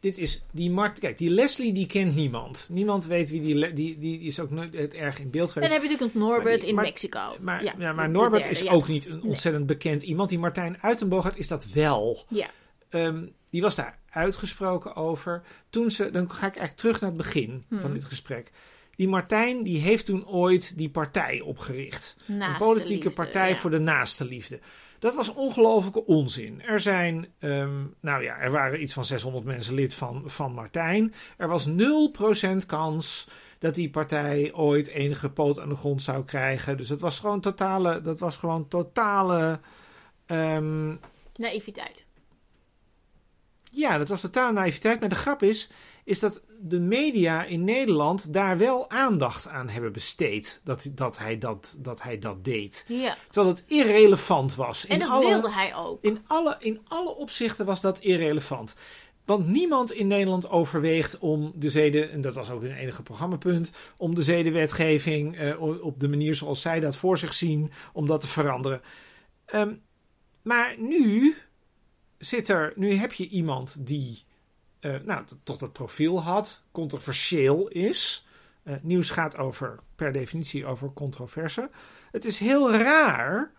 dit 0.00 0.18
is 0.18 0.42
die 0.52 0.70
Mart. 0.70 0.98
Kijk, 0.98 1.18
die 1.18 1.30
Leslie 1.30 1.72
die 1.72 1.86
kent 1.86 2.14
niemand. 2.14 2.68
Niemand 2.70 3.06
weet 3.06 3.30
wie 3.30 3.40
die. 3.42 3.54
Die, 3.54 3.72
die, 3.74 3.98
die 3.98 4.20
is 4.20 4.40
ook 4.40 4.50
nooit 4.50 4.74
het 4.74 4.94
erg 4.94 5.18
in 5.20 5.30
beeld 5.30 5.46
En 5.46 5.52
geweest. 5.52 5.72
dan 5.72 5.80
heb 5.80 5.90
je 5.90 5.96
natuurlijk 5.98 6.26
Norbert 6.26 6.60
die- 6.60 6.68
in 6.68 6.74
maar- 6.74 6.84
Mexico. 6.84 7.36
Maar, 7.40 7.64
ja, 7.64 7.92
maar 7.92 8.06
de 8.06 8.12
Norbert 8.12 8.42
derde, 8.42 8.58
is 8.58 8.62
ja. 8.64 8.72
ook 8.72 8.88
niet 8.88 9.06
een 9.06 9.12
Nee. 9.20 9.24
ontzettend 9.30 9.66
bekend 9.66 10.02
iemand. 10.02 10.28
Die 10.28 10.38
Martijn 10.38 10.78
Uitenbogert 10.80 11.36
is 11.36 11.48
dat 11.48 11.66
wel. 11.72 12.24
Ja, 12.28 12.46
Ehm, 12.88 13.24
die 13.50 13.62
was 13.62 13.74
daar 13.74 13.98
uitgesproken 14.10 14.96
over. 14.96 15.42
Toen 15.70 15.90
ze, 15.90 16.10
dan 16.10 16.30
ga 16.30 16.36
ik 16.36 16.42
eigenlijk 16.56 16.76
terug 16.76 17.00
naar 17.00 17.10
het 17.10 17.18
begin 17.18 17.64
van 17.70 17.78
Hmm. 17.78 17.92
dit 17.92 18.04
gesprek. 18.04 18.50
Die 18.96 19.08
Martijn 19.08 19.62
die 19.62 19.78
heeft 19.78 20.04
toen 20.06 20.26
ooit 20.26 20.76
die 20.76 20.90
partij 20.90 21.40
opgericht. 21.40 22.16
een 22.26 22.56
politieke 22.58 22.92
liefde, 23.08 23.10
partij 23.22 23.48
ja. 23.48 23.56
voor 23.56 23.70
de 23.70 23.78
naaste 23.78 24.24
liefde. 24.24 24.60
Dat 25.02 25.14
was 25.14 25.34
ongelofelijke 25.34 26.06
onzin. 26.06 26.62
Er 26.62 26.80
zijn, 26.80 27.26
ehm, 27.38 27.84
nou 28.00 28.22
ja, 28.22 28.36
er 28.36 28.50
waren 28.50 28.82
iets 28.82 28.92
van 28.92 29.04
600 29.04 29.44
mensen 29.44 29.74
lid 29.74 29.94
van, 29.94 30.22
van 30.26 30.52
Martijn. 30.52 31.14
Er 31.36 31.48
was 31.48 31.66
0% 31.66 32.66
kans 32.66 33.28
dat 33.58 33.74
die 33.74 33.90
partij 33.90 34.52
ooit 34.54 34.88
enige 34.88 35.30
poot 35.30 35.60
aan 35.60 35.68
de 35.68 35.74
grond 35.74 36.02
zou 36.02 36.24
krijgen. 36.24 36.76
Dus 36.76 36.88
dat 36.88 37.00
was 37.00 37.18
gewoon 37.18 37.40
totale, 37.40 38.02
dat 38.02 38.18
was 38.18 38.36
gewoon 38.36 38.68
totale, 38.68 39.60
ehm, 40.26 40.94
Naïviteit. 41.36 42.04
ja, 43.70 43.98
dat 43.98 44.08
was 44.08 44.20
totale 44.20 44.52
naïviteit. 44.52 45.00
Maar 45.00 45.08
de 45.08 45.14
grap 45.14 45.42
is, 45.42 45.70
is 46.04 46.20
dat 46.20 46.42
de 46.64 46.80
media 46.80 47.44
in 47.44 47.64
Nederland 47.64 48.32
daar 48.32 48.58
wel 48.58 48.90
aandacht 48.90 49.48
aan 49.48 49.68
hebben 49.68 49.92
besteed. 49.92 50.60
Dat, 50.64 50.90
dat, 50.92 51.18
hij, 51.18 51.38
dat, 51.38 51.76
dat 51.78 52.02
hij 52.02 52.18
dat 52.18 52.44
deed. 52.44 52.84
Ja. 52.88 53.16
Terwijl 53.30 53.54
het 53.54 53.64
irrelevant 53.66 54.54
was. 54.54 54.86
En 54.86 54.92
In 54.92 54.98
dat 54.98 55.08
alle, 55.08 55.28
wilde 55.28 55.52
hij 55.52 55.74
ook. 55.74 56.02
In 56.02 56.18
alle, 56.26 56.56
in 56.58 56.80
alle 56.88 57.14
opzichten 57.16 57.66
was 57.66 57.80
dat 57.80 57.98
irrelevant. 57.98 58.74
Want 59.24 59.46
niemand 59.46 59.92
in 59.92 60.06
Nederland 60.06 60.48
overweegt 60.48 61.18
om 61.18 61.52
de 61.54 61.70
zeden, 61.70 62.10
en 62.10 62.20
dat 62.20 62.34
was 62.34 62.50
ook 62.50 62.62
hun 62.62 62.76
enige 62.76 63.02
programmapunt, 63.02 63.70
om 63.96 64.14
de 64.14 64.22
zedenwetgeving 64.22 65.36
eh, 65.36 65.62
op 65.82 66.00
de 66.00 66.08
manier 66.08 66.34
zoals 66.34 66.60
zij 66.60 66.80
dat 66.80 66.96
voor 66.96 67.18
zich 67.18 67.34
zien, 67.34 67.72
om 67.92 68.06
dat 68.06 68.20
te 68.20 68.26
veranderen. 68.26 68.80
Ehm, 69.44 69.74
maar 70.42 70.74
nu 70.78 71.34
zit 72.18 72.48
er, 72.48 72.72
nu 72.76 72.94
heb 72.94 73.12
je 73.12 73.28
iemand 73.28 73.86
die, 73.86 74.24
eh, 74.82 74.94
nou, 75.04 75.24
toch 75.42 75.58
dat 75.58 75.72
profiel 75.72 76.22
had, 76.22 76.62
controversieel 76.72 77.68
is. 77.68 78.26
Eh, 78.62 78.74
nieuws 78.82 79.10
gaat 79.10 79.38
over, 79.38 79.78
per 79.96 80.12
definitie, 80.12 80.66
over 80.66 80.92
controverse. 80.92 81.70
Het 82.10 82.24
is 82.24 82.38
heel 82.38 82.72
raar 82.72 83.52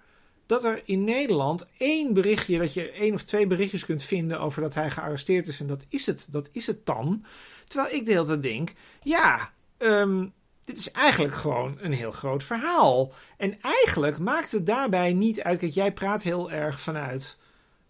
dat 0.45 0.63
er 0.63 0.81
in 0.85 1.03
Nederland 1.03 1.67
één 1.77 2.13
berichtje, 2.13 2.57
dat 2.57 2.73
je 2.73 2.91
één 2.91 3.13
of 3.13 3.23
twee 3.23 3.47
berichtjes 3.47 3.85
kunt 3.85 4.03
vinden 4.03 4.39
over 4.39 4.61
dat 4.61 4.73
hij 4.73 4.89
gearresteerd 4.89 5.47
is. 5.47 5.59
En 5.59 5.67
dat 5.67 5.85
is 5.89 6.05
het, 6.05 6.27
dat 6.29 6.49
is 6.51 6.67
het 6.67 6.85
dan. 6.85 7.25
Terwijl 7.67 7.93
ik 7.93 8.05
de 8.05 8.11
hele 8.11 8.25
tijd 8.25 8.41
denk, 8.41 8.73
ja, 9.01 9.51
ehm, 9.77 10.27
dit 10.61 10.77
is 10.77 10.91
eigenlijk 10.91 11.33
gewoon 11.33 11.77
een 11.81 11.93
heel 11.93 12.11
groot 12.11 12.43
verhaal. 12.43 13.13
En 13.37 13.61
eigenlijk 13.61 14.17
maakt 14.17 14.51
het 14.51 14.65
daarbij 14.65 15.13
niet 15.13 15.41
uit, 15.41 15.59
kijk, 15.59 15.73
jij 15.73 15.93
praat 15.93 16.23
heel 16.23 16.51
erg 16.51 16.79
vanuit... 16.79 17.37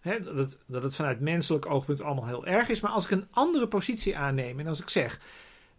Dat, 0.04 0.36
het, 0.36 0.58
dat 0.66 0.82
het 0.82 0.96
vanuit 0.96 1.20
menselijk 1.20 1.66
oogpunt 1.66 2.02
allemaal 2.02 2.26
heel 2.26 2.46
erg 2.46 2.68
is. 2.68 2.80
Maar 2.80 2.90
als 2.90 3.04
ik 3.04 3.10
een 3.10 3.26
andere 3.30 3.68
positie 3.68 4.16
aanneem 4.16 4.60
en 4.60 4.66
als 4.66 4.80
ik 4.80 4.88
zeg... 4.88 5.20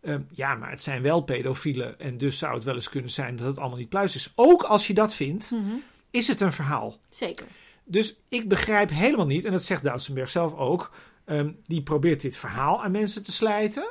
ehm, 0.01 0.21
ja, 0.31 0.55
maar 0.55 0.69
het 0.69 0.81
zijn 0.81 1.01
wel 1.01 1.21
pedofielen 1.21 1.99
en 1.99 2.17
dus 2.17 2.37
zou 2.37 2.53
het 2.53 2.63
wel 2.63 2.73
eens 2.75 2.89
kunnen 2.89 3.11
zijn 3.11 3.35
dat 3.35 3.47
het 3.47 3.57
allemaal 3.59 3.77
niet 3.77 3.89
pluis 3.89 4.15
is. 4.15 4.31
Ook 4.35 4.63
als 4.63 4.87
je 4.87 4.93
dat 4.93 5.13
vindt, 5.13 5.51
Mhm. 5.51 5.75
is 6.11 6.27
het 6.27 6.41
een 6.41 6.53
verhaal. 6.53 6.97
Zeker. 7.09 7.45
Dus 7.83 8.15
ik 8.29 8.47
begrijp 8.49 8.89
helemaal 8.89 9.25
niet, 9.25 9.45
en 9.45 9.51
dat 9.51 9.63
zegt 9.63 9.83
Duitsenberg 9.83 10.29
zelf 10.29 10.53
ook, 10.55 10.91
ehm, 11.25 11.51
die 11.67 11.81
probeert 11.81 12.21
dit 12.21 12.37
verhaal 12.37 12.83
aan 12.83 12.91
mensen 12.91 13.23
te 13.23 13.31
slijten. 13.31 13.85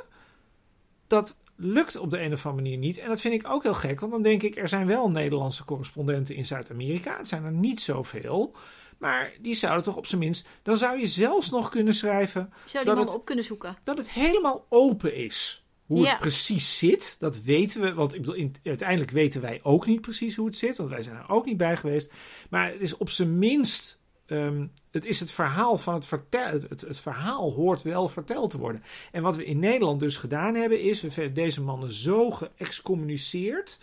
Dat 1.07 1.37
lukt 1.55 1.97
op 1.97 2.09
de 2.11 2.19
een 2.21 2.33
of 2.33 2.45
andere 2.45 2.63
manier 2.63 2.77
niet. 2.79 2.97
En 2.97 3.07
dat 3.07 3.21
vind 3.21 3.33
ik 3.33 3.49
ook 3.49 3.63
heel 3.63 3.73
gek, 3.73 3.99
want 3.99 4.11
dan 4.11 4.21
denk 4.21 4.43
ik, 4.43 4.55
er 4.55 4.67
zijn 4.69 4.87
wel 4.87 5.09
Nederlandse 5.11 5.65
correspondenten 5.65 6.35
in 6.35 6.45
Zuid-Amerika. 6.45 7.17
Het 7.17 7.27
zijn 7.27 7.43
er 7.43 7.51
niet 7.51 7.81
zoveel. 7.81 8.55
Maar 8.97 9.31
die 9.41 9.55
zouden 9.55 9.83
toch 9.83 9.95
op 9.97 10.05
zijn 10.05 10.21
minst, 10.21 10.47
dan 10.63 10.77
zou 10.77 10.99
je 10.99 11.07
zelfs 11.07 11.49
nog 11.49 11.69
kunnen 11.69 11.93
schrijven 11.93 12.53
Zou 12.65 12.83
die 12.83 12.93
Dat 12.93 12.95
man 12.95 13.05
het- 13.05 13.15
op 13.15 13.25
kunnen 13.25 13.43
zoeken? 13.45 13.77
dat 13.83 13.97
het 13.97 14.09
helemaal 14.09 14.65
open 14.69 15.15
is. 15.15 15.59
Hoe 15.85 15.99
Ja. 15.99 16.09
het 16.09 16.19
precies 16.19 16.77
zit, 16.77 17.15
dat 17.19 17.41
weten 17.41 17.81
we. 17.81 17.93
Want 17.93 18.13
ik 18.13 18.19
bedoel, 18.21 18.35
in- 18.35 18.55
uiteindelijk 18.63 19.11
weten 19.11 19.41
wij 19.41 19.59
ook 19.63 19.85
niet 19.85 20.01
precies 20.01 20.35
hoe 20.35 20.45
het 20.45 20.57
zit. 20.57 20.77
Want 20.77 20.89
wij 20.89 21.01
zijn 21.03 21.15
er 21.15 21.29
ook 21.29 21.45
niet 21.45 21.57
bij 21.57 21.77
geweest. 21.77 22.11
Maar 22.49 22.71
het 22.71 22.81
is 22.81 22.97
op 22.97 23.09
zijn 23.09 23.37
minst. 23.39 23.97
ehm, 24.25 24.67
het 24.91 25.05
is 25.05 25.19
het 25.19 25.31
verhaal 25.31 25.77
van 25.77 25.93
het 25.93 26.05
vertel. 26.05 26.45
Het, 26.51 26.69
het, 26.69 26.81
het 26.81 26.99
verhaal 26.99 27.51
hoort 27.53 27.81
wel 27.81 28.09
verteld 28.09 28.49
te 28.49 28.57
worden. 28.57 28.83
En 29.11 29.21
wat 29.21 29.35
we 29.35 29.45
in 29.45 29.59
Nederland 29.59 29.99
dus 29.99 30.17
gedaan 30.17 30.55
hebben, 30.55 30.81
is. 30.81 31.01
We 31.01 31.09
hebben 31.13 31.33
deze 31.33 31.61
mannen 31.61 31.91
zo 31.91 32.31
geëxcommuniceerd. 32.31 33.77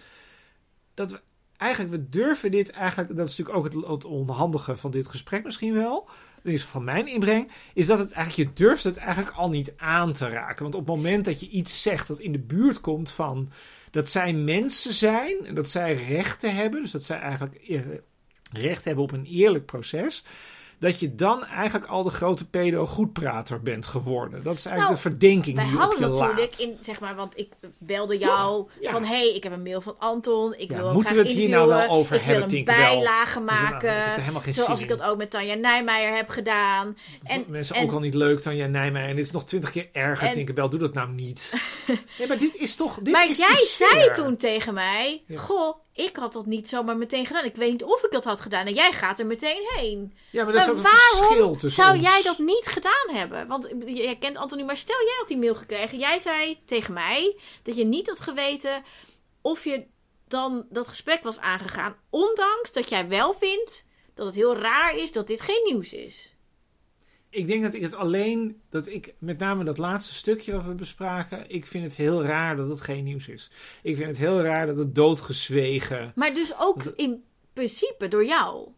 Dat 0.95 1.11
we 1.11 1.21
eigenlijk. 1.63 1.91
We 1.91 2.09
durven 2.09 2.51
dit 2.51 2.71
eigenlijk. 2.71 3.17
Dat 3.17 3.29
is 3.29 3.37
natuurlijk 3.37 3.59
ook 3.59 3.73
het, 3.73 3.91
het 3.91 4.05
onhandige 4.05 4.77
van 4.77 4.91
dit 4.91 5.07
gesprek 5.07 5.45
misschien 5.45 5.75
wel. 5.75 6.09
Is 6.43 6.65
van 6.65 6.85
mijn 6.85 7.07
inbreng 7.07 7.51
is 7.75 7.87
dat 7.87 7.99
het 7.99 8.13
eigenlijk, 8.13 8.49
je 8.49 8.65
durft 8.65 8.85
het 8.85 8.97
eigenlijk 8.97 9.37
al 9.37 9.49
niet 9.49 9.73
aan 9.77 10.13
te 10.13 10.29
raken. 10.29 10.63
Want 10.63 10.75
op 10.75 10.87
het 10.87 10.97
moment 10.97 11.25
dat 11.25 11.41
je 11.41 11.49
iets 11.49 11.83
zegt 11.83 12.09
dat 12.09 12.19
in 12.19 12.33
de 12.33 12.39
buurt 12.39 12.81
komt 12.81 13.11
van 13.11 13.51
dat 13.91 14.11
zij 14.11 14.33
mensen 14.33 14.95
zijn 14.95 15.47
en 15.47 15.55
dat 15.55 15.69
zij 15.69 15.95
rechten 15.95 16.55
hebben, 16.55 16.83
dus 16.83 16.91
dat 16.91 17.05
zij 17.05 17.19
eigenlijk 17.19 17.61
eer- 17.67 18.03
recht 18.53 18.85
hebben 18.85 19.05
op 19.05 19.13
een 19.13 19.27
eerlijk 19.27 19.67
proces, 19.67 20.25
dat 20.83 20.99
je 21.01 21.14
dan 21.14 21.45
eigenlijk 21.47 21.91
al 21.91 22.03
de 22.03 22.11
grote 22.11 22.45
pedo-goedprater 22.49 23.62
bent 23.62 23.87
geworden. 23.87 24.43
Dat 24.43 24.59
is 24.59 24.64
eigenlijk 24.66 25.01
Nou, 25.01 25.11
de 25.11 25.16
verdenking 25.18 25.61
die 25.61 25.70
je 25.78 25.85
op 25.87 25.95
je 25.99 26.07
natuurlijk 26.07 26.57
in, 26.59 26.78
zeg 26.83 27.01
maar, 27.01 27.14
want 27.14 27.39
ik 27.39 27.53
belde 27.78 28.18
jou 28.18 28.68
Ja. 28.80 28.91
van 28.91 29.05
hey, 29.05 29.35
ik 29.35 29.43
heb 29.43 29.53
een 29.53 29.62
mail 29.62 29.80
van 29.80 29.95
Anton, 29.99 30.55
ik 30.57 30.70
Ja, 30.70 30.76
wil 30.76 30.93
moeten 30.93 31.14
we 31.14 31.20
het 31.22 31.30
hier 31.30 31.49
nou 31.49 31.68
wel 31.68 31.89
over 31.89 32.16
ik 32.16 32.22
hebben, 32.22 32.49
wil 32.49 32.59
een 32.59 32.64
bijlage 32.64 33.41
Dus 33.41 33.51
het 33.51 33.61
maken, 33.70 34.20
helemaal 34.20 34.41
geen 34.41 34.55
zoals 34.55 34.80
ik 34.80 34.89
dat 34.89 35.03
ook 35.03 35.16
met 35.16 35.30
Tanja 35.30 35.55
Nijmeijer 35.55 36.14
heb 36.16 36.28
gedaan. 36.28 36.97
En, 37.22 37.45
Mensen 37.49 37.76
en- 37.76 37.83
ook 37.83 37.93
al 37.93 38.01
niet 38.01 38.14
leuk 38.14 38.43
dan 38.43 38.57
jij 38.57 38.66
Nijmeijer. 38.66 39.11
En 39.11 39.16
dit 39.16 39.24
is 39.24 39.30
nog 39.30 39.47
twintig 39.47 39.70
keer 39.70 39.89
erger, 39.93 40.26
En- 40.26 40.33
Tinkerbell. 40.33 40.68
Doe 40.68 40.80
dat 40.80 40.95
nou 40.95 41.11
niet. 41.11 41.55
ja, 42.18 42.26
maar 42.28 42.39
dit 42.39 42.55
is 42.55 42.76
toch... 42.76 42.99
Dit 43.03 43.12
maar 43.12 43.28
is 43.28 43.39
jij 43.39 43.66
zei 43.89 44.11
toen 44.11 44.37
tegen 44.37 44.74
mij, 44.74 45.22
goh, 45.35 45.76
ik 45.95 46.16
had 46.16 46.32
dat 46.32 46.47
niet 46.47 46.68
zomaar 46.68 46.97
meteen 46.97 47.26
gedaan. 47.26 47.45
Ik 47.45 47.57
weet 47.57 47.70
niet 47.70 47.82
of 47.84 48.03
ik 48.03 48.11
dat 48.11 48.24
had 48.24 48.40
gedaan. 48.40 48.66
En 48.66 48.74
jij 48.74 48.93
gaat 48.93 49.18
er 49.18 49.26
meteen 49.26 49.66
heen. 49.76 50.14
Ja, 50.30 50.45
maar 50.45 50.53
dat 50.53 50.62
is 50.62 50.66
Maar 50.68 50.76
ook 50.76 50.82
het 50.84 51.16
verschil 51.16 51.53
tussen 51.57 51.82
zou 51.82 51.97
ons. 51.99 52.07
jij 52.09 52.22
dat 52.22 52.38
niet 52.38 52.66
gedaan 52.66 53.09
hebben? 53.16 53.47
Want 53.47 53.68
jij 53.86 54.16
kent 54.16 54.36
Antonie, 54.36 54.64
maar 54.64 54.76
stel 54.76 55.01
jij 55.01 55.14
had 55.18 55.28
die 55.28 55.38
mail 55.38 55.55
gekregen. 55.55 55.99
Jij 55.99 56.18
zei 56.18 56.59
tegen 56.64 56.95
mij 56.95 57.36
dat 57.62 57.76
je 57.76 57.84
niet 57.84 58.07
had 58.09 58.20
geweten 58.20 58.84
of 59.40 59.64
je 59.64 59.86
dan 60.28 60.66
dat 60.70 60.88
gesprek 60.88 61.22
was 61.22 61.38
aangegaan. 61.38 61.97
Ondanks 62.11 62.72
dat 62.72 62.88
jij 62.88 63.09
wel 63.09 63.34
vindt 63.34 63.86
dat 64.14 64.26
het 64.26 64.34
heel 64.34 64.57
raar 64.57 64.97
is 64.97 65.12
dat 65.12 65.26
dit 65.26 65.40
geen 65.40 65.62
nieuws 65.64 65.93
is. 65.93 66.32
Ik 67.35 67.47
denk 67.47 67.62
dat 67.62 67.74
ik 67.74 67.83
het 67.83 67.95
alleen, 67.95 68.61
dat 68.68 68.87
ik 68.87 69.14
met 69.18 69.39
name 69.39 69.64
dat 69.64 69.78
laatste 69.78 70.14
stukje 70.14 70.53
wat 70.53 70.64
we 70.64 70.74
bespraken, 70.74 71.51
ik 71.51 71.66
vind 71.66 71.85
het 71.85 71.97
heel 71.97 72.24
raar 72.24 72.57
dat 72.57 72.68
het 72.68 72.80
geen 72.80 73.05
nieuws 73.05 73.28
is. 73.28 73.51
Ik 73.83 73.97
vind 73.97 74.09
het 74.09 74.18
heel 74.18 74.41
raar 74.43 74.66
dat 74.66 74.76
het 74.76 74.95
doodgezwegen. 74.95 76.12
Maar 76.14 76.35
dus 76.35 76.53
ook 76.59 76.85
Dat- 76.85 76.95
in 76.97 77.24
principe 77.53 78.09
door 78.09 78.24
jou. 78.24 78.68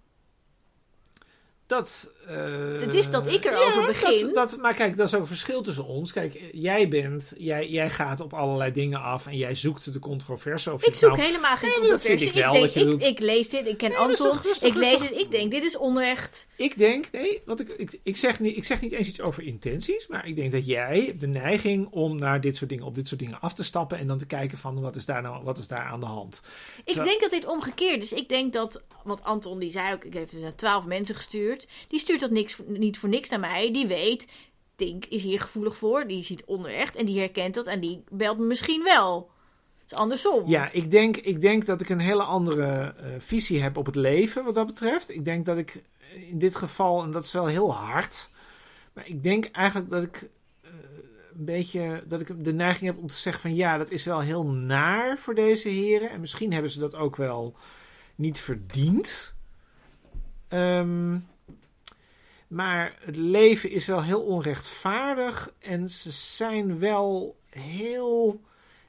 dat. 1.66 2.13
Eh, 2.26 2.80
Het 2.80 2.94
is 2.94 3.10
dat 3.10 3.26
ik 3.26 3.44
erover 3.44 3.80
ja, 3.80 3.86
begin. 3.86 4.26
Dat, 4.26 4.50
dat, 4.50 4.60
maar 4.60 4.74
kijk, 4.74 4.96
dat 4.96 5.06
is 5.06 5.14
ook 5.14 5.20
een 5.20 5.26
verschil 5.26 5.62
tussen 5.62 5.84
ons. 5.86 6.12
Kijk, 6.12 6.40
jij 6.52 6.88
bent, 6.88 7.34
jij, 7.38 7.68
jij 7.68 7.90
gaat 7.90 8.20
op 8.20 8.32
allerlei 8.32 8.72
dingen 8.72 9.00
af 9.00 9.26
en 9.26 9.36
jij 9.36 9.54
zoekt 9.54 9.92
de 9.92 9.98
controverse. 9.98 10.72
Of 10.72 10.80
Ik 10.80 10.86
het 10.86 10.96
zoek 10.96 11.10
nou- 11.16 11.22
helemaal 11.22 11.56
geen 11.56 11.68
Nee, 11.70 11.78
maar 11.80 11.88
dat 11.88 12.02
vind 12.02 12.20
ik 12.20 12.32
wel, 12.32 12.52
denk, 12.52 12.64
dat 12.64 12.74
je 12.74 12.80
ik, 12.80 12.86
doet. 12.86 13.04
ik 13.04 13.18
lees 13.18 13.48
dit, 13.48 13.66
ik 13.66 13.76
ken 13.76 13.88
Nee, 13.88 13.98
Anton, 13.98 14.38
rustig, 14.42 14.68
ik 14.68 14.74
lees 14.74 14.90
rustig. 14.90 15.08
dit, 15.08 15.20
ik 15.20 15.30
denk 15.30 15.50
dit 15.50 15.64
is 15.64 15.76
onrecht. 15.76 16.46
Ik 16.56 16.78
denk, 16.78 17.06
nee, 17.12 17.42
want 17.44 17.60
ik, 17.60 17.68
ik, 17.68 17.98
ik, 18.02 18.16
zeg 18.16 18.40
niet, 18.40 18.56
ik 18.56 18.64
zeg 18.64 18.80
niet 18.80 18.92
eens 18.92 19.08
iets 19.08 19.20
over 19.20 19.42
intenties, 19.42 20.06
maar 20.06 20.26
ik 20.26 20.36
denk 20.36 20.52
dat 20.52 20.66
jij 20.66 21.14
de 21.18 21.26
neiging 21.26 21.88
om 21.90 22.18
naar 22.18 22.40
dit 22.40 22.56
soort 22.56 22.70
dingen, 22.70 22.84
op 22.84 22.94
dit 22.94 23.08
soort 23.08 23.20
dingen 23.20 23.40
af 23.40 23.52
te 23.54 23.62
stappen 23.64 23.98
en 23.98 24.06
dan 24.06 24.18
te 24.18 24.26
kijken 24.26 24.58
van 24.58 24.80
wat 24.80 24.96
is 24.96 25.04
daar 25.04 25.22
nou, 25.22 25.44
wat 25.44 25.58
is 25.58 25.66
daar 25.68 25.84
aan 25.84 26.00
de 26.00 26.06
hand. 26.06 26.40
Ik 26.84 27.02
denk 27.04 27.20
dat 27.20 27.30
dit 27.30 27.46
omgekeerd 27.46 28.02
is. 28.02 28.12
Ik 28.12 28.28
denk 28.28 28.52
dat, 28.52 28.82
want 29.04 29.24
Anton 29.24 29.58
die 29.58 29.70
zei 29.70 29.94
ook, 29.94 30.04
ik 30.04 30.12
heb 30.14 30.30
dus 30.30 30.42
aan 30.42 30.54
twaalf 30.54 30.84
mensen 30.84 31.14
gestuurd. 31.14 31.68
Die 31.88 32.00
stuurt 32.00 32.13
dat 32.20 32.30
niks, 32.30 32.58
niet 32.66 32.98
voor 32.98 33.08
niks 33.08 33.28
naar 33.28 33.40
mij. 33.40 33.72
Die 33.72 33.86
weet, 33.86 34.26
Tink 34.76 35.04
is 35.04 35.22
hier 35.22 35.40
gevoelig 35.40 35.76
voor. 35.76 36.06
Die 36.06 36.22
ziet 36.22 36.44
onrecht 36.44 36.96
en 36.96 37.04
die 37.04 37.18
herkent 37.18 37.54
dat 37.54 37.66
en 37.66 37.80
die 37.80 38.04
belt 38.10 38.38
me 38.38 38.44
misschien 38.44 38.82
wel. 38.82 39.30
Het 39.80 39.92
is 39.92 39.98
andersom. 39.98 40.48
Ja, 40.48 40.70
ik 40.70 40.90
denk, 40.90 41.16
ik 41.16 41.40
denk 41.40 41.66
dat 41.66 41.80
ik 41.80 41.88
een 41.88 42.00
hele 42.00 42.22
andere 42.22 42.94
eh, 42.96 43.06
visie 43.18 43.62
heb 43.62 43.76
op 43.76 43.86
het 43.86 43.96
leven 43.96 44.44
wat 44.44 44.54
dat 44.54 44.66
betreft. 44.66 45.10
Ik 45.10 45.24
denk 45.24 45.44
dat 45.44 45.58
ik 45.58 45.82
in 46.30 46.38
dit 46.38 46.56
geval, 46.56 47.02
en 47.02 47.10
dat 47.10 47.24
is 47.24 47.32
wel 47.32 47.46
heel 47.46 47.74
hard, 47.74 48.28
maar 48.92 49.08
ik 49.08 49.22
denk 49.22 49.44
eigenlijk 49.44 49.90
dat 49.90 50.02
ik 50.02 50.30
eh, 50.60 50.70
een 51.36 51.44
beetje 51.44 52.04
dat 52.06 52.20
ik 52.20 52.44
de 52.44 52.52
neiging 52.52 52.86
heb 52.86 52.98
om 52.98 53.06
te 53.06 53.14
zeggen 53.14 53.42
van 53.42 53.54
ja, 53.54 53.78
dat 53.78 53.90
is 53.90 54.04
wel 54.04 54.20
heel 54.20 54.46
naar 54.46 55.18
voor 55.18 55.34
deze 55.34 55.68
heren. 55.68 56.10
En 56.10 56.20
misschien 56.20 56.52
hebben 56.52 56.70
ze 56.70 56.78
dat 56.78 56.94
ook 56.94 57.16
wel 57.16 57.56
niet 58.14 58.40
verdiend. 58.40 59.34
Ehm, 60.48 61.16
maar 62.54 62.96
het 63.00 63.16
leven 63.16 63.70
is 63.70 63.86
wel 63.86 64.02
heel 64.02 64.20
onrechtvaardig 64.20 65.52
en 65.58 65.88
ze 65.88 66.10
zijn 66.10 66.78
wel 66.78 67.36
heel. 67.50 68.40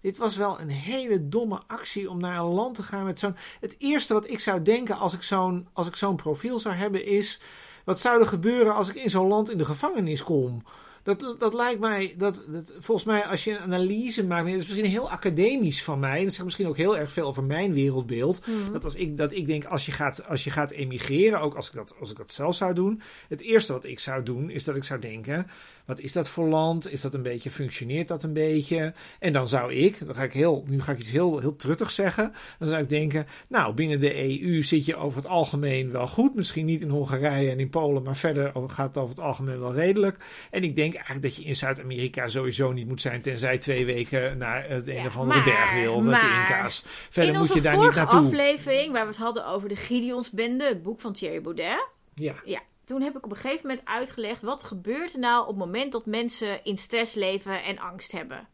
Dit 0.02 0.18
was 0.18 0.36
wel 0.36 0.60
een 0.60 0.70
hele 0.70 1.28
domme 1.28 1.62
actie 1.68 2.10
om 2.10 2.20
naar 2.20 2.40
een 2.40 2.46
land 2.46 2.76
te 2.76 2.84
gaan 2.84 3.06
met 3.06 3.20
zo'n. 3.20 3.36
Het 3.60 3.76
eerste 3.78 4.14
wat 4.14 4.30
ik 4.30 4.40
zou 4.40 4.62
denken 4.62 4.98
als 4.98 5.14
ik 5.14 5.22
zo'n 5.22 5.68
als 5.74 5.88
ik 5.88 5.96
zo'n 5.96 6.16
profiel 6.16 6.60
zou 6.60 6.76
hebben 6.76 7.06
is. 7.06 7.40
Wat 7.84 8.00
zou 8.00 8.20
er 8.20 8.28
gebeuren 8.28 8.76
als 8.76 8.90
ik 8.90 8.96
in 8.96 9.10
zo'n 9.10 9.28
land 9.28 9.52
in 9.52 9.58
de 9.58 9.66
gevangenis 9.66 10.24
kom? 10.24 10.64
Dat, 11.06 11.36
dat, 11.40 11.54
lijkt 11.54 11.80
mij, 11.80 12.14
dat, 12.18 12.44
dat, 12.48 12.74
volgens 12.78 13.08
mij, 13.08 13.26
als 13.26 13.44
je 13.44 13.52
een 13.52 13.60
analyse 13.60 14.26
maakt, 14.26 14.46
dat 14.46 14.56
is 14.56 14.68
misschien 14.68 14.86
heel 14.86 15.12
academisch 15.12 15.84
van 15.84 16.00
mij. 16.00 16.24
Dat 16.24 16.32
zegt 16.32 16.44
misschien 16.44 16.68
ook 16.68 16.78
heel 16.78 16.98
erg 16.98 17.12
veel 17.12 17.28
over 17.28 17.44
mijn 17.44 17.74
wereldbeeld. 17.74 18.48
Mhm. 18.48 18.72
Dat, 18.72 18.84
als 18.84 18.96
ik, 18.96 19.18
dat 19.18 19.34
ik 19.34 19.46
denk, 19.46 19.66
als 19.66 19.86
je, 19.86 19.92
gaat, 19.92 20.28
als 20.28 20.44
je 20.44 20.50
gaat 20.50 20.72
emigreren, 20.72 21.40
ook 21.40 21.56
als 21.56 21.68
ik, 21.68 21.74
dat, 21.74 21.96
als 22.00 22.12
ik 22.12 22.18
dat 22.18 22.34
zelf 22.34 22.56
zou 22.56 22.74
doen. 22.74 23.02
Het 23.28 23.42
eerste 23.42 23.74
wat 23.74 23.86
ik 23.86 24.00
zou 24.00 24.24
doen, 24.24 24.50
is 24.50 24.64
dat 24.64 24.76
ik 24.76 24.84
zou 24.84 25.00
denken: 25.00 25.48
wat 25.86 26.00
is 26.00 26.14
dat 26.14 26.30
voor 26.30 26.48
land? 26.48 26.92
Is 26.92 27.02
dat 27.02 27.14
een 27.14 27.22
beetje, 27.22 27.52
functioneert 27.52 28.08
dat 28.08 28.24
een 28.24 28.34
beetje? 28.34 28.94
En 29.20 29.34
dan 29.34 29.48
zou 29.48 29.74
ik, 29.74 30.06
dan 30.06 30.16
ga 30.16 30.24
ik 30.24 30.34
heel, 30.34 30.64
nu 30.68 30.82
ga 30.82 30.92
ik 30.92 31.00
iets 31.00 31.12
heel, 31.12 31.40
heel 31.40 31.56
truttigs 31.56 31.96
zeggen. 31.96 32.34
Dan 32.60 32.68
zou 32.68 32.82
ik 32.82 32.90
denken: 32.90 33.28
nou, 33.48 33.74
binnen 33.74 34.00
de 34.00 34.42
EU 34.42 34.64
zit 34.64 34.86
je 34.86 34.96
over 34.96 35.18
het 35.18 35.28
algemeen 35.28 35.92
wel 35.92 36.08
goed. 36.08 36.36
Misschien 36.36 36.66
niet 36.66 36.82
in 36.82 36.90
Hongarije 36.90 37.50
en 37.52 37.60
in 37.60 37.70
Polen, 37.70 38.04
maar 38.04 38.16
verder 38.18 38.52
gaat 38.68 38.88
het 38.88 38.98
over 38.98 39.16
het 39.16 39.24
algemeen 39.26 39.60
wel 39.60 39.74
redelijk. 39.74 40.18
En 40.52 40.64
ik 40.64 40.76
denk 40.76 40.94
eigenlijk 40.94 41.22
dat 41.26 41.36
je 41.36 41.44
in 41.44 41.56
Zuid-Amerika 41.56 42.28
sowieso 42.28 42.72
niet 42.72 42.88
moet 42.88 43.02
zijn, 43.02 43.22
tenzij 43.22 43.58
twee 43.58 43.86
weken 43.86 44.38
naar 44.38 44.70
het 44.70 44.88
een 44.88 44.94
Ja, 44.96 45.06
of 45.06 45.18
andere 45.18 45.40
maar- 45.40 45.48
berg 45.48 45.74
wil 45.74 46.02
met 46.02 46.20
de 46.22 46.26
Inca's. 46.28 46.84
Verder 46.86 47.34
in 47.34 47.40
moet 47.40 47.42
onze 47.42 47.54
je 47.56 47.62
daar 47.62 47.72
niet 47.74 47.82
vorige 47.82 48.00
naartoe. 48.00 48.20
aflevering, 48.26 48.92
waar 48.92 49.02
we 49.02 49.08
het 49.08 49.18
hadden 49.18 49.46
over 49.48 49.70
de 49.70 49.76
Gideonsbende, 49.76 50.64
het 50.66 50.84
boek 50.84 51.00
van 51.02 51.14
Thierry 51.14 51.42
Baudet. 51.42 51.88
Ja. 52.16 52.34
Ja, 52.46 52.60
toen 52.86 53.02
heb 53.02 53.18
ik 53.18 53.26
op 53.26 53.32
een 53.32 53.38
gegeven 53.38 53.68
moment 53.68 53.88
uitgelegd 53.88 54.42
wat 54.42 54.64
gebeurt 54.64 55.14
er 55.14 55.20
nou 55.20 55.42
op 55.42 55.48
het 55.48 55.58
moment 55.58 55.92
dat 55.92 56.06
mensen 56.06 56.64
in 56.64 56.78
stress 56.78 57.14
leven 57.14 57.64
en 57.64 57.80
angst 57.80 58.12
hebben. 58.12 58.48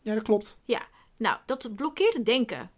ja, 0.00 0.14
dat 0.14 0.22
klopt. 0.22 0.58
Ja, 0.64 0.82
nou, 1.16 1.36
dat 1.46 1.74
blokkeert 1.76 2.14
het 2.14 2.26
denken. 2.26 2.70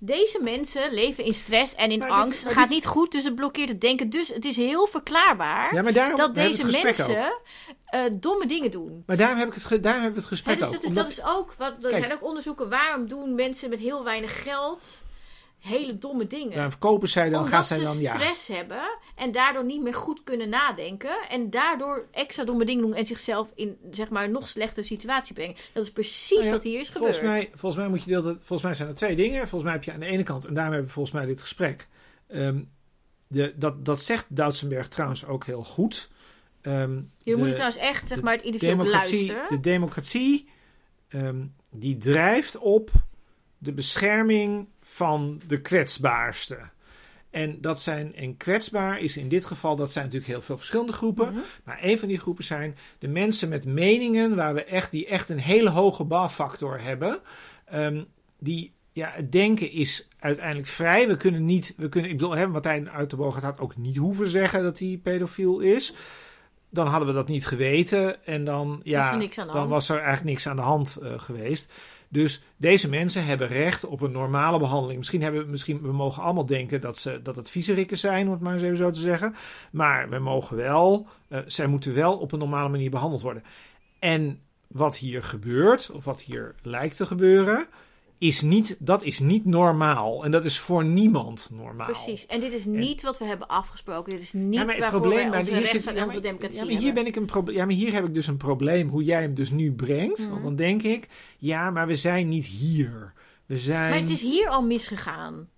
Deze 0.00 0.42
mensen 0.42 0.92
leven 0.92 1.24
in 1.24 1.32
stress 1.34 1.74
en 1.74 1.90
in 1.90 1.98
Maar 1.98 2.10
angst. 2.10 2.44
Het 2.44 2.52
gaat 2.52 2.62
dit- 2.68 2.74
niet 2.76 2.86
goed, 2.86 3.12
dus 3.12 3.24
het 3.24 3.34
blokkeert 3.34 3.68
het 3.68 3.80
denken. 3.80 4.10
Dus 4.10 4.28
het 4.28 4.44
is 4.44 4.56
heel 4.56 4.86
verklaarbaar 4.86 5.74
Ja, 5.74 5.82
maar 5.82 5.92
daarom 5.92 6.16
dat 6.18 6.34
deze 6.34 6.66
mensen 6.82 7.32
eh, 7.84 8.02
domme 8.18 8.46
dingen 8.46 8.70
doen. 8.70 9.02
Maar 9.06 9.16
daarom 9.16 9.38
heb 9.38 9.48
ik 9.48 9.54
het, 9.54 9.82
daarom 9.82 10.02
hebben 10.02 10.10
we 10.12 10.18
het 10.18 10.26
gesprek 10.28 10.58
dus 10.58 10.66
ook. 10.66 10.72
dat, 10.72 10.82
is, 10.82 10.88
Omdat- 10.88 11.04
dat 11.04 11.12
is 11.12 11.22
ook, 11.24 11.52
wat, 11.52 11.84
er 11.84 11.90
Kijk. 11.90 12.04
zijn 12.04 12.16
ook 12.18 12.24
onderzoeken, 12.24 12.68
waarom 12.68 13.08
doen 13.08 13.34
mensen 13.34 13.70
met 13.70 13.78
heel 13.80 14.04
weinig 14.04 14.42
geld 14.42 15.04
hele 15.58 15.98
domme 15.98 16.26
dingen? 16.26 16.52
daarom 16.52 16.70
verkopen 16.70 17.08
zij 17.08 17.24
dan, 17.30 17.34
Omdat 17.38 17.52
gaan 17.52 17.64
zij 17.64 17.78
dan, 17.82 17.98
ja. 17.98 18.12
stress 18.14 18.48
hebben 18.48 18.98
en 19.14 19.32
daardoor 19.32 19.64
niet 19.64 19.82
meer 19.82 19.94
goed 19.94 20.22
kunnen 20.24 20.48
nadenken. 20.48 21.18
En 21.28 21.50
daardoor 21.50 22.06
extra 22.10 22.44
domme 22.44 22.64
dingen 22.64 22.82
doen 22.82 22.94
en 22.94 23.06
zichzelf 23.06 23.52
in 23.54 23.78
zeg 23.90 24.08
maar, 24.08 24.24
een 24.24 24.30
nog 24.30 24.48
slechtere 24.48 24.86
situatie 24.86 25.34
brengen. 25.34 25.56
Dat 25.72 25.84
is 25.84 25.90
precies 25.92 26.30
Nou 26.30 26.44
ja, 26.44 26.50
wat 26.52 26.62
hier 26.62 26.80
is 26.80 26.90
gebeurd. 26.90 27.16
Volgens 27.16 27.32
mij, 27.32 27.50
volgens 27.54 27.76
mij 27.82 27.90
moet 27.90 28.04
je 28.04 28.22
volgens 28.22 28.62
mij 28.62 28.74
zijn 28.74 28.88
er 28.88 28.94
twee 28.94 29.16
dingen. 29.16 29.38
Volgens 29.40 29.62
mij 29.62 29.72
heb 29.72 29.84
je 29.84 29.92
aan 29.92 30.00
de 30.00 30.06
ene 30.06 30.22
kant, 30.22 30.44
en 30.44 30.54
daarom 30.54 30.72
hebben 30.72 30.88
we 30.88 30.94
volgens 30.94 31.14
mij 31.16 31.26
dit 31.26 31.40
gesprek. 31.40 31.88
ehm, 32.28 32.60
de, 33.28 33.54
dat, 33.56 33.84
dat 33.84 34.00
zegt 34.02 34.26
Doutsenberg 34.28 34.88
trouwens 34.88 35.26
ook 35.26 35.44
heel 35.44 35.64
goed. 35.64 36.10
Ehm, 36.60 36.94
Je 37.18 37.32
de 37.32 37.36
moet 37.36 37.48
trouwens 37.52 37.76
echt 37.76 38.08
zeg 38.08 38.20
maar, 38.20 38.32
het 38.34 38.42
interview 38.42 38.86
luisteren. 38.86 39.44
de 39.48 39.60
democratie 39.60 40.48
ehm, 41.08 41.44
die 41.70 41.96
drijft 41.98 42.58
op 42.58 42.90
de 43.58 43.72
bescherming 43.72 44.68
van 44.98 45.40
de 45.46 45.60
kwetsbaarste. 45.60 46.58
En 47.30 47.60
dat 47.60 47.80
zijn, 47.80 48.14
en 48.14 48.36
kwetsbaar 48.36 49.00
is 49.00 49.16
in 49.16 49.28
dit 49.28 49.44
geval, 49.44 49.76
dat 49.76 49.92
zijn 49.92 50.04
natuurlijk 50.04 50.32
heel 50.32 50.42
veel 50.42 50.56
verschillende 50.56 50.92
groepen. 50.92 51.28
Mhm. 51.32 51.38
Maar 51.64 51.78
een 51.82 51.98
van 51.98 52.08
die 52.08 52.18
groepen 52.18 52.44
zijn 52.44 52.76
de 52.98 53.08
mensen 53.08 53.48
met 53.48 53.64
meningen 53.64 54.36
waar 54.36 54.54
we 54.54 54.64
echt, 54.64 54.90
die 54.90 55.06
echt 55.06 55.28
een 55.28 55.38
hele 55.38 55.70
hoge 55.70 56.04
bouwfactor 56.04 56.80
hebben. 56.80 57.18
Ehm, 57.64 58.04
die, 58.38 58.72
ja, 58.92 59.10
het 59.14 59.32
denken 59.32 59.70
is 59.70 60.08
uiteindelijk 60.18 60.68
vrij. 60.68 61.08
We 61.08 61.16
kunnen 61.16 61.44
niet, 61.44 61.74
we 61.76 61.88
kunnen, 61.88 62.10
ik 62.10 62.16
bedoel, 62.16 62.36
hè, 62.36 62.46
Martijn 62.46 62.90
Uiterbogen 62.90 63.42
had 63.42 63.60
ook 63.60 63.76
niet 63.76 63.96
hoeven 63.96 64.28
zeggen 64.28 64.62
dat 64.62 64.78
hij 64.78 65.00
pedofiel 65.02 65.60
is. 65.60 65.94
Dan 66.70 66.86
hadden 66.86 67.08
we 67.08 67.14
dat 67.14 67.28
niet 67.28 67.46
geweten 67.46 68.26
en 68.26 68.44
dan, 68.44 68.68
Was 68.68 68.80
ja, 68.82 69.20
er 69.20 69.34
dan 69.34 69.48
hand. 69.48 69.70
was 69.70 69.88
er 69.88 69.96
eigenlijk 69.96 70.24
niks 70.24 70.46
aan 70.46 70.56
de 70.56 70.62
hand 70.62 70.96
eh, 70.96 71.12
geweest. 71.16 71.72
Dus 72.08 72.42
deze 72.56 72.88
mensen 72.88 73.24
hebben 73.24 73.48
recht 73.48 73.84
op 73.84 74.00
een 74.00 74.12
normale 74.12 74.58
behandeling. 74.58 74.98
Misschien 74.98 75.22
hebben 75.22 75.50
misschien, 75.50 75.80
we 75.80 75.92
mogen 75.92 76.22
allemaal 76.22 76.46
denken 76.46 76.80
dat, 76.80 76.98
ze, 76.98 77.22
dat 77.22 77.36
het 77.36 77.50
zijn, 77.98 78.26
om 78.26 78.32
het 78.32 78.40
maar 78.40 78.54
eens 78.54 78.62
even 78.62 78.76
zo 78.76 78.90
te 78.90 79.00
zeggen. 79.00 79.34
Maar 79.72 80.08
we 80.08 80.18
mogen 80.18 80.56
wel, 80.56 81.06
eh, 81.28 81.40
zij 81.46 81.66
moeten 81.66 81.94
wel 81.94 82.18
op 82.18 82.32
een 82.32 82.38
normale 82.38 82.68
manier 82.68 82.90
behandeld 82.90 83.22
worden. 83.22 83.42
En 83.98 84.40
wat 84.66 84.96
hier 84.96 85.22
gebeurt, 85.22 85.90
of 85.90 86.04
wat 86.04 86.22
hier 86.22 86.54
lijkt 86.62 86.96
te 86.96 87.06
gebeuren, 87.06 87.66
is 88.18 88.42
niet, 88.42 88.76
dat 88.78 89.02
is 89.02 89.18
niet 89.18 89.44
normaal. 89.44 90.24
En 90.24 90.30
dat 90.30 90.44
is 90.44 90.58
voor 90.58 90.84
niemand 90.84 91.50
normaal. 91.52 91.86
Precies. 91.86 92.26
En 92.26 92.40
dit 92.40 92.52
is 92.52 92.64
niet 92.64 93.02
wat 93.02 93.18
we 93.18 93.24
hebben 93.24 93.48
afgesproken. 93.48 94.12
Dit 94.12 94.22
is 94.22 94.32
niet 94.32 94.54
Ja, 94.54 94.64
maar 94.64 94.76
het 94.76 94.88
probleem, 94.88 95.30
maar 95.30 95.44
hier, 95.44 95.66
zit, 95.66 95.84
ja, 95.84 96.04
maar, 96.04 96.20
democratie 96.20 96.58
ja, 96.58 96.64
maar 96.64 96.74
hier 96.74 96.94
ben 96.94 97.06
ik 97.06 97.16
een 97.16 97.24
probleem. 97.24 97.56
Ja, 97.56 97.64
maar 97.64 97.74
hier 97.74 97.92
heb 97.92 98.04
ik 98.04 98.14
dus 98.14 98.26
een 98.26 98.36
probleem 98.36 98.88
hoe 98.88 99.02
jij 99.02 99.20
hem 99.20 99.34
dus 99.34 99.50
nu 99.50 99.72
brengt. 99.72 100.18
Mhm. 100.18 100.30
Want 100.30 100.42
dan 100.42 100.56
denk 100.56 100.82
ik, 100.82 101.08
ja, 101.38 101.70
maar 101.70 101.86
we 101.86 101.94
zijn 101.94 102.28
niet 102.28 102.46
hier. 102.46 103.12
We 103.46 103.56
zijn. 103.56 103.90
Maar 103.90 104.00
het 104.00 104.10
is 104.10 104.20
hier 104.20 104.48
al 104.48 104.62
misgegaan. 104.62 105.48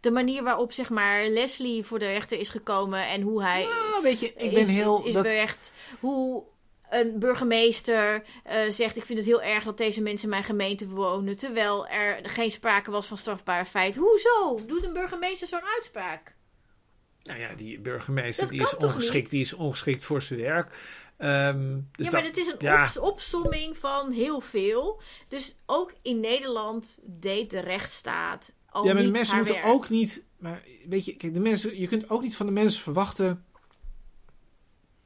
De 0.00 0.10
manier 0.10 0.42
waarop 0.42 0.72
zeg 0.72 0.90
maar 0.90 1.28
Leslie 1.28 1.84
voor 1.84 1.98
de 1.98 2.06
rechter 2.06 2.38
is 2.38 2.48
gekomen 2.48 3.08
en 3.08 3.20
hoe 3.20 3.42
hij 3.42 3.62
Nou, 3.62 4.02
weet 4.02 4.20
je, 4.20 4.26
ik 4.26 4.52
is, 4.52 4.66
ben 4.66 4.74
heel. 4.74 5.04
is 5.04 5.12
dat, 5.12 5.22
berecht. 5.22 5.72
Hoe 6.00 6.42
een 6.90 7.18
burgemeester 7.18 8.22
eh, 8.44 8.70
zegt: 8.70 8.96
Ik 8.96 9.04
vind 9.04 9.18
het 9.18 9.26
heel 9.26 9.42
erg 9.42 9.64
dat 9.64 9.76
deze 9.78 10.02
mensen 10.02 10.24
in 10.24 10.30
mijn 10.30 10.44
gemeente 10.44 10.88
wonen. 10.88 11.36
Terwijl 11.36 11.86
er 11.88 12.30
geen 12.30 12.50
sprake 12.50 12.90
was 12.90 13.06
van 13.06 13.18
strafbare 13.18 13.64
feit. 13.64 13.96
Hoezo 13.96 14.58
doet 14.66 14.84
een 14.84 14.92
burgemeester 14.92 15.48
zo'n 15.48 15.64
uitspraak? 15.76 16.34
nou 17.22 17.38
ja, 17.38 17.54
die 17.54 17.80
burgemeester 17.80 18.48
die 18.48 18.60
is 18.60 18.76
ongeschikt. 18.76 19.30
Die 19.30 19.40
is 19.40 19.52
ongeschikt 19.52 20.04
voor 20.04 20.22
zijn 20.22 20.40
werk. 20.40 20.74
Ehm, 21.16 21.78
dus 21.92 22.06
ja, 22.06 22.12
maar 22.12 22.22
dat- 22.22 22.30
het 22.30 22.36
is 22.36 22.46
een 22.46 22.54
ja. 22.58 22.84
ops- 22.84 22.98
opsomming 22.98 23.78
van 23.78 24.10
heel 24.12 24.40
veel. 24.40 25.00
Dus 25.28 25.56
ook 25.66 25.92
in 26.02 26.20
Nederland 26.20 26.98
deed 27.02 27.50
de 27.50 27.60
rechtsstaat 27.60 28.52
al 28.70 28.84
ja, 28.86 28.92
maar 28.94 29.02
de 29.02 29.10
mensen 29.10 29.36
moeten 29.36 29.54
werk. 29.54 29.66
ook 29.66 29.88
niet. 29.88 30.24
Maar 30.38 30.62
weet 30.88 31.04
je, 31.04 31.16
kijk, 31.16 31.34
de 31.34 31.40
mensen, 31.40 31.80
je 31.80 31.86
kunt 31.88 32.10
ook 32.10 32.22
niet 32.22 32.36
van 32.36 32.46
de 32.46 32.52
mensen 32.52 32.80
verwachten 32.82 33.44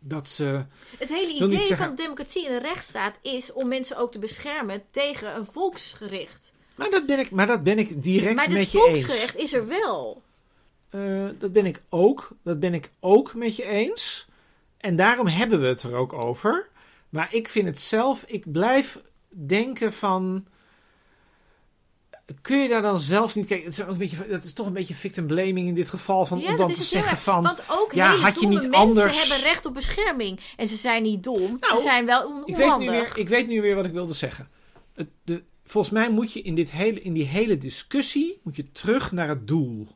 dat 0.00 0.28
ze. 0.28 0.64
Het 0.98 1.08
hele 1.08 1.34
idee 1.34 1.58
zeggen- 1.58 1.86
van 1.86 1.94
democratie 1.94 2.46
en 2.46 2.52
de 2.52 2.68
rechtsstaat 2.68 3.18
is 3.22 3.52
om 3.52 3.68
mensen 3.68 3.96
ook 3.96 4.12
te 4.12 4.18
beschermen 4.18 4.82
tegen 4.90 5.36
een 5.36 5.46
volksgericht. 5.46 6.52
Maar 6.74 6.90
dat 6.90 7.06
ben 7.06 7.18
ik, 7.18 7.30
maar 7.30 7.46
dat 7.46 7.62
ben 7.62 7.78
ik 7.78 8.02
direct 8.02 8.34
maar 8.34 8.50
met 8.50 8.70
je 8.70 8.86
eens. 8.86 9.00
volksgericht 9.00 9.36
is 9.36 9.52
er 9.52 9.66
wel. 9.66 10.22
Eh, 10.90 11.28
dat 11.38 11.52
ben 11.52 11.66
ik 11.66 11.82
ook. 11.88 12.28
Dat 12.44 12.60
ben 12.60 12.74
ik 12.74 12.90
ook 13.00 13.34
met 13.34 13.56
je 13.56 13.64
eens. 13.64 14.26
En 14.76 14.96
daarom 14.96 15.26
hebben 15.26 15.60
we 15.60 15.66
het 15.66 15.82
er 15.82 15.94
ook 15.94 16.12
over. 16.12 16.68
Maar 17.08 17.34
ik 17.34 17.48
vind 17.48 17.66
het 17.66 17.80
zelf, 17.80 18.24
ik 18.26 18.52
blijf 18.52 19.00
denken 19.28 19.92
van. 19.92 20.46
Kun 22.40 22.58
je 22.58 22.68
daar 22.68 22.82
dan 22.82 22.98
zelf 22.98 23.34
niet 23.34 23.46
kijken? 23.46 23.66
Het 23.66 23.78
is, 23.78 23.82
ook 23.84 23.88
een 23.90 23.98
beetje, 23.98 24.26
dat 24.28 24.44
is 24.44 24.52
toch 24.52 24.66
een 24.66 24.72
beetje 24.72 24.94
victim 24.94 25.26
blaming 25.26 25.68
in 25.68 25.74
dit 25.74 25.88
geval. 25.88 26.26
Van, 26.26 26.38
Ja, 26.38 26.44
om 26.44 26.50
dat 26.50 26.58
dan 26.58 26.68
te 26.68 26.74
heel 26.74 26.84
zeggen 26.84 27.10
erg. 27.10 27.22
van. 27.22 27.42
Want 27.42 27.62
ook 27.70 27.92
ja, 27.92 28.14
had 28.16 28.40
je 28.40 28.46
niet 28.46 28.58
mensen 28.58 28.72
anders- 28.80 29.28
hebben 29.28 29.46
recht 29.48 29.66
op 29.66 29.74
bescherming. 29.74 30.40
En 30.56 30.68
ze 30.68 30.76
zijn 30.76 31.02
niet 31.02 31.22
dom, 31.24 31.36
ze 31.60 31.66
Nou, 31.70 31.80
zijn 31.82 32.06
wel 32.06 32.26
on- 32.26 32.42
Ik 32.46 32.56
weet, 32.56 32.56
nu 32.56 32.64
onhandig. 32.64 32.90
weer, 33.14 33.18
ik 33.24 33.28
weet 33.28 33.48
nu 33.48 33.60
weer 33.62 33.74
wat 33.74 33.84
ik 33.84 33.92
wilde 33.92 34.14
zeggen. 34.14 34.48
Het, 34.94 35.08
de, 35.24 35.42
volgens 35.64 35.94
mij 35.94 36.10
moet 36.10 36.32
je 36.32 36.42
in, 36.42 36.54
dit 36.54 36.70
hele, 36.70 37.00
in 37.02 37.12
die 37.12 37.26
hele 37.26 37.58
discussie 37.58 38.40
moet 38.42 38.56
je 38.56 38.72
terug 38.72 39.12
naar 39.12 39.28
het 39.28 39.46
doel. 39.48 39.88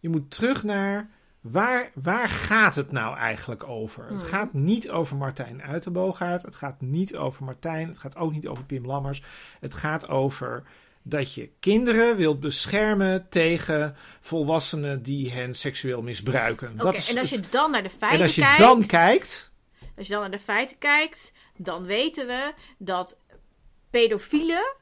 Je 0.00 0.08
moet 0.08 0.30
terug 0.30 0.62
naar 0.64 1.10
waar, 1.40 1.90
waar 1.94 2.28
gaat 2.28 2.74
het 2.74 2.92
nou 2.92 3.16
eigenlijk 3.16 3.68
over? 3.68 4.02
Het 4.08 4.20
Hmm. 4.20 4.30
gaat 4.30 4.52
niet 4.52 4.90
over 4.90 5.16
Martijn 5.16 5.62
Uitenboogaard. 5.62 6.42
Het 6.42 6.54
gaat 6.54 6.80
niet 6.80 7.16
over 7.16 7.44
Martijn. 7.44 7.88
Het 7.88 7.98
gaat 7.98 8.16
ook 8.16 8.32
niet 8.32 8.46
over 8.48 8.64
Pim 8.64 8.86
Lammers. 8.86 9.22
Het 9.60 9.74
gaat 9.74 10.08
over 10.08 10.62
dat 11.08 11.34
je 11.34 11.50
kinderen 11.60 12.16
wilt 12.16 12.40
beschermen 12.40 13.26
tegen 13.28 13.96
volwassenen 14.20 15.02
die 15.02 15.30
hen 15.32 15.54
seksueel 15.54 16.02
misbruiken. 16.02 16.72
Oké, 16.80 16.98
en 17.10 17.18
als 17.18 17.30
je 17.30 17.40
dan 17.50 17.70
naar 17.70 17.82
de 17.82 17.90
feiten 17.90 18.18
en 18.18 18.24
als 18.24 18.34
je 18.34 18.40
kijkt... 18.42 18.58
dan 18.58 18.86
kijkt, 18.86 19.52
Als 19.96 20.06
je 20.06 20.12
dan 20.12 20.22
naar 20.22 20.30
de 20.30 20.38
feiten 20.38 20.78
kijkt, 20.78 21.32
dan 21.56 21.84
weten 21.84 22.26
we 22.26 22.52
dat 22.78 23.18
pedofielen 23.90 24.74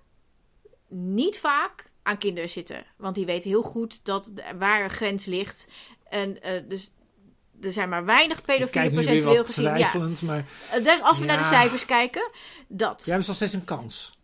niet 0.88 1.38
vaak 1.38 1.90
aan 2.02 2.18
kinderen 2.18 2.50
zitten. 2.50 2.84
Want 2.96 3.14
die 3.14 3.26
weten 3.26 3.50
heel 3.50 3.62
goed 3.62 4.00
dat 4.02 4.30
waar 4.58 4.84
een 4.84 4.90
grens 4.90 5.24
ligt. 5.24 5.66
En 6.08 6.42
eh, 6.42 6.62
dus 6.68 6.90
er 7.60 7.72
zijn 7.72 7.88
maar 7.88 8.04
weinig 8.04 8.42
pedofielen 8.42 8.70
kijk 8.70 8.90
nu 8.90 8.96
weer 8.96 9.22
procentueel 9.22 9.36
wat 9.36 9.46
gezien. 9.54 10.28
Ja, 10.28 10.34
maar 10.34 10.44
Eh, 10.96 11.02
als 11.02 11.18
we 11.18 11.24
naar 11.24 11.36
de 11.36 11.42
Ja. 11.42 11.48
cijfers 11.48 11.84
kijken, 11.84 12.30
dat, 12.68 13.02
jij 13.04 13.14
hebt 13.14 13.26
nog 13.26 13.36
steeds 13.36 13.52
een 13.52 13.64
kans. 13.64 14.15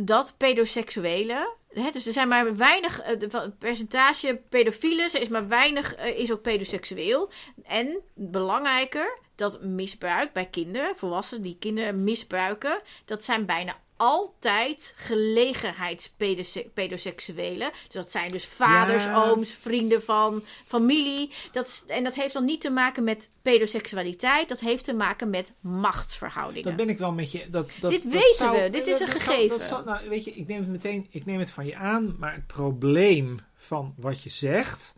Dat 0.00 0.34
pedoseksuelen. 0.36 1.48
Hè, 1.68 1.90
dus 1.90 2.06
er 2.06 2.12
zijn 2.12 2.28
maar 2.28 2.56
weinig, 2.56 3.00
eh, 3.00 3.20
het 3.20 3.58
percentage 3.58 4.40
pedofielen, 4.48 5.20
is 5.20 5.28
maar 5.28 5.48
weinig, 5.48 5.94
eh, 5.94 6.18
is 6.18 6.32
ook 6.32 6.42
pedoseksueel. 6.42 7.30
En 7.64 8.00
belangrijker, 8.14 9.18
dat 9.34 9.62
misbruik 9.62 10.32
bij 10.32 10.46
kinderen, 10.46 10.96
volwassenen 10.96 11.42
die 11.42 11.56
kinderen 11.58 12.04
misbruiken, 12.04 12.80
dat 13.04 13.24
zijn 13.24 13.46
bijna 13.46 13.76
altijd 13.98 14.94
gelegenheidspedoseksuelen. 14.96 17.70
Dus 17.84 17.92
dat 17.94 18.10
zijn 18.10 18.28
dus 18.30 18.46
vaders, 18.46 19.04
Ja. 19.04 19.24
ooms, 19.24 19.52
vrienden 19.52 20.02
van 20.02 20.42
familie. 20.66 21.30
Dat, 21.52 21.84
en 21.86 22.04
dat 22.04 22.14
heeft 22.14 22.32
dan 22.32 22.44
niet 22.44 22.60
te 22.60 22.70
maken 22.70 23.04
met 23.04 23.30
pedoseksualiteit, 23.42 24.48
dat 24.48 24.60
heeft 24.60 24.84
te 24.84 24.94
maken 24.94 25.30
met 25.30 25.52
machtsverhoudingen. 25.60 26.64
Dat 26.64 26.76
ben 26.76 26.88
ik 26.88 26.98
wel 26.98 27.12
met 27.12 27.32
je. 27.32 27.50
Dat, 27.50 27.70
dat, 27.80 27.90
Dit 27.90 28.02
dat 28.02 28.12
weten 28.12 28.36
zou- 28.36 28.62
we, 28.62 28.70
dit 28.70 28.86
is 28.86 29.00
een 29.00 29.06
gegeven. 29.06 29.60
zou- 29.60 29.84
nou, 29.84 30.08
weet 30.08 30.24
je, 30.24 30.30
ik 30.30 30.46
neem 30.46 30.58
het 30.60 30.68
meteen, 30.68 31.06
ik 31.10 31.24
neem 31.24 31.38
het 31.38 31.50
van 31.50 31.66
je 31.66 31.76
aan, 31.76 32.16
maar 32.18 32.32
het 32.34 32.46
probleem 32.46 33.38
van 33.56 33.94
wat 33.96 34.22
je 34.22 34.30
zegt 34.30 34.94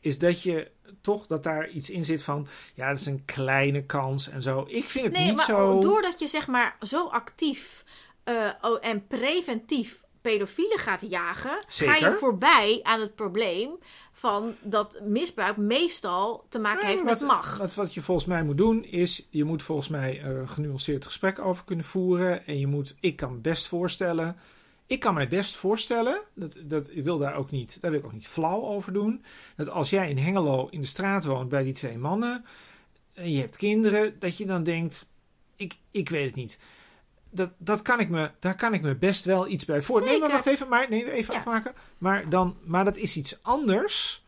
is 0.00 0.18
dat 0.18 0.42
je 0.42 0.70
toch 1.00 1.26
dat 1.26 1.42
daar 1.42 1.68
iets 1.68 1.90
in 1.90 2.04
zit 2.04 2.22
van, 2.22 2.46
ja, 2.74 2.88
dat 2.88 2.98
is 3.00 3.06
een 3.06 3.24
kleine 3.24 3.82
kans 3.84 4.28
en 4.28 4.42
zo. 4.42 4.64
Ik 4.68 4.84
vind 4.88 5.04
het 5.04 5.14
Nee, 5.14 5.24
niet 5.26 5.36
maar 5.36 5.44
zo. 5.46 5.80
doordat 5.80 6.18
je 6.18 6.26
zeg 6.26 6.46
maar 6.46 6.76
zo 6.80 7.06
actief 7.06 7.84
eh, 8.24 8.48
oh, 8.60 8.78
en 8.80 9.06
preventief 9.06 10.02
pedofielen 10.20 10.78
gaat 10.78 11.00
jagen, 11.08 11.64
ga 11.66 11.96
je 11.96 12.12
voorbij 12.12 12.80
aan 12.82 13.00
het 13.00 13.14
probleem 13.14 13.70
van 14.12 14.54
dat 14.62 15.00
misbruik 15.00 15.56
meestal 15.56 16.46
te 16.48 16.58
maken 16.58 16.84
Nee, 16.84 16.90
heeft 16.90 17.04
wat, 17.04 17.20
met 17.20 17.28
macht. 17.28 17.58
Wat, 17.58 17.74
wat 17.74 17.94
je 17.94 18.00
volgens 18.00 18.26
mij 18.26 18.44
moet 18.44 18.56
doen 18.56 18.84
is, 18.84 19.26
je 19.30 19.44
moet 19.44 19.62
volgens 19.62 19.88
mij 19.88 20.24
een 20.24 20.48
genuanceerd 20.48 21.06
gesprek 21.06 21.38
over 21.38 21.64
kunnen 21.64 21.84
voeren. 21.84 22.46
En 22.46 22.58
je 22.58 22.66
moet, 22.66 22.96
ik 23.00 23.16
kan 23.16 23.32
me 23.32 23.38
best 23.38 23.66
voorstellen, 23.66 24.36
ik 24.86 25.00
kan 25.00 25.14
mij 25.14 25.28
best 25.28 25.54
voorstellen, 25.54 26.20
dat, 26.34 26.56
dat, 26.64 26.88
ik 26.90 27.04
wil 27.04 27.18
daar 27.18 27.34
ook 27.34 27.50
niet, 27.50 27.80
daar 27.80 27.90
wil 27.90 28.00
ik 28.00 28.06
ook 28.06 28.12
niet 28.12 28.28
flauw 28.28 28.62
over 28.62 28.92
doen. 28.92 29.24
Dat 29.56 29.70
als 29.70 29.90
jij 29.90 30.10
in 30.10 30.18
Hengelo 30.18 30.68
in 30.70 30.80
de 30.80 30.86
straat 30.86 31.24
woont 31.24 31.48
bij 31.48 31.62
die 31.62 31.72
twee 31.72 31.98
mannen, 31.98 32.44
en 33.14 33.32
je 33.32 33.40
hebt 33.40 33.56
kinderen, 33.56 34.18
dat 34.18 34.36
je 34.36 34.46
dan 34.46 34.62
denkt, 34.62 35.06
ik, 35.56 35.74
ik 35.90 36.08
weet 36.08 36.26
het 36.26 36.34
niet. 36.34 36.58
Dat, 37.34 37.50
dat 37.58 37.82
kan 37.82 38.00
ik 38.00 38.08
me, 38.08 38.30
daar 38.40 38.54
kan 38.54 38.74
ik 38.74 38.82
me 38.82 38.94
best 38.94 39.24
wel 39.24 39.48
iets 39.48 39.64
bij 39.64 39.82
voor. 39.82 40.00
Nee, 40.00 40.08
maar 40.08 40.16
Zeker. 40.18 40.32
wacht 40.34 40.46
even, 40.46 40.68
maar 40.68 40.86
nee, 40.88 41.10
even 41.12 41.32
Ja. 41.34 41.38
afmaken. 41.40 41.72
Maar, 41.98 42.28
dan, 42.28 42.56
maar 42.64 42.84
dat 42.84 42.96
is 42.96 43.16
iets 43.16 43.38
anders 43.42 44.21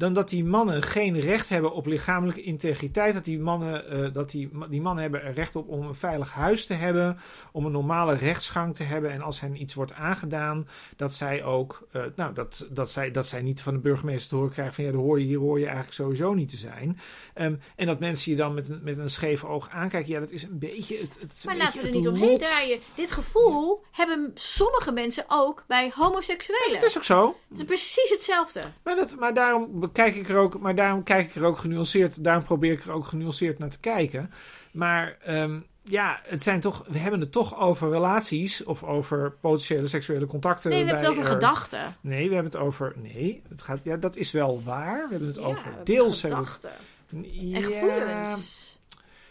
dan 0.00 0.12
dat 0.12 0.28
die 0.28 0.44
mannen 0.44 0.82
geen 0.82 1.20
recht 1.20 1.48
hebben 1.48 1.72
op 1.72 1.86
lichamelijke 1.86 2.42
integriteit. 2.42 3.14
Dat 3.14 3.24
die 3.24 3.38
mannen, 3.38 3.88
eh, 3.88 4.12
dat 4.12 4.30
die, 4.30 4.50
die 4.68 4.80
mannen 4.80 5.02
hebben 5.02 5.22
er 5.22 5.32
recht 5.32 5.56
op 5.56 5.68
om 5.68 5.86
een 5.86 5.94
veilig 5.94 6.32
huis 6.32 6.66
te 6.66 6.74
hebben, 6.74 7.18
om 7.52 7.66
een 7.66 7.72
normale 7.72 8.14
rechtsgang 8.14 8.74
te 8.74 8.82
hebben. 8.82 9.10
En 9.10 9.20
als 9.20 9.40
hen 9.40 9.60
iets 9.60 9.74
wordt 9.74 9.92
aangedaan, 9.92 10.68
dat 10.96 11.14
zij 11.14 11.44
ook, 11.44 11.86
eh, 11.92 12.02
nou, 12.16 12.34
dat, 12.34 12.66
dat, 12.70 12.90
zij, 12.90 13.10
dat 13.10 13.26
zij 13.26 13.42
niet 13.42 13.62
van 13.62 13.72
de 13.72 13.80
burgemeester 13.80 14.28
te 14.28 14.34
horen 14.34 14.52
krijgen 14.52 14.74
van 14.74 14.84
ja, 14.84 14.90
daar 14.90 15.00
hoor 15.00 15.20
je, 15.20 15.26
hier 15.26 15.38
hoor 15.38 15.58
je 15.58 15.64
eigenlijk 15.64 15.94
sowieso 15.94 16.34
niet 16.34 16.48
te 16.50 16.56
zijn. 16.56 16.98
Ehm, 17.34 17.54
en 17.76 17.86
dat 17.86 17.98
mensen 17.98 18.30
je 18.30 18.36
dan 18.36 18.54
met 18.54 18.68
een, 18.68 18.80
met 18.82 18.98
een 18.98 19.10
scheef 19.10 19.44
oog 19.44 19.68
aankijken, 19.70 20.12
ja, 20.12 20.20
dat 20.20 20.30
is 20.30 20.42
een 20.42 20.58
beetje 20.58 20.98
het, 20.98 21.18
het 21.20 21.42
maar 21.44 21.56
laten 21.56 21.80
we 21.80 21.88
er 21.88 21.94
niet 21.94 22.08
omheen 22.08 22.30
lot. 22.30 22.42
draaien. 22.42 22.80
Dit 22.94 23.10
gevoel 23.10 23.84
hebben 23.90 24.30
sommige 24.34 24.92
mensen 24.92 25.24
ook 25.28 25.64
bij 25.66 25.92
homoseksuelen. 25.94 26.76
Het 26.76 26.82
is 26.82 26.96
ook 26.96 27.04
zo. 27.04 27.36
Het 27.48 27.58
is 27.58 27.64
precies 27.64 28.10
hetzelfde. 28.10 28.62
Maar, 28.82 28.96
dat, 28.96 29.16
maar, 29.18 29.34
daarom 29.34 29.89
kijk 29.92 30.14
ik 30.14 30.28
er 30.28 30.36
ook, 30.36 30.58
maar 30.60 30.74
daarom 30.74 31.02
kijk 31.02 31.26
ik 31.28 31.34
er 31.34 31.44
ook 31.44 31.58
genuanceerd. 31.58 32.24
Daarom 32.24 32.44
probeer 32.44 32.72
ik 32.72 32.84
er 32.84 32.92
ook 32.92 33.06
genuanceerd 33.06 33.58
naar 33.58 33.68
te 33.70 33.78
kijken. 33.80 34.30
Maar 34.72 35.16
ehm, 35.24 35.58
ja, 35.82 36.20
het 36.24 36.42
zijn 36.42 36.60
toch, 36.60 36.84
we 36.88 36.98
hebben 36.98 37.20
het 37.20 37.32
toch 37.32 37.60
over 37.60 37.90
relaties 37.90 38.64
of 38.64 38.84
over 38.84 39.30
potentiële 39.40 39.86
seksuele 39.86 40.26
contacten. 40.26 40.70
Nee, 40.70 40.78
we 40.84 40.86
hebben 40.90 41.04
het 41.08 41.16
over 41.18 41.30
er- 41.30 41.34
gedachten. 41.34 41.96
Nee, 42.00 42.28
we 42.28 42.34
hebben 42.34 42.52
het 42.52 42.60
over. 42.60 42.92
Nee, 42.96 43.42
het 43.48 43.62
gaat, 43.62 43.78
ja, 43.82 43.96
dat 43.96 44.16
is 44.16 44.32
wel 44.32 44.62
waar. 44.64 44.94
We 45.04 45.10
hebben 45.10 45.28
het 45.28 45.36
Ja, 45.36 45.42
over. 45.42 45.72
Deels 45.84 46.20
gedachten 46.20 46.70
het. 46.70 46.80
en 47.12 47.48
Ja, 47.48 47.62
gevoelens. 47.62 48.69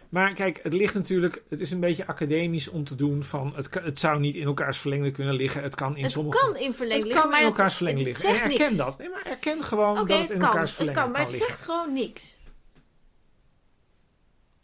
Maar 0.10 0.34
kijk, 0.34 0.60
het 0.64 0.74
ligt 0.74 0.94
natuurlijk. 0.94 1.44
Het 1.50 1.62
is 1.62 1.72
een 1.72 1.80
beetje 1.80 2.08
academisch 2.08 2.68
om 2.68 2.84
te 2.84 2.96
doen 2.96 3.24
van. 3.24 3.54
Het, 3.56 3.70
het 3.82 4.00
zou 4.00 4.20
niet 4.20 4.36
in 4.36 4.46
elkaars 4.46 4.78
verlengde 4.78 5.12
kunnen 5.12 5.34
liggen. 5.36 5.64
Het 5.64 5.76
kan 5.76 5.98
in 5.98 6.04
Het 6.04 6.12
sommige. 6.12 6.38
kan 6.40 6.58
in 6.58 6.74
verlenging 6.74 7.14
het 7.14 7.22
kan 7.22 7.36
in 7.36 7.44
elkaars 7.44 7.76
verlengde 7.76 8.04
liggen. 8.04 8.30
En 8.30 8.36
erken 8.36 8.58
niks. 8.60 8.76
dat. 8.76 8.98
Nee, 8.98 9.10
maar 9.10 9.26
erken 9.26 9.64
gewoon 9.64 9.96
dat 9.96 10.08
het 10.08 10.18
het 10.20 10.30
in 10.32 10.38
kan. 10.40 10.48
elkaars 10.50 10.74
verlengde 10.74 11.02
kan, 11.02 11.12
maar 11.12 11.22
het 11.22 11.30
zegt 11.30 11.62
gewoon 11.62 11.94
niks. 11.94 12.38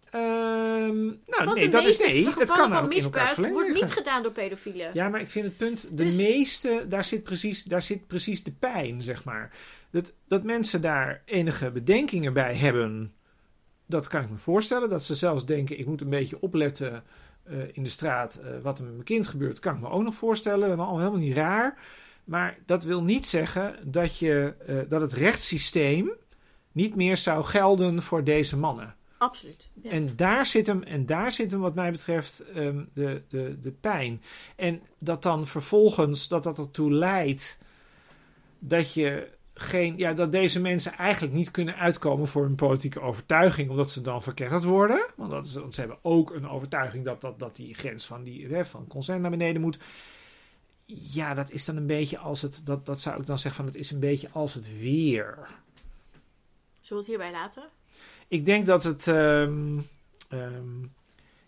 Ehm, 0.09 1.03
nou, 1.05 1.45
Want 1.45 1.53
nee, 1.55 1.69
dat 1.69 1.85
is 1.85 1.97
nee. 1.97 2.25
Het 2.27 2.51
kan 2.51 2.69
van 2.69 2.83
ook 2.83 2.93
in 2.93 3.03
elkaars 3.03 3.03
misbruik 3.03 3.27
verlengde 3.27 3.59
wordt 3.63 3.81
niet 3.81 3.91
gedaan 3.91 4.23
door 4.23 4.31
pedofielen. 4.31 4.89
Ja, 4.93 5.09
maar 5.09 5.19
ik 5.19 5.29
vind 5.29 5.45
het 5.45 5.57
punt, 5.57 5.81
de 5.89 5.95
Dus- 6.03 6.15
meeste, 6.15 6.85
daar 6.89 7.05
zit, 7.05 7.23
precies, 7.23 7.63
daar 7.63 7.81
zit 7.81 8.07
precies 8.07 8.43
de 8.43 8.51
pijn, 8.51 9.01
zeg 9.01 9.23
maar. 9.23 9.51
Dat, 9.91 10.13
dat 10.27 10.43
mensen 10.43 10.81
daar 10.81 11.21
enige 11.25 11.71
bedenkingen 11.71 12.33
bij 12.33 12.55
hebben, 12.55 13.13
dat 13.85 14.07
kan 14.07 14.23
ik 14.23 14.29
me 14.29 14.37
voorstellen. 14.37 14.89
Dat 14.89 15.03
ze 15.03 15.15
zelfs 15.15 15.45
denken, 15.45 15.79
ik 15.79 15.85
moet 15.85 16.01
een 16.01 16.09
beetje 16.09 16.41
opletten 16.41 17.03
eh, 17.43 17.57
in 17.73 17.83
de 17.83 17.89
straat 17.89 18.35
eh, 18.35 18.51
wat 18.61 18.77
er 18.77 18.83
met 18.83 18.93
mijn 18.93 19.05
kind 19.05 19.27
gebeurt, 19.27 19.59
kan 19.59 19.75
ik 19.75 19.81
me 19.81 19.89
ook 19.89 20.03
nog 20.03 20.15
voorstellen. 20.15 20.59
Dat 20.59 20.69
is 20.69 20.75
allemaal 20.77 20.97
helemaal 20.97 21.19
niet 21.19 21.35
raar. 21.35 21.77
Maar 22.23 22.57
dat 22.65 22.83
wil 22.83 23.03
niet 23.03 23.25
zeggen 23.25 23.75
dat, 23.83 24.17
je, 24.17 24.53
eh, 24.67 24.75
dat 24.89 25.01
het 25.01 25.13
rechtssysteem 25.13 26.11
niet 26.71 26.95
meer 26.95 27.17
zou 27.17 27.43
gelden 27.43 28.01
voor 28.01 28.23
deze 28.23 28.57
mannen. 28.57 28.95
Absoluut. 29.17 29.69
Ja. 29.81 29.89
En 29.89 30.15
daar 30.15 30.45
zit 30.45 30.67
hem, 30.67 30.83
en 30.83 31.05
daar 31.05 31.31
zit 31.31 31.51
hem 31.51 31.59
wat 31.59 31.75
mij 31.75 31.91
betreft 31.91 32.43
ehm, 32.53 32.83
de, 32.93 33.21
de, 33.27 33.59
de 33.59 33.71
pijn. 33.71 34.21
En 34.55 34.81
dat 34.97 35.23
dan 35.23 35.47
vervolgens 35.47 36.27
dat 36.27 36.43
dat 36.43 36.57
ertoe 36.57 36.91
leidt 36.91 37.57
dat 38.59 38.93
je 38.93 39.27
geen, 39.57 39.97
ja, 39.97 40.13
dat 40.13 40.31
deze 40.31 40.59
mensen 40.59 40.93
eigenlijk 40.93 41.33
niet 41.33 41.51
kunnen 41.51 41.75
uitkomen 41.75 42.27
voor 42.27 42.43
hun 42.43 42.55
politieke 42.55 43.01
overtuiging, 43.01 43.69
omdat 43.69 43.89
ze 43.91 44.01
dan 44.01 44.23
verketterd 44.23 44.63
worden. 44.63 45.05
Want, 45.15 45.31
dat 45.31 45.45
is, 45.45 45.53
want 45.53 45.73
ze 45.73 45.79
hebben 45.79 45.97
ook 46.01 46.31
een 46.33 46.47
overtuiging 46.49 47.05
dat, 47.05 47.21
dat, 47.21 47.39
dat 47.39 47.55
die 47.55 47.73
grens 47.73 48.05
van, 48.05 48.23
die, 48.23 48.47
hè, 48.47 48.65
van 48.65 48.87
consent 48.87 49.21
naar 49.21 49.29
beneden 49.29 49.61
moet. 49.61 49.79
Ja, 50.85 51.33
dat 51.33 51.51
is 51.51 51.65
dan 51.65 51.77
een 51.77 51.85
beetje 51.87 52.17
als 52.17 52.41
het, 52.41 52.61
dat, 52.63 52.85
dat 52.85 53.01
zou 53.01 53.19
ik 53.19 53.25
dan 53.25 53.39
zeggen 53.39 53.63
van, 53.63 53.73
het 53.73 53.81
is 53.81 53.91
een 53.91 53.99
beetje 53.99 54.29
als 54.31 54.53
het 54.53 54.79
weer. 54.79 55.37
Zullen 56.79 57.03
we 57.03 57.11
het 57.11 57.21
hierbij 57.21 57.31
laten? 57.31 57.63
Ik 58.27 58.45
denk 58.45 58.65
dat 58.65 58.83
het. 58.83 59.07
ehm, 59.07 59.79
ehm, 60.29 60.83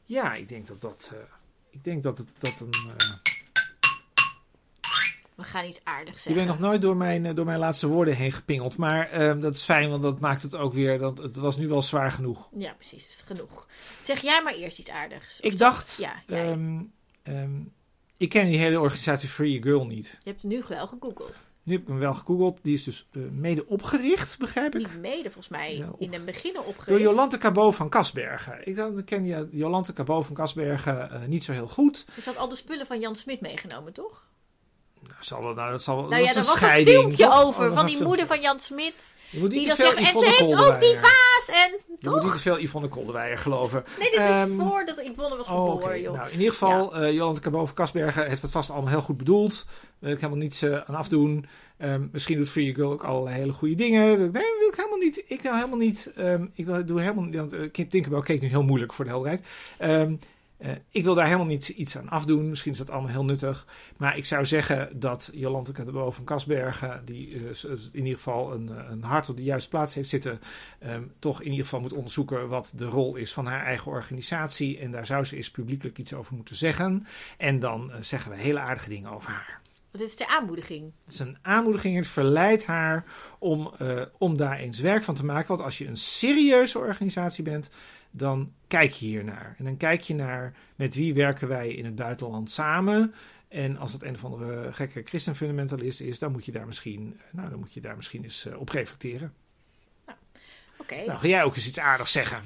ja, 0.05 0.33
ik 0.33 0.49
denk 0.49 0.67
dat 0.67 0.81
dat. 0.81 1.11
eh, 1.13 1.19
ik 1.69 1.83
denk 1.83 2.03
dat 2.03 2.17
het 2.17 2.27
dat 2.37 2.59
een. 2.59 2.91
eh, 2.97 3.11
We 5.37 5.43
gaan 5.43 5.65
iets 5.65 5.79
aardigs 5.83 6.23
je 6.23 6.29
zeggen. 6.29 6.45
bent 6.47 6.59
nog 6.59 6.69
nooit 6.69 6.81
door 6.81 6.97
mijn, 6.97 7.25
eh, 7.25 7.35
door 7.35 7.45
mijn 7.45 7.59
laatste 7.59 7.87
woorden 7.87 8.15
heen 8.15 8.31
gepingeld. 8.31 8.77
Maar 8.77 9.09
ehm, 9.11 9.39
dat 9.39 9.55
is 9.55 9.63
fijn, 9.63 9.89
want 9.89 10.03
dat 10.03 10.19
maakt 10.19 10.41
het 10.41 10.55
ook 10.55 10.73
weer. 10.73 10.99
Dat, 10.99 11.17
het 11.17 11.35
was 11.35 11.57
nu 11.57 11.67
wel 11.67 11.81
zwaar 11.81 12.11
genoeg. 12.11 12.47
Ja, 12.57 12.73
precies. 12.73 13.23
Genoeg. 13.25 13.67
Zeg 14.01 14.21
jij 14.21 14.41
maar 14.43 14.53
eerst 14.53 14.79
iets 14.79 14.89
aardigs. 14.89 15.39
Ik 15.39 15.57
dacht. 15.57 15.95
Ja, 15.99 16.21
jij. 16.27 16.51
ehm, 16.51 16.79
ehm, 17.23 17.59
ik 18.17 18.29
ken 18.29 18.45
die 18.45 18.57
hele 18.57 18.79
organisatie 18.79 19.29
Free 19.29 19.61
Girl 19.61 19.85
niet. 19.85 20.17
je 20.23 20.29
hebt 20.29 20.43
nu 20.43 20.63
wel 20.67 20.87
gegoogeld. 20.87 21.45
Nu 21.63 21.73
heb 21.73 21.81
ik 21.81 21.87
hem 21.87 21.99
wel 21.99 22.13
gegoogeld. 22.13 22.59
Die 22.61 22.73
is 22.73 22.83
dus 22.83 23.07
eh, 23.11 23.21
mede 23.31 23.67
opgericht, 23.67 24.37
begrijp 24.37 24.75
ik. 24.75 24.79
Niet 24.91 25.01
mede, 25.01 25.23
volgens 25.23 25.47
mij, 25.47 25.77
Ja, 25.77 25.89
op- 25.89 26.01
in 26.01 26.13
het 26.13 26.25
begin 26.25 26.53
Door 26.53 26.63
opgericht. 26.63 27.01
Jolante 27.01 27.37
Cabot 27.37 27.75
van 27.75 27.89
Kasbergen. 27.89 28.67
Ik 28.67 28.75
dacht, 28.75 29.03
ken 29.03 29.23
die, 29.23 29.35
Jolante 29.57 29.93
Cabot 29.93 30.25
van 30.25 30.35
Kasbergen 30.35 31.11
eh, 31.11 31.27
niet 31.27 31.43
zo 31.43 31.51
heel 31.51 31.67
goed. 31.67 32.05
Er 32.15 32.21
zat 32.21 32.37
al 32.37 32.47
de 32.47 32.55
spullen 32.55 32.85
van 32.85 32.99
Jan 32.99 33.15
Smit 33.15 33.41
meegenomen, 33.41 33.93
toch? 33.93 34.25
Nou, 35.01 35.15
zal, 35.19 35.41
nou, 35.41 35.71
dat 35.71 35.81
zal, 35.83 35.95
Nou 35.95 36.09
dat 36.09 36.19
ja, 36.19 36.25
is 36.25 36.35
er 36.35 36.43
was 36.43 36.61
een 36.61 36.83
filmpje 36.85 37.23
toch? 37.23 37.39
Oh, 37.41 37.47
over 37.47 37.67
was 37.69 37.77
van 37.77 37.85
die 37.85 38.03
moeder 38.03 38.25
van 38.27 38.41
Jan 38.41 38.59
Smit. 38.59 39.13
Je 39.29 39.39
moet 39.39 39.49
niet 39.51 39.59
Die 39.59 39.69
te 39.69 39.75
veel 39.75 39.91
zegt, 39.91 40.13
en 40.13 40.19
ze 40.19 40.25
heeft 40.25 40.55
ook 40.55 40.79
die 40.79 40.95
vaas 40.95 41.47
en... 41.47 41.71
Je 41.71 42.09
moet 42.09 42.13
Toch? 42.13 42.23
niet 42.23 42.31
te 42.33 42.39
veel 42.39 42.59
Yvonne 42.59 42.87
Kolderweijer 42.87 43.37
geloven. 43.37 43.83
Nee, 43.99 44.09
dit 44.11 44.19
is 44.19 44.25
Ehm, 44.25 44.51
voordat 44.59 44.97
Yvonne 44.97 45.37
was 45.37 45.47
Oh, 45.47 45.71
geboren, 45.71 46.01
joh. 46.01 46.15
Nou, 46.15 46.27
in 46.29 46.37
ieder 46.37 46.51
geval, 46.51 46.95
eh 46.95 47.13
Jolante 47.13 47.41
Caboven 47.41 47.75
Kasbergen 47.75 48.27
heeft 48.27 48.41
het 48.41 48.51
vast 48.51 48.69
allemaal 48.69 48.89
heel 48.89 49.01
goed 49.01 49.17
bedoeld. 49.17 49.65
Daar 49.65 49.83
wil 49.99 50.11
ik 50.11 50.17
helemaal 50.19 50.41
niets 50.41 50.61
eh, 50.61 50.77
aan 50.85 50.95
afdoen. 50.95 51.45
Ehm, 51.77 52.01
misschien 52.11 52.37
doet 52.37 52.49
Free 52.49 52.73
Girl 52.75 52.91
ook 52.91 53.03
allerlei 53.03 53.35
hele 53.35 53.51
goede 53.53 53.75
dingen. 53.75 54.17
Nee, 54.17 54.29
wil 54.59 54.67
ik 54.71 54.75
helemaal 54.75 54.97
niet. 54.97 55.23
Ik 55.27 55.41
wil 55.41 55.53
helemaal 55.53 55.77
niet. 55.77 56.11
ehm, 56.15 56.45
ik 56.53 56.65
wil, 56.65 56.85
doe 56.85 57.01
helemaal 57.01 57.23
niet. 57.23 57.35
Want 57.35 57.53
uh, 57.53 57.69
Tinkerbell 57.89 58.21
keek 58.21 58.41
nu 58.41 58.47
heel 58.47 58.63
moeilijk 58.63 58.93
voor 58.93 59.05
de 59.05 59.11
helderheid. 59.11 59.45
Eh, 60.57 60.71
ik 60.89 61.03
wil 61.03 61.15
daar 61.15 61.25
helemaal 61.25 61.45
niet 61.45 61.67
iets 61.67 61.97
aan 61.97 62.09
afdoen. 62.09 62.49
Misschien 62.49 62.71
is 62.71 62.77
dat 62.77 62.89
allemaal 62.89 63.11
heel 63.11 63.25
nuttig. 63.25 63.65
Maar 63.97 64.17
ik 64.17 64.25
zou 64.25 64.45
zeggen 64.45 64.99
dat 64.99 65.29
Jolante 65.33 65.71
Caboven 65.71 66.13
van 66.13 66.23
Kasbergen, 66.23 67.01
die 67.05 67.35
eh, 67.35 67.71
in 67.91 68.03
ieder 68.03 68.15
geval 68.15 68.53
een, 68.53 68.69
eh, 68.69 68.89
een 68.89 69.03
hart 69.03 69.29
op 69.29 69.35
de 69.35 69.43
juiste 69.43 69.69
plaats 69.69 69.93
heeft 69.93 70.09
zitten, 70.09 70.39
ehm, 70.79 71.03
toch 71.19 71.41
in 71.41 71.49
ieder 71.49 71.63
geval 71.63 71.79
moet 71.79 71.93
onderzoeken 71.93 72.47
wat 72.47 72.73
de 72.75 72.85
rol 72.85 73.15
is 73.15 73.33
van 73.33 73.45
haar 73.45 73.65
eigen 73.65 73.91
organisatie. 73.91 74.79
En 74.79 74.91
daar 74.91 75.05
zou 75.05 75.23
ze 75.23 75.35
eens 75.35 75.51
publiekelijk 75.51 75.97
iets 75.97 76.13
over 76.13 76.35
moeten 76.35 76.55
zeggen. 76.55 77.07
En 77.37 77.59
dan 77.59 77.91
zeggen 77.99 78.31
we 78.31 78.37
hele 78.37 78.59
aardige 78.59 78.89
dingen 78.89 79.11
over 79.11 79.29
haar. 79.29 79.61
Dit 79.91 80.07
is 80.07 80.15
de 80.15 80.27
aanmoediging. 80.27 80.91
Het 81.03 81.13
is 81.13 81.19
een 81.19 81.37
aanmoediging. 81.41 81.95
Het 81.95 82.07
verleidt 82.07 82.65
haar 82.65 83.05
om, 83.39 83.73
om 84.17 84.37
daar 84.37 84.57
eens 84.57 84.79
werk 84.79 85.03
van 85.03 85.15
te 85.15 85.25
maken. 85.25 85.47
Want 85.47 85.61
als 85.61 85.77
je 85.77 85.87
een 85.87 85.97
serieuze 85.97 86.79
organisatie 86.79 87.43
bent, 87.43 87.69
dan 88.17 88.51
kijk 88.67 88.91
je 88.91 89.05
hier 89.05 89.23
naar. 89.23 89.55
En 89.57 89.65
dan 89.65 89.77
kijk 89.77 90.01
je 90.01 90.15
naar 90.15 90.55
met 90.75 90.95
wie 90.95 91.13
werken 91.13 91.47
wij 91.47 91.73
in 91.73 91.85
het 91.85 91.95
buitenland 91.95 92.51
samen. 92.51 93.13
En 93.47 93.77
als 93.77 93.93
het 93.93 94.03
een 94.03 94.13
of 94.13 94.23
andere 94.23 94.73
gekke 94.73 95.01
christenfundamentalist 95.03 96.01
is, 96.01 96.19
dan 96.19 96.31
moet 96.31 96.45
je 96.45 96.51
daar 96.51 96.65
misschien, 96.65 97.19
nou, 97.31 97.49
dan 97.49 97.59
moet 97.59 97.73
je 97.73 97.81
daar 97.81 97.95
misschien 97.95 98.23
eens 98.23 98.45
eh, 98.45 98.59
op 98.59 98.69
reflecteren. 98.69 99.33
Oké. 100.77 101.05
Nou, 101.05 101.19
ga 101.19 101.27
jij 101.27 101.43
ook 101.43 101.55
eens 101.55 101.67
iets 101.67 101.79
aardigs 101.79 102.11
zeggen? 102.11 102.41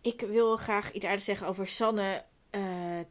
Ik 0.00 0.20
wil 0.20 0.56
graag 0.56 0.92
iets 0.92 1.04
aardigs 1.04 1.24
zeggen 1.24 1.46
over 1.46 1.66
Sanne 1.66 2.24
eh, 2.50 2.62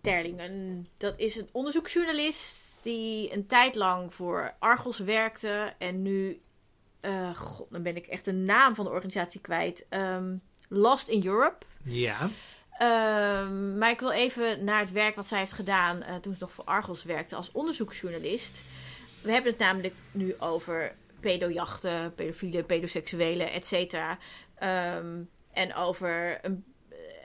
Terlingen. 0.01 0.87
Dat 0.97 1.19
is 1.19 1.35
een 1.35 1.49
onderzoeksjournalist 1.51 2.79
die 2.81 3.33
een 3.33 3.45
tijd 3.45 3.75
lang 3.75 4.13
voor 4.13 4.55
Argos 4.59 4.99
werkte. 4.99 5.73
En 5.77 6.01
nu, 6.01 6.41
eh, 6.99 7.35
god, 7.35 7.67
dan 7.71 7.83
ben 7.83 7.95
ik 7.95 8.07
echt 8.07 8.25
de 8.25 8.31
naam 8.31 8.75
van 8.75 8.85
de 8.85 8.91
organisatie 8.91 9.41
kwijt. 9.41 9.85
Ehm, 9.89 10.35
Lost 10.73 11.07
in 11.07 11.25
Europe. 11.25 11.65
Ja. 11.83 12.29
Ehm, 12.77 13.77
maar 13.77 13.89
ik 13.89 13.99
wil 13.99 14.11
even 14.11 14.63
naar 14.63 14.79
het 14.79 14.91
werk 14.91 15.15
wat 15.15 15.27
zij 15.27 15.39
heeft 15.39 15.51
gedaan 15.51 16.01
eh, 16.01 16.15
toen 16.15 16.33
ze 16.33 16.39
nog 16.39 16.51
voor 16.51 16.63
Argos 16.63 17.03
werkte 17.03 17.35
als 17.35 17.51
onderzoeksjournalist. 17.51 18.63
We 19.21 19.31
hebben 19.31 19.51
het 19.51 19.61
namelijk 19.61 19.95
nu 20.11 20.35
over 20.39 20.95
pedojachten, 21.19 22.13
pedofielen, 22.15 22.65
pedoseksuelen, 22.65 23.51
et 23.51 23.65
cetera. 23.65 24.17
Ehm, 24.55 25.21
en 25.53 25.75
over 25.75 26.39
een 26.41 26.65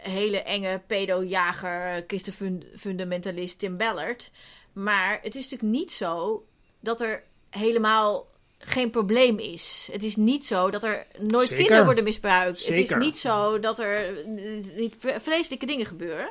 hele 0.00 0.42
enge 0.42 0.82
pedojager, 0.86 2.04
christenfundamentalist 2.06 3.58
Tim 3.58 3.76
Ballard. 3.76 4.30
Maar 4.72 5.18
het 5.22 5.36
is 5.36 5.50
natuurlijk 5.50 5.78
niet 5.78 5.92
zo 5.92 6.44
dat 6.80 7.00
er 7.00 7.22
helemaal 7.50 8.26
geen 8.58 8.90
probleem 8.90 9.38
is. 9.38 9.88
Het 9.92 10.02
is 10.02 10.16
niet 10.16 10.46
zo 10.46 10.70
dat 10.70 10.84
er 10.84 11.06
nooit 11.18 11.42
Zeker. 11.48 11.56
kinderen 11.56 11.84
worden 11.84 12.04
misbruikt. 12.04 12.66
Het 12.66 12.76
is 12.78 12.94
niet 12.94 13.18
zo 13.18 13.60
dat 13.60 13.78
er 13.78 14.26
niet 14.74 14.94
vre- 14.98 15.20
vreselijke 15.20 15.66
dingen 15.66 15.86
gebeuren. 15.86 16.30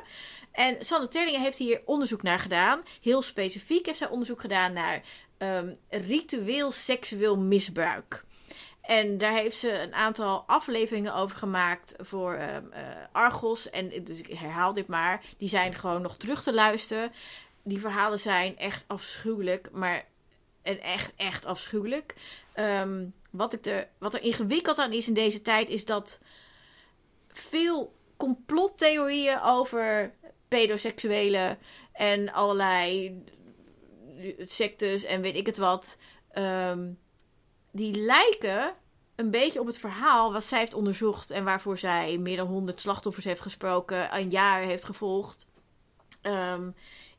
En 0.52 0.76
Sanne 0.80 1.08
Terlingen 1.08 1.40
heeft 1.40 1.58
hier 1.58 1.80
onderzoek 1.84 2.22
naar 2.22 2.38
gedaan. 2.38 2.82
Heel 3.02 3.22
specifiek 3.22 3.86
heeft 3.86 3.98
zij 3.98 4.08
onderzoek 4.08 4.40
gedaan 4.40 4.72
naar 4.72 5.02
ehm, 5.38 5.74
ritueel 5.88 6.70
seksueel 6.70 7.36
misbruik. 7.38 8.24
En 8.80 9.18
daar 9.18 9.32
heeft 9.32 9.56
ze 9.56 9.80
een 9.80 9.94
aantal 9.94 10.44
afleveringen 10.46 11.14
over 11.14 11.36
gemaakt 11.36 11.94
voor 11.98 12.34
eh, 12.34 12.56
Argos. 13.12 13.70
En 13.70 14.04
dus 14.04 14.18
ik 14.18 14.38
herhaal 14.38 14.72
dit 14.72 14.86
maar. 14.86 15.24
Die 15.36 15.48
zijn 15.48 15.74
gewoon 15.74 16.02
nog 16.02 16.16
terug 16.16 16.42
te 16.42 16.54
luisteren. 16.54 17.12
Die 17.64 17.80
verhalen 17.80 18.18
zijn 18.18 18.58
echt 18.58 18.84
afschuwelijk. 18.86 19.68
Maar 19.72 20.04
en 20.68 20.82
echt, 20.82 21.12
echt 21.16 21.44
afschuwelijk. 21.44 22.14
Ehm, 22.52 23.06
wat, 23.30 23.52
ik 23.52 23.66
er, 23.66 23.88
wat 23.98 24.14
er 24.14 24.22
ingewikkeld 24.22 24.78
aan 24.78 24.92
is 24.92 25.08
in 25.08 25.14
deze 25.14 25.42
tijd, 25.42 25.68
is 25.68 25.84
dat 25.84 26.20
veel 27.28 27.94
complottheorieën 28.16 29.40
over 29.40 30.12
pedoseksuelen 30.48 31.58
en 31.92 32.32
allerlei 32.32 33.22
sectes 34.38 35.04
en 35.04 35.20
weet 35.20 35.36
ik 35.36 35.46
het 35.46 35.56
wat, 35.56 35.98
ehm, 36.30 36.90
die 37.70 37.94
lijken 37.94 38.74
een 39.14 39.30
beetje 39.30 39.60
op 39.60 39.66
het 39.66 39.78
verhaal 39.78 40.32
wat 40.32 40.44
zij 40.44 40.58
heeft 40.58 40.74
onderzocht 40.74 41.30
en 41.30 41.44
waarvoor 41.44 41.78
zij 41.78 42.18
meer 42.18 42.36
dan 42.36 42.46
100 42.46 42.80
slachtoffers 42.80 43.24
heeft 43.24 43.40
gesproken, 43.40 44.16
een 44.16 44.30
jaar 44.30 44.62
heeft 44.62 44.84
gevolgd. 44.84 45.46
Ehm, 46.20 46.70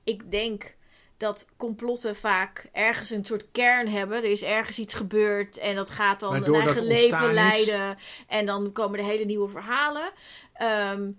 ik 0.04 0.32
denk 0.32 0.76
dat 1.20 1.48
complotten 1.58 2.16
vaak 2.16 2.66
ergens 2.72 3.10
een 3.10 3.26
soort 3.26 3.46
kern 3.52 3.88
hebben. 3.88 4.18
Er 4.18 4.32
is 4.32 4.42
ergens 4.42 4.80
iets 4.80 4.94
gebeurd 4.94 5.58
en 5.58 5.76
dat 5.76 5.90
gaat 5.90 6.20
dan 6.20 6.34
een 6.34 6.54
eigen 6.54 6.86
leven 6.86 7.28
is. 7.28 7.34
leiden. 7.34 7.98
En 8.28 8.46
dan 8.46 8.72
komen 8.72 9.00
er 9.00 9.06
hele 9.06 9.26
nieuwe 9.26 9.50
verhalen. 9.50 10.12
Ehm, 10.54 11.12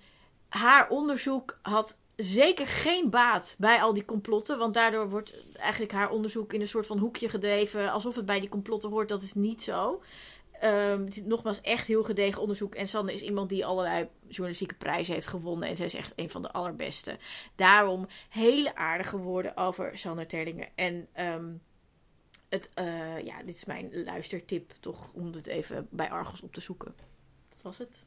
haar 0.48 0.88
onderzoek 0.88 1.58
had 1.62 1.98
zeker 2.16 2.66
geen 2.66 3.10
baat 3.10 3.54
bij 3.58 3.82
al 3.82 3.94
die 3.94 4.04
complotten. 4.04 4.58
Want 4.58 4.74
daardoor 4.74 5.08
wordt 5.08 5.36
eigenlijk 5.56 5.92
haar 5.92 6.10
onderzoek 6.10 6.52
in 6.52 6.60
een 6.60 6.68
soort 6.68 6.86
van 6.86 6.98
hoekje 6.98 7.28
gedreven. 7.28 7.90
Alsof 7.92 8.16
het 8.16 8.26
bij 8.26 8.40
die 8.40 8.48
complotten 8.48 8.90
hoort. 8.90 9.08
Dat 9.08 9.22
is 9.22 9.34
niet 9.34 9.62
zo. 9.62 10.02
Is 11.06 11.22
nogmaals 11.22 11.60
echt 11.60 11.86
heel 11.86 12.04
gedegen 12.04 12.40
onderzoek. 12.40 12.74
En 12.74 12.88
Sanne 12.88 13.12
is 13.12 13.22
iemand 13.22 13.48
die 13.48 13.66
allerlei 13.66 14.08
journalistieke 14.28 14.74
prijzen 14.74 15.14
heeft 15.14 15.26
gewonnen. 15.26 15.68
En 15.68 15.76
zij 15.76 15.86
is 15.86 15.94
echt 15.94 16.12
een 16.16 16.30
van 16.30 16.42
de 16.42 16.52
allerbeste. 16.52 17.18
Daarom 17.54 18.06
hele 18.28 18.74
aardige 18.74 19.16
woorden 19.16 19.56
over 19.56 19.98
Sanne 19.98 20.26
Terlingen. 20.26 20.68
En 20.74 21.08
ehm, 21.12 21.52
het, 22.48 22.68
eh, 22.74 23.20
ja, 23.20 23.42
dit 23.42 23.54
is 23.54 23.64
mijn 23.64 24.04
luistertip 24.04 24.72
toch 24.80 25.10
om 25.12 25.32
het 25.32 25.46
even 25.46 25.88
bij 25.90 26.10
Argos 26.10 26.40
op 26.40 26.52
te 26.54 26.60
zoeken. 26.60 26.94
Dat 27.48 27.62
was 27.62 27.78
het. 27.78 28.04